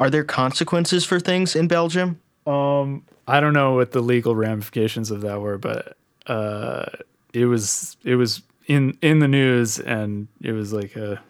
Are 0.00 0.10
there 0.10 0.24
consequences 0.24 1.04
for 1.04 1.20
things 1.20 1.54
in 1.54 1.68
Belgium? 1.68 2.20
Um, 2.46 3.04
I 3.26 3.40
don't 3.40 3.54
know 3.54 3.74
what 3.74 3.92
the 3.92 4.00
legal 4.00 4.36
ramifications 4.36 5.10
of 5.10 5.22
that 5.22 5.40
were, 5.40 5.58
but 5.58 5.96
uh, 6.26 6.86
it 7.32 7.46
was 7.46 7.96
it 8.04 8.16
was 8.16 8.42
in 8.66 8.96
in 9.02 9.18
the 9.18 9.28
news, 9.28 9.78
and 9.78 10.28
it 10.42 10.52
was 10.52 10.72
like 10.72 10.96
a 10.96 11.20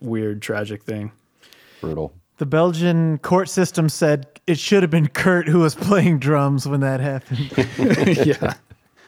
weird, 0.00 0.42
tragic 0.42 0.82
thing. 0.82 1.12
Brutal. 1.80 2.12
The 2.38 2.46
Belgian 2.46 3.18
court 3.18 3.48
system 3.48 3.88
said 3.88 4.26
it 4.46 4.58
should 4.58 4.82
have 4.82 4.90
been 4.90 5.08
Kurt 5.08 5.46
who 5.46 5.60
was 5.60 5.74
playing 5.74 6.18
drums 6.18 6.66
when 6.66 6.80
that 6.80 7.00
happened. 7.00 7.52
yeah, 8.26 8.54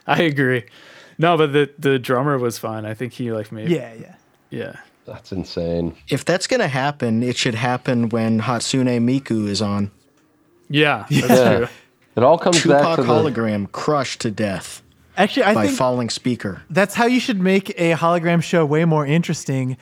I 0.05 0.23
agree. 0.23 0.65
No, 1.17 1.37
but 1.37 1.53
the 1.53 1.69
the 1.77 1.99
drummer 1.99 2.37
was 2.37 2.57
fine. 2.57 2.85
I 2.85 2.93
think 2.93 3.13
he 3.13 3.31
like 3.31 3.51
made. 3.51 3.69
yeah, 3.69 3.93
yeah. 3.93 4.15
yeah. 4.49 4.75
That's 5.05 5.31
insane. 5.31 5.95
If 6.07 6.23
that's 6.25 6.47
gonna 6.47 6.67
happen, 6.67 7.23
it 7.23 7.37
should 7.37 7.55
happen 7.55 8.09
when 8.09 8.41
Hatsune 8.41 9.01
Miku 9.01 9.47
is 9.47 9.61
on. 9.61 9.91
Yeah, 10.73 11.05
that's 11.09 11.29
Yeah. 11.29 11.57
true. 11.57 11.67
It 12.15 12.23
all 12.23 12.37
comes 12.37 12.57
back 12.65 12.81
Tupac 12.81 12.95
to 12.97 13.01
the 13.03 13.07
hologram 13.07 13.71
crushed 13.71 14.21
to 14.21 14.31
death 14.31 14.81
Actually, 15.17 15.43
I 15.43 15.53
by 15.53 15.65
think 15.67 15.77
falling 15.77 16.09
speaker. 16.09 16.61
that's 16.69 16.95
how 16.95 17.05
you 17.05 17.19
should 17.19 17.39
make 17.41 17.69
a 17.79 17.93
hologram 17.93 18.41
show 18.43 18.65
way 18.65 18.83
more 18.85 19.05
interesting 19.05 19.77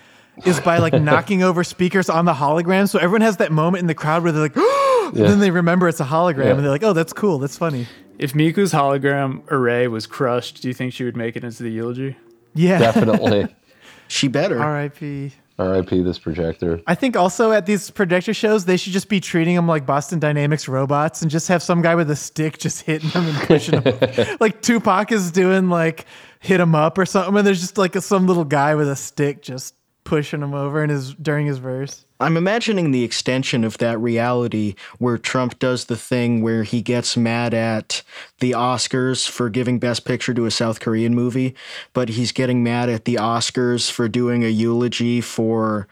is 0.45 0.59
by 0.59 0.77
like 0.77 0.93
knocking 1.09 1.43
over 1.43 1.63
speakers 1.63 2.09
on 2.09 2.25
the 2.25 2.33
hologram 2.33 2.87
so 2.89 2.99
everyone 2.99 3.21
has 3.21 3.37
that 3.37 3.51
moment 3.51 3.81
in 3.81 3.87
the 3.87 3.93
crowd 3.95 4.23
where 4.23 4.31
they're 4.31 4.41
like 4.43 4.55
and 4.57 5.15
then 5.15 5.39
they 5.39 5.51
remember 5.51 5.87
it's 5.89 5.99
a 5.99 6.05
hologram 6.05 6.45
Yeah. 6.45 6.51
and 6.51 6.59
they're 6.61 6.69
like 6.69 6.83
oh 6.83 6.93
that's 6.93 7.13
cool 7.13 7.37
that's 7.39 7.57
funny 7.57 7.87
If 8.17 8.33
Miku's 8.33 8.71
hologram 8.71 9.41
array 9.51 9.87
was 9.87 10.05
crushed, 10.07 10.61
do 10.61 10.67
you 10.67 10.73
think 10.73 10.93
she 10.93 11.03
would 11.03 11.17
make 11.17 11.35
it 11.35 11.43
into 11.43 11.63
the 11.63 11.69
eulogy? 11.71 12.15
yeah 12.53 12.79
definitely 12.79 13.47
She 14.07 14.27
better. 14.27 14.59
r.i.p 14.61 15.33
R.I.P. 15.61 16.01
this 16.01 16.19
projector. 16.19 16.81
i 16.87 16.95
think 16.95 17.15
also 17.15 17.51
at 17.51 17.65
these 17.65 17.89
projector 17.89 18.33
shows 18.33 18.65
they 18.65 18.77
should 18.77 18.93
just 18.93 19.09
be 19.09 19.19
treating 19.19 19.55
them 19.55 19.67
like 19.67 19.85
boston 19.85 20.19
dynamics 20.19 20.67
robots 20.67 21.21
and 21.21 21.29
just 21.29 21.47
have 21.47 21.61
some 21.63 21.81
guy 21.81 21.95
with 21.95 22.09
a 22.11 22.15
stick 22.15 22.57
just 22.57 22.81
hitting 22.81 23.09
them 23.09 23.27
and 23.27 23.37
pushing 23.47 23.79
them 23.79 24.37
like 24.39 24.61
tupac 24.61 25.11
is 25.11 25.31
doing 25.31 25.69
like 25.69 26.05
hit 26.39 26.59
him 26.59 26.75
up 26.75 26.97
or 26.97 27.05
something 27.05 27.35
and 27.37 27.45
there's 27.45 27.61
just 27.61 27.77
like 27.77 27.95
some 27.95 28.27
little 28.27 28.45
guy 28.45 28.75
with 28.75 28.89
a 28.89 28.95
stick 28.95 29.41
just 29.41 29.75
pushing 30.03 30.41
him 30.41 30.53
over 30.53 30.83
in 30.83 30.89
his 30.89 31.13
during 31.15 31.45
his 31.45 31.57
verse 31.57 32.05
I'm 32.21 32.37
imagining 32.37 32.91
the 32.91 33.03
extension 33.03 33.63
of 33.63 33.77
that 33.79 33.97
reality 33.99 34.75
where 34.99 35.17
Trump 35.17 35.59
does 35.59 35.85
the 35.85 35.97
thing 35.97 36.41
where 36.41 36.63
he 36.63 36.81
gets 36.81 37.17
mad 37.17 37.53
at 37.53 38.03
the 38.39 38.51
Oscars 38.51 39.27
for 39.27 39.49
giving 39.49 39.79
Best 39.79 40.05
Picture 40.05 40.33
to 40.33 40.45
a 40.45 40.51
South 40.51 40.79
Korean 40.79 41.13
movie, 41.15 41.55
but 41.93 42.09
he's 42.09 42.31
getting 42.31 42.63
mad 42.63 42.87
at 42.89 43.05
the 43.05 43.15
Oscars 43.15 43.91
for 43.91 44.07
doing 44.07 44.43
a 44.43 44.47
eulogy 44.49 45.19
for 45.21 45.87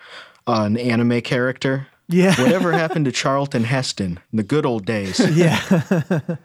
uh, 0.48 0.64
an 0.64 0.78
anime 0.78 1.22
character. 1.22 1.88
yeah 2.08 2.40
Whatever 2.42 2.72
happened 2.84 3.06
to 3.06 3.12
Charlton 3.12 3.64
Heston? 3.66 4.20
In 4.32 4.38
the 4.38 4.44
good 4.44 4.66
old 4.66 4.86
days. 4.86 5.20
Yeah. 5.36 5.60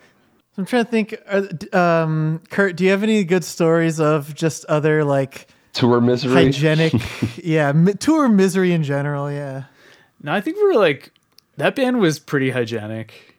I'm 0.57 0.65
trying 0.67 0.85
to 0.85 0.91
think. 0.91 1.17
uh, 1.27 1.77
Um, 1.77 2.41
Kurt, 2.49 2.77
do 2.77 2.85
you 2.85 2.91
have 2.91 3.03
any 3.03 3.25
good 3.25 3.43
stories 3.45 3.99
of 3.99 4.35
just 4.37 4.65
other 4.67 5.03
like 5.05 5.49
Tour 5.73 6.01
misery. 6.01 6.33
hygienic, 6.33 6.93
yeah, 7.45 7.73
mi- 7.73 7.95
tour 7.95 8.29
misery 8.29 8.71
in 8.73 8.85
general? 8.85 9.29
Yeah. 9.33 9.65
No, 10.25 10.33
I 10.33 10.41
think 10.41 10.57
we 10.57 10.65
were 10.65 10.75
like 10.75 11.13
that 11.59 11.77
band 11.77 12.01
was 12.01 12.19
pretty 12.19 12.51
hygienic. 12.51 13.35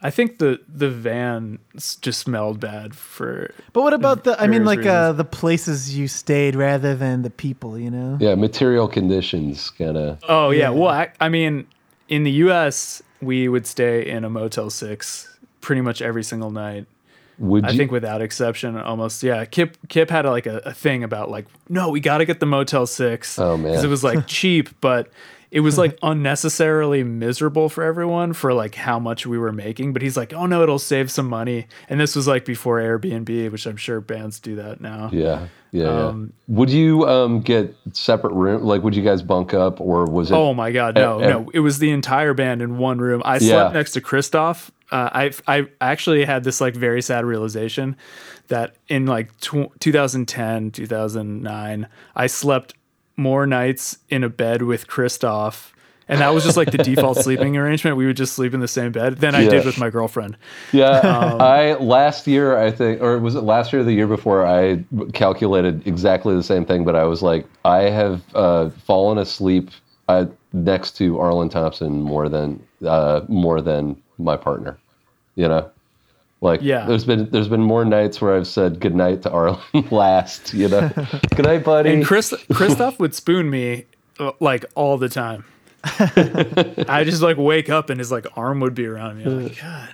I 0.00 0.10
think 0.10 0.38
the 0.38 0.60
the 0.68 0.88
van 0.88 1.58
just 1.72 2.20
smelled 2.20 2.60
bad 2.60 2.94
for. 2.94 3.52
But 3.72 3.82
what 3.82 3.92
about 3.92 4.22
the? 4.22 4.40
I 4.40 4.46
mean, 4.46 4.64
Various 4.64 4.86
like 4.86 4.86
uh, 4.86 5.12
the 5.12 5.24
places 5.24 5.98
you 5.98 6.06
stayed 6.06 6.54
rather 6.54 6.94
than 6.94 7.22
the 7.22 7.30
people. 7.30 7.76
You 7.76 7.90
know. 7.90 8.16
Yeah, 8.20 8.36
material 8.36 8.86
conditions 8.86 9.70
kind 9.70 9.96
of. 9.96 10.20
Oh 10.28 10.50
yeah, 10.50 10.70
well 10.70 10.88
I, 10.88 11.10
I 11.20 11.28
mean, 11.28 11.66
in 12.08 12.22
the 12.22 12.30
U.S. 12.30 13.02
we 13.20 13.48
would 13.48 13.66
stay 13.66 14.08
in 14.08 14.22
a 14.22 14.30
Motel 14.30 14.70
Six 14.70 15.36
pretty 15.60 15.82
much 15.82 16.00
every 16.00 16.22
single 16.22 16.52
night. 16.52 16.86
Would 17.40 17.64
I 17.64 17.70
you? 17.70 17.78
think 17.78 17.90
without 17.90 18.22
exception, 18.22 18.76
almost 18.76 19.24
yeah. 19.24 19.44
Kip 19.44 19.76
Kip 19.88 20.10
had 20.10 20.24
like 20.24 20.46
a, 20.46 20.58
a 20.58 20.74
thing 20.74 21.02
about 21.02 21.28
like, 21.28 21.46
no, 21.68 21.88
we 21.88 21.98
got 21.98 22.18
to 22.18 22.24
get 22.24 22.38
the 22.38 22.46
Motel 22.46 22.86
Six. 22.86 23.36
Oh, 23.38 23.56
man. 23.56 23.72
because 23.72 23.82
it 23.82 23.88
was 23.88 24.04
like 24.04 24.26
cheap, 24.28 24.68
but 24.80 25.10
it 25.50 25.60
was 25.60 25.78
like 25.78 25.98
unnecessarily 26.02 27.02
miserable 27.04 27.68
for 27.68 27.82
everyone 27.84 28.32
for 28.32 28.52
like 28.52 28.74
how 28.74 28.98
much 28.98 29.26
we 29.26 29.38
were 29.38 29.52
making. 29.52 29.92
But 29.92 30.02
he's 30.02 30.16
like, 30.16 30.32
oh 30.32 30.46
no, 30.46 30.62
it'll 30.62 30.78
save 30.78 31.10
some 31.10 31.28
money. 31.28 31.66
And 31.88 31.98
this 32.00 32.14
was 32.14 32.26
like 32.28 32.44
before 32.44 32.78
Airbnb, 32.80 33.50
which 33.50 33.66
I'm 33.66 33.76
sure 33.76 34.00
bands 34.00 34.40
do 34.40 34.56
that 34.56 34.80
now. 34.80 35.10
yeah, 35.12 35.48
yeah, 35.72 35.84
Um, 36.08 36.32
yeah. 36.48 36.56
Would 36.56 36.70
you 36.70 37.08
um 37.08 37.40
get 37.40 37.74
separate 37.92 38.32
room? 38.34 38.62
Like, 38.62 38.82
would 38.82 38.94
you 38.94 39.02
guys 39.02 39.22
bunk 39.22 39.54
up, 39.54 39.80
or 39.80 40.04
was 40.04 40.30
it? 40.30 40.34
Oh 40.34 40.54
my 40.54 40.70
god, 40.72 40.94
no, 40.94 41.20
eh. 41.20 41.28
no! 41.28 41.50
It 41.54 41.60
was 41.60 41.78
the 41.78 41.90
entire 41.90 42.34
band 42.34 42.62
in 42.62 42.78
one 42.78 42.98
room. 42.98 43.22
I 43.24 43.34
Yeah. 43.34 43.38
slept 43.38 43.74
next 43.74 43.92
to 43.92 44.00
Christoph. 44.00 44.70
Uh, 44.90 45.10
I 45.12 45.30
I 45.46 45.66
actually 45.82 46.24
had 46.24 46.44
this 46.44 46.60
like 46.62 46.74
very 46.74 47.02
sad 47.02 47.24
realization 47.26 47.96
that 48.48 48.76
in 48.88 49.04
like 49.04 49.38
tw- 49.40 49.68
2010, 49.80 50.70
2009, 50.70 51.86
I 52.16 52.26
slept 52.26 52.72
more 53.18 53.46
nights 53.46 53.98
in 54.08 54.24
a 54.24 54.28
bed 54.28 54.62
with 54.62 54.86
Christoph. 54.86 55.74
And 56.10 56.20
that 56.22 56.32
was 56.32 56.42
just 56.42 56.56
like 56.56 56.70
the 56.70 56.78
default 56.78 57.18
sleeping 57.22 57.58
arrangement. 57.58 57.98
We 57.98 58.06
would 58.06 58.16
just 58.16 58.32
sleep 58.32 58.54
in 58.54 58.60
the 58.60 58.68
same 58.68 58.92
bed 58.92 59.18
than 59.18 59.34
I 59.34 59.42
Yeah. 59.42 59.50
did 59.50 59.66
with 59.66 59.76
my 59.76 59.90
girlfriend. 59.90 60.38
Yeah, 60.72 61.00
Um, 61.00 61.40
I 61.42 61.74
last 61.74 62.26
year 62.26 62.56
I 62.56 62.70
think, 62.70 63.02
or 63.02 63.18
was 63.18 63.34
it 63.34 63.42
last 63.42 63.72
year 63.74 63.82
or 63.82 63.84
the 63.84 63.92
year 63.92 64.06
before? 64.06 64.46
I 64.46 64.82
calculated 65.12 65.86
exactly 65.86 66.34
the 66.34 66.42
same 66.42 66.64
thing, 66.64 66.84
but 66.84 66.96
I 66.96 67.04
was 67.04 67.20
like, 67.22 67.44
I 67.66 67.90
have 67.90 68.22
uh, 68.34 68.70
fallen 68.70 69.18
asleep 69.18 69.70
uh, 70.08 70.24
next 70.54 70.92
to 70.96 71.18
Arlen 71.18 71.50
Thompson 71.50 72.00
more 72.00 72.30
than 72.30 72.58
uh, 72.86 73.20
more 73.28 73.60
than 73.60 74.00
my 74.16 74.36
partner. 74.36 74.78
You 75.36 75.48
know, 75.48 75.70
like 76.40 76.60
Yeah. 76.62 76.86
there's 76.86 77.04
been 77.04 77.28
there's 77.30 77.48
been 77.48 77.62
more 77.62 77.84
nights 77.84 78.20
where 78.20 78.36
I've 78.36 78.46
said 78.46 78.80
good 78.80 78.94
night 78.94 79.22
to 79.22 79.30
Arlen 79.30 79.58
last. 79.90 80.54
You 80.54 80.68
know, 80.68 80.88
good 81.36 81.46
night, 81.46 81.64
buddy. 81.64 81.92
And 81.94 82.04
Chris 82.04 82.32
Christoph 82.52 82.98
would 83.00 83.14
spoon 83.22 83.50
me 83.50 83.86
uh, 84.18 84.32
like 84.40 84.64
all 84.74 84.98
the 84.98 85.08
time. 85.08 85.44
I 85.84 87.02
just 87.04 87.22
like 87.22 87.36
wake 87.36 87.70
up 87.70 87.90
and 87.90 87.98
his 88.00 88.10
like 88.10 88.26
arm 88.36 88.60
would 88.60 88.74
be 88.74 88.86
around 88.86 89.18
me. 89.18 89.24
I'm 89.24 89.42
like, 89.44 89.60
God, 89.60 89.88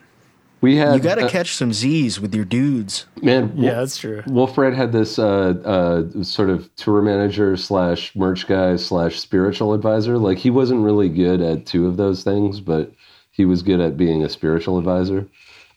we 0.60 0.76
had 0.76 0.94
You 0.94 1.00
got 1.00 1.16
to 1.16 1.26
uh, 1.26 1.28
catch 1.28 1.54
some 1.54 1.72
Z's 1.72 2.20
with 2.20 2.34
your 2.34 2.44
dudes. 2.46 3.06
man. 3.22 3.52
yeah, 3.54 3.74
that's 3.74 3.96
true. 3.98 4.22
Wilfred 4.26 4.74
had 4.74 4.92
this 4.92 5.18
uh, 5.18 5.54
uh, 5.64 6.22
sort 6.22 6.50
of 6.50 6.74
tour 6.76 7.02
manager 7.02 7.56
slash 7.56 8.14
merch 8.16 8.46
guy 8.46 8.76
slash 8.76 9.20
spiritual 9.20 9.74
advisor. 9.74 10.16
Like 10.18 10.38
he 10.38 10.50
wasn't 10.50 10.84
really 10.84 11.08
good 11.08 11.40
at 11.40 11.66
two 11.66 11.86
of 11.86 11.96
those 11.96 12.24
things, 12.24 12.60
but 12.60 12.92
he 13.30 13.44
was 13.44 13.62
good 13.62 13.80
at 13.80 13.96
being 13.96 14.22
a 14.24 14.28
spiritual 14.28 14.78
advisor. 14.78 15.26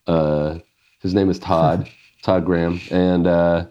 Uh, 0.07 0.59
his 1.01 1.13
name 1.13 1.29
is 1.29 1.39
Todd, 1.39 1.89
Todd 2.21 2.45
Graham, 2.45 2.79
and 2.91 3.27
uh, 3.27 3.65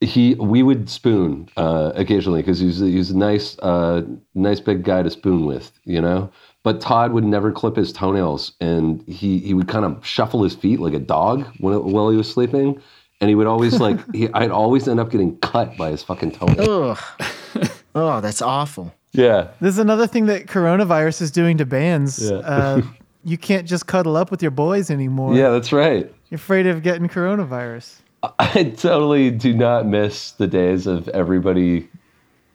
he 0.00 0.34
we 0.34 0.62
would 0.62 0.88
spoon 0.88 1.48
uh, 1.56 1.92
occasionally 1.94 2.40
because 2.42 2.58
he's 2.58 2.78
he's 2.78 3.10
a 3.10 3.16
nice 3.16 3.58
uh, 3.60 4.02
nice 4.34 4.60
big 4.60 4.82
guy 4.82 5.02
to 5.02 5.10
spoon 5.10 5.44
with, 5.46 5.72
you 5.84 6.00
know. 6.00 6.30
But 6.62 6.80
Todd 6.80 7.12
would 7.12 7.24
never 7.24 7.52
clip 7.52 7.76
his 7.76 7.92
toenails, 7.92 8.52
and 8.60 9.02
he 9.08 9.38
he 9.38 9.54
would 9.54 9.68
kind 9.68 9.84
of 9.84 10.04
shuffle 10.04 10.42
his 10.42 10.54
feet 10.54 10.80
like 10.80 10.94
a 10.94 10.98
dog 10.98 11.46
when, 11.58 11.82
while 11.84 12.10
he 12.10 12.16
was 12.16 12.30
sleeping, 12.30 12.80
and 13.20 13.28
he 13.28 13.34
would 13.34 13.46
always 13.46 13.80
like 13.80 13.98
he, 14.14 14.28
I'd 14.32 14.50
always 14.50 14.88
end 14.88 15.00
up 15.00 15.10
getting 15.10 15.38
cut 15.38 15.76
by 15.76 15.90
his 15.90 16.02
fucking 16.02 16.32
toenail. 16.32 16.70
Ugh. 16.70 17.70
oh, 17.94 18.20
that's 18.20 18.42
awful. 18.42 18.94
Yeah, 19.12 19.48
This 19.60 19.74
is 19.74 19.78
another 19.78 20.06
thing 20.06 20.26
that 20.26 20.46
coronavirus 20.46 21.22
is 21.22 21.30
doing 21.32 21.58
to 21.58 21.66
bands. 21.66 22.30
Yeah. 22.30 22.36
Uh, 22.38 22.82
you 23.24 23.36
can't 23.38 23.66
just 23.68 23.86
cuddle 23.86 24.16
up 24.16 24.30
with 24.30 24.42
your 24.42 24.50
boys 24.50 24.90
anymore. 24.90 25.34
yeah, 25.34 25.50
that's 25.50 25.72
right. 25.72 26.12
You're 26.30 26.36
afraid 26.36 26.66
of 26.66 26.82
getting 26.82 27.08
coronavirus. 27.08 27.96
I 28.38 28.74
totally 28.76 29.30
do 29.30 29.54
not 29.54 29.86
miss 29.86 30.32
the 30.32 30.46
days 30.46 30.86
of 30.86 31.08
everybody 31.08 31.88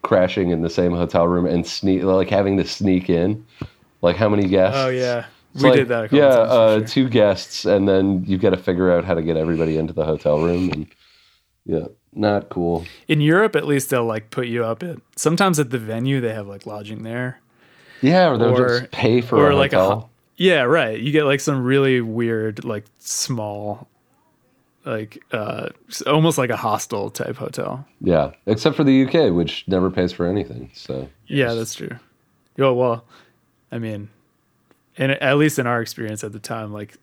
crashing 0.03 0.51
in 0.51 0.61
the 0.61 0.69
same 0.69 0.91
hotel 0.91 1.27
room 1.27 1.45
and 1.47 1.65
sneak 1.65 2.03
like 2.03 2.29
having 2.29 2.57
to 2.57 2.65
sneak 2.65 3.09
in. 3.09 3.43
Like 4.01 4.15
how 4.15 4.29
many 4.29 4.47
guests? 4.47 4.77
Oh 4.77 4.89
yeah, 4.89 5.25
It's 5.55 5.63
we 5.63 5.69
like, 5.69 5.79
did 5.79 5.87
that. 5.87 6.03
A 6.05 6.07
couple 6.09 6.17
yeah, 6.19 6.29
times 6.35 6.49
for 6.49 6.53
uh, 6.55 6.77
sure. 6.79 6.87
two 6.87 7.09
guests, 7.09 7.65
and 7.65 7.87
then 7.87 8.23
you've 8.25 8.41
got 8.41 8.51
to 8.51 8.57
figure 8.57 8.91
out 8.91 9.03
how 9.05 9.15
to 9.15 9.23
get 9.23 9.37
everybody 9.37 9.77
into 9.77 9.93
the 9.93 10.05
hotel 10.05 10.39
room. 10.39 10.69
And 10.71 10.87
yeah, 11.65 11.87
not 12.13 12.49
cool. 12.49 12.85
In 13.07 13.19
Europe, 13.21 13.55
at 13.55 13.65
least 13.65 13.89
they'll 13.89 14.05
like 14.05 14.29
put 14.29 14.45
you 14.47 14.63
up 14.63 14.83
at 14.83 14.97
sometimes 15.15 15.59
at 15.59 15.71
the 15.71 15.79
venue 15.79 16.21
they 16.21 16.33
have 16.33 16.45
like 16.47 16.67
lodging 16.67 17.01
there, 17.01 17.39
Yeah, 18.01 18.29
or 18.29 18.37
they'll 18.37 18.61
Or- 18.61 18.79
just 18.81 18.91
pay 18.91 19.21
for 19.21 19.37
or 19.37 19.49
a 19.51 19.55
like 19.55 19.73
a 19.73 19.79
hotel. 19.83 20.09
Yeah, 20.37 20.61
right. 20.61 20.99
You 20.99 21.11
get 21.11 21.25
like 21.25 21.39
some 21.39 21.63
really 21.63 22.01
weird, 22.01 22.63
like 22.65 22.85
small, 22.99 23.87
like 24.85 25.23
uh, 25.31 25.69
almost 26.05 26.37
like 26.37 26.49
a 26.49 26.57
hostel 26.57 27.09
type 27.09 27.35
hotel. 27.37 27.85
yeah, 28.01 28.31
except 28.45 28.75
for 28.75 28.83
the 28.83 29.05
UK, 29.05 29.33
which 29.33 29.63
never 29.67 29.89
pays 29.89 30.11
for 30.11 30.25
anything. 30.27 30.69
So 30.73 31.07
Yeah, 31.27 31.53
that's 31.53 31.73
true. 31.73 31.97
Oh 32.59 32.73
well, 32.73 33.05
I 33.71 33.79
mean, 33.79 34.09
and 34.97 35.11
at 35.13 35.37
least 35.37 35.59
in 35.59 35.67
our 35.67 35.81
experience 35.81 36.23
at 36.23 36.31
the 36.31 36.39
time, 36.39 36.71
like 36.71 36.95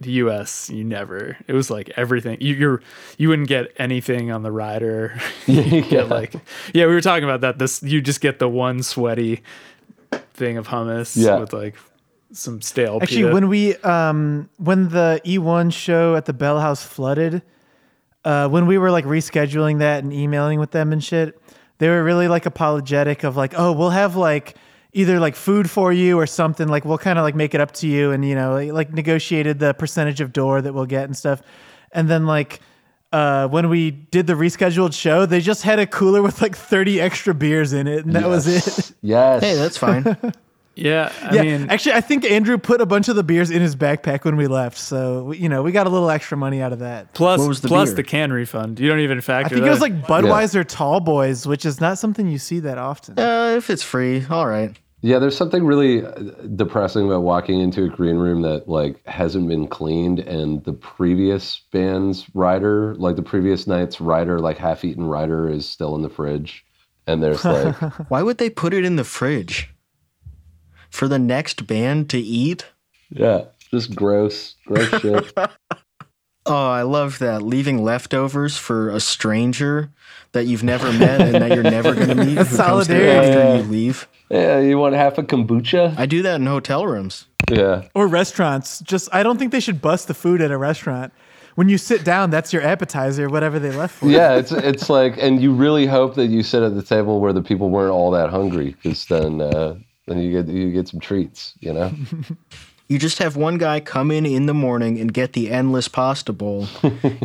the 0.00 0.10
U.S., 0.12 0.70
you 0.70 0.84
never. 0.84 1.36
It 1.48 1.54
was 1.54 1.70
like 1.70 1.90
everything. 1.96 2.38
You 2.40 2.54
you're 2.54 2.82
you 3.18 3.28
wouldn't 3.28 3.48
get 3.48 3.72
anything 3.78 4.30
on 4.30 4.42
the 4.42 4.52
rider. 4.52 5.18
you 5.46 5.82
get 5.82 6.08
like 6.08 6.34
yeah, 6.74 6.86
we 6.86 6.94
were 6.94 7.00
talking 7.00 7.24
about 7.24 7.40
that. 7.40 7.58
This 7.58 7.82
you 7.82 8.00
just 8.00 8.20
get 8.20 8.38
the 8.38 8.48
one 8.48 8.82
sweaty 8.82 9.42
thing 10.34 10.56
of 10.56 10.68
hummus 10.68 11.16
Yeah. 11.16 11.38
with 11.38 11.52
like 11.52 11.74
some 12.32 12.60
stale. 12.60 12.98
Actually, 13.00 13.22
pita. 13.22 13.34
when 13.34 13.48
we 13.48 13.76
um 13.76 14.48
when 14.58 14.88
the 14.88 15.20
E1 15.24 15.72
show 15.72 16.16
at 16.16 16.26
the 16.26 16.32
Bell 16.32 16.60
House 16.60 16.82
flooded, 16.82 17.42
uh 18.24 18.48
when 18.48 18.66
we 18.66 18.78
were 18.78 18.90
like 18.90 19.04
rescheduling 19.04 19.78
that 19.78 20.02
and 20.02 20.12
emailing 20.12 20.60
with 20.60 20.70
them 20.70 20.92
and 20.92 21.02
shit, 21.02 21.40
they 21.78 21.88
were 21.88 22.02
really 22.02 22.28
like 22.28 22.46
apologetic 22.46 23.24
of 23.24 23.36
like, 23.36 23.54
oh, 23.56 23.72
we'll 23.72 23.90
have 23.90 24.16
like 24.16 24.56
either 24.92 25.20
like 25.20 25.36
food 25.36 25.70
for 25.70 25.92
you 25.92 26.18
or 26.18 26.26
something. 26.26 26.68
Like 26.68 26.84
we'll 26.84 26.98
kind 26.98 27.18
of 27.18 27.22
like 27.22 27.34
make 27.34 27.54
it 27.54 27.60
up 27.60 27.72
to 27.72 27.86
you, 27.86 28.10
and 28.10 28.24
you 28.24 28.34
know, 28.34 28.54
like, 28.54 28.72
like 28.72 28.92
negotiated 28.92 29.58
the 29.58 29.74
percentage 29.74 30.20
of 30.20 30.32
door 30.32 30.60
that 30.60 30.72
we'll 30.72 30.86
get 30.86 31.04
and 31.04 31.16
stuff. 31.16 31.42
And 31.92 32.08
then 32.08 32.26
like 32.26 32.60
uh, 33.12 33.48
when 33.48 33.68
we 33.68 33.90
did 33.90 34.26
the 34.26 34.34
rescheduled 34.34 34.92
show, 34.92 35.24
they 35.26 35.40
just 35.40 35.62
had 35.62 35.78
a 35.78 35.86
cooler 35.86 36.22
with 36.22 36.42
like 36.42 36.56
30 36.56 37.00
extra 37.00 37.34
beers 37.34 37.72
in 37.72 37.86
it, 37.86 38.04
and 38.04 38.14
that 38.14 38.28
was 38.28 38.46
it. 38.46 38.92
Yes. 39.00 39.42
Hey, 39.42 39.54
that's 39.54 39.78
fine. 39.78 40.04
Yeah, 40.78 41.12
I 41.22 41.34
yeah, 41.34 41.42
mean, 41.42 41.70
actually, 41.70 41.94
I 41.94 42.00
think 42.00 42.24
Andrew 42.24 42.56
put 42.58 42.80
a 42.80 42.86
bunch 42.86 43.08
of 43.08 43.16
the 43.16 43.22
beers 43.24 43.50
in 43.50 43.60
his 43.60 43.74
backpack 43.74 44.24
when 44.24 44.36
we 44.36 44.46
left, 44.46 44.78
so 44.78 45.24
we- 45.24 45.38
you 45.38 45.48
know 45.48 45.62
we 45.62 45.72
got 45.72 45.86
a 45.86 45.90
little 45.90 46.08
extra 46.10 46.36
money 46.36 46.62
out 46.62 46.72
of 46.72 46.78
that. 46.78 47.12
plus 47.14 47.40
What 47.40 47.48
was 47.48 47.60
the 47.60 47.68
plus 47.68 47.88
beer? 47.90 47.96
the 47.96 48.02
can 48.04 48.32
refund. 48.32 48.78
You 48.78 48.88
don't 48.88 49.00
even 49.00 49.20
factor. 49.20 49.46
I 49.46 49.48
think 49.56 49.66
it 49.66 49.70
was 49.70 49.80
like 49.80 50.02
Budweiser 50.06 50.64
Tall 50.66 51.00
Boys, 51.00 51.46
which 51.46 51.66
is 51.66 51.80
not 51.80 51.98
something 51.98 52.28
you 52.28 52.38
see 52.38 52.60
that 52.60 52.78
often. 52.78 53.18
uh, 53.18 53.54
if 53.56 53.70
it's 53.70 53.82
free, 53.82 54.24
all 54.30 54.46
right. 54.46 54.76
Yeah, 55.00 55.20
there's 55.20 55.36
something 55.36 55.64
really 55.64 56.04
uh, 56.04 56.10
depressing 56.56 57.06
about 57.06 57.22
walking 57.22 57.60
into 57.60 57.84
a 57.84 57.88
green 57.88 58.16
room 58.16 58.42
that 58.42 58.68
like 58.68 59.04
hasn't 59.06 59.48
been 59.48 59.68
cleaned, 59.68 60.18
and 60.20 60.62
the 60.64 60.72
previous 60.72 61.60
band's 61.72 62.26
rider, 62.34 62.94
like 62.96 63.16
the 63.16 63.22
previous 63.22 63.66
night's 63.68 64.00
rider, 64.00 64.40
like 64.40 64.58
half-eaten 64.58 65.04
rider, 65.04 65.48
is 65.48 65.68
still 65.68 65.94
in 65.94 66.02
the 66.02 66.08
fridge, 66.08 66.64
and 67.06 67.22
there's 67.22 67.44
like, 67.44 67.74
Why 68.10 68.22
would 68.22 68.38
they 68.38 68.50
put 68.50 68.74
it 68.74 68.84
in 68.84 68.96
the 68.96 69.04
fridge? 69.04 69.70
For 70.90 71.08
the 71.08 71.18
next 71.18 71.66
band 71.66 72.08
to 72.10 72.18
eat? 72.18 72.66
yeah, 73.10 73.44
just 73.70 73.94
gross, 73.94 74.54
gross 74.66 74.88
shit. 75.02 75.32
Oh, 76.46 76.68
I 76.70 76.82
love 76.82 77.18
that. 77.18 77.42
Leaving 77.42 77.82
leftovers 77.84 78.56
for 78.56 78.88
a 78.90 79.00
stranger 79.00 79.90
that 80.32 80.46
you've 80.46 80.62
never 80.64 80.90
met 80.92 81.20
and 81.20 81.34
that 81.34 81.52
you're 81.54 81.62
never 81.62 81.94
going 81.94 82.08
to 82.08 82.14
meet 82.14 82.28
who 82.38 82.44
comes 82.44 82.50
there 82.56 82.56
solidarity. 82.56 83.38
after 83.38 83.56
you 83.64 83.70
leave. 83.70 84.08
Yeah, 84.30 84.58
you 84.60 84.78
want 84.78 84.94
half 84.94 85.18
a 85.18 85.22
kombucha? 85.22 85.94
I 85.98 86.06
do 86.06 86.22
that 86.22 86.36
in 86.40 86.46
hotel 86.46 86.86
rooms. 86.86 87.26
Yeah, 87.50 87.88
Or 87.94 88.06
restaurants. 88.06 88.80
Just 88.80 89.08
I 89.12 89.22
don't 89.22 89.38
think 89.38 89.52
they 89.52 89.60
should 89.60 89.80
bust 89.82 90.08
the 90.08 90.14
food 90.14 90.40
at 90.42 90.50
a 90.50 90.56
restaurant. 90.58 91.12
When 91.54 91.68
you 91.68 91.76
sit 91.78 92.04
down, 92.04 92.30
that's 92.30 92.52
your 92.52 92.62
appetizer, 92.62 93.28
whatever 93.28 93.58
they 93.58 93.72
left 93.72 93.96
for. 93.96 94.06
yeah. 94.06 94.36
It's 94.36 94.52
it's 94.52 94.88
like, 94.88 95.16
and 95.18 95.42
you 95.42 95.52
really 95.52 95.86
hope 95.86 96.14
that 96.14 96.26
you 96.26 96.42
sit 96.42 96.62
at 96.62 96.74
the 96.74 96.82
table 96.82 97.20
where 97.20 97.32
the 97.32 97.42
people 97.42 97.68
weren't 97.70 97.90
all 97.92 98.10
that 98.12 98.30
hungry, 98.30 98.76
because 98.82 99.04
then 99.06 99.40
uh, 99.40 99.76
then 100.08 100.18
you 100.20 100.30
get 100.42 100.52
you 100.52 100.72
get 100.72 100.88
some 100.88 101.00
treats, 101.00 101.54
you 101.60 101.72
know. 101.72 101.92
You 102.90 102.98
just 102.98 103.18
have 103.18 103.36
one 103.36 103.58
guy 103.58 103.80
come 103.80 104.10
in 104.10 104.24
in 104.24 104.46
the 104.46 104.54
morning 104.54 104.98
and 104.98 105.12
get 105.12 105.34
the 105.34 105.50
endless 105.50 105.88
pasta 105.88 106.32
bowl, 106.32 106.68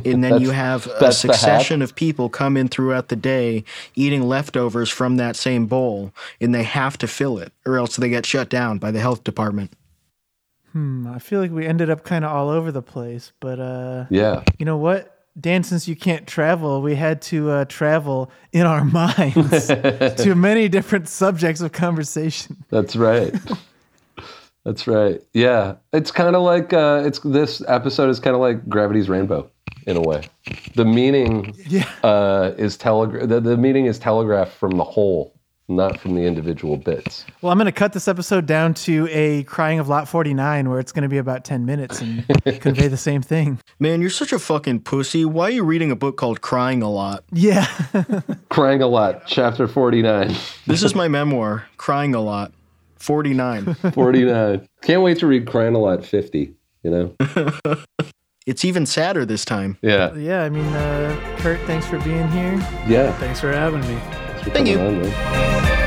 and 0.04 0.22
then 0.22 0.42
you 0.42 0.50
have 0.66 0.88
a 0.88 0.90
that's 1.00 1.22
the 1.22 1.30
hack. 1.30 1.38
succession 1.38 1.82
of 1.82 1.96
people 1.96 2.28
come 2.28 2.58
in 2.58 2.68
throughout 2.68 3.08
the 3.08 3.16
day 3.16 3.64
eating 3.96 4.24
leftovers 4.24 4.90
from 4.90 5.16
that 5.16 5.38
same 5.38 5.66
bowl, 5.66 6.12
and 6.42 6.54
they 6.54 6.64
have 6.64 6.98
to 6.98 7.08
fill 7.08 7.38
it, 7.38 7.54
or 7.66 7.78
else 7.78 7.96
they 7.96 8.10
get 8.10 8.26
shut 8.26 8.50
down 8.50 8.78
by 8.78 8.92
the 8.92 9.00
health 9.00 9.24
department. 9.24 9.72
Hmm, 10.74 11.08
I 11.08 11.20
feel 11.20 11.40
like 11.40 11.52
we 11.52 11.66
ended 11.66 11.90
up 11.90 12.04
kind 12.04 12.26
of 12.26 12.32
all 12.32 12.50
over 12.50 12.70
the 12.70 12.82
place, 12.82 13.32
but 13.40 13.58
uh, 13.62 14.08
Yeah. 14.10 14.44
you 14.60 14.66
know 14.66 14.76
what? 14.78 15.13
Dan, 15.40 15.64
since 15.64 15.88
you 15.88 15.96
can't 15.96 16.28
travel, 16.28 16.82
we 16.82 16.96
had 16.96 17.22
to 17.24 17.50
uh, 17.50 17.66
travel 17.66 18.30
in 18.52 18.66
our 18.66 18.84
minds 19.02 19.68
to 19.68 20.36
many 20.36 20.70
different 20.70 21.08
subjects 21.10 21.62
of 21.62 21.72
conversation. 21.72 22.64
That's 22.70 22.96
right. 22.96 23.34
That's 24.66 24.88
right. 24.88 25.22
Yeah, 25.34 25.76
it's 25.92 26.12
kind 26.12 26.36
of 26.36 26.42
like 26.44 26.72
uh, 26.72 27.04
it's 27.06 27.20
this 27.20 27.62
episode 27.68 28.10
is 28.10 28.20
kind 28.20 28.34
of 28.36 28.42
like 28.42 28.68
Gravity's 28.70 29.10
Rainbow 29.10 29.50
in 29.88 29.98
a 29.98 30.02
way. 30.02 30.30
The 30.76 30.86
meaning 30.86 31.54
Yeah. 31.68 31.90
uh, 32.04 32.52
is 32.58 32.78
telegra- 32.78 33.28
the, 33.28 33.42
the 33.42 33.58
meaning 33.58 33.88
is 33.88 34.00
telegraphed 34.00 34.54
from 34.54 34.78
the 34.78 34.84
whole, 34.86 35.34
not 35.76 36.00
from 36.00 36.16
the 36.16 36.22
individual 36.22 36.78
bits. 36.78 37.26
Well, 37.42 37.52
I'm 37.52 37.58
going 37.58 37.66
to 37.66 37.72
cut 37.72 37.94
this 37.94 38.08
episode 38.08 38.46
down 38.46 38.74
to 38.76 39.08
a 39.12 39.44
crying 39.44 39.80
of 39.80 39.90
lot 39.90 40.08
49 40.08 40.70
where 40.70 40.80
it's 40.80 40.92
going 40.92 41.04
to 41.04 41.10
be 41.10 41.18
about 41.18 41.44
10 41.44 41.66
minutes 41.66 42.02
and 42.02 42.26
convey 42.62 42.88
the 42.88 42.98
same 42.98 43.22
thing. 43.22 43.60
Man, 43.80 44.02
you're 44.02 44.10
such 44.10 44.34
a 44.34 44.40
fucking 44.40 44.82
pussy. 44.82 45.26
Why 45.26 45.46
are 45.46 45.52
you 45.52 45.64
reading 45.64 45.92
a 45.92 45.96
book 45.96 46.18
called 46.18 46.42
Crying 46.42 46.82
a 46.82 46.90
Lot? 46.90 47.24
Yeah. 47.32 47.66
Crying 48.50 48.82
a 48.82 48.88
lot, 48.88 49.26
chapter 49.28 49.68
49. 49.68 50.36
This 50.68 50.84
is 50.84 50.96
my 50.96 51.08
memoir, 51.08 51.66
Crying 51.78 52.16
a 52.16 52.22
Lot, 52.22 52.54
49. 52.98 53.74
49. 53.94 54.68
Can't 54.82 55.02
wait 55.02 55.20
to 55.20 55.28
read 55.28 55.48
Crying 55.48 55.76
a 55.76 55.80
Lot 55.80 56.06
50, 56.06 56.54
you 56.84 56.92
know? 56.92 57.16
It's 58.46 58.66
even 58.66 58.86
sadder 58.86 59.26
this 59.26 59.46
time. 59.46 59.78
Yeah. 59.82 60.14
yeah. 60.16 60.44
I 60.44 60.50
mean, 60.50 60.66
uh, 60.66 61.38
Kurt, 61.40 61.60
thanks 61.62 61.88
for 61.88 61.98
being 62.00 62.30
here. 62.32 62.56
Yeah. 62.88 63.14
Thanks 63.14 63.40
for 63.40 63.52
having 63.52 63.82
me. 63.82 64.23
Thank 64.52 64.68
you. 64.68 65.83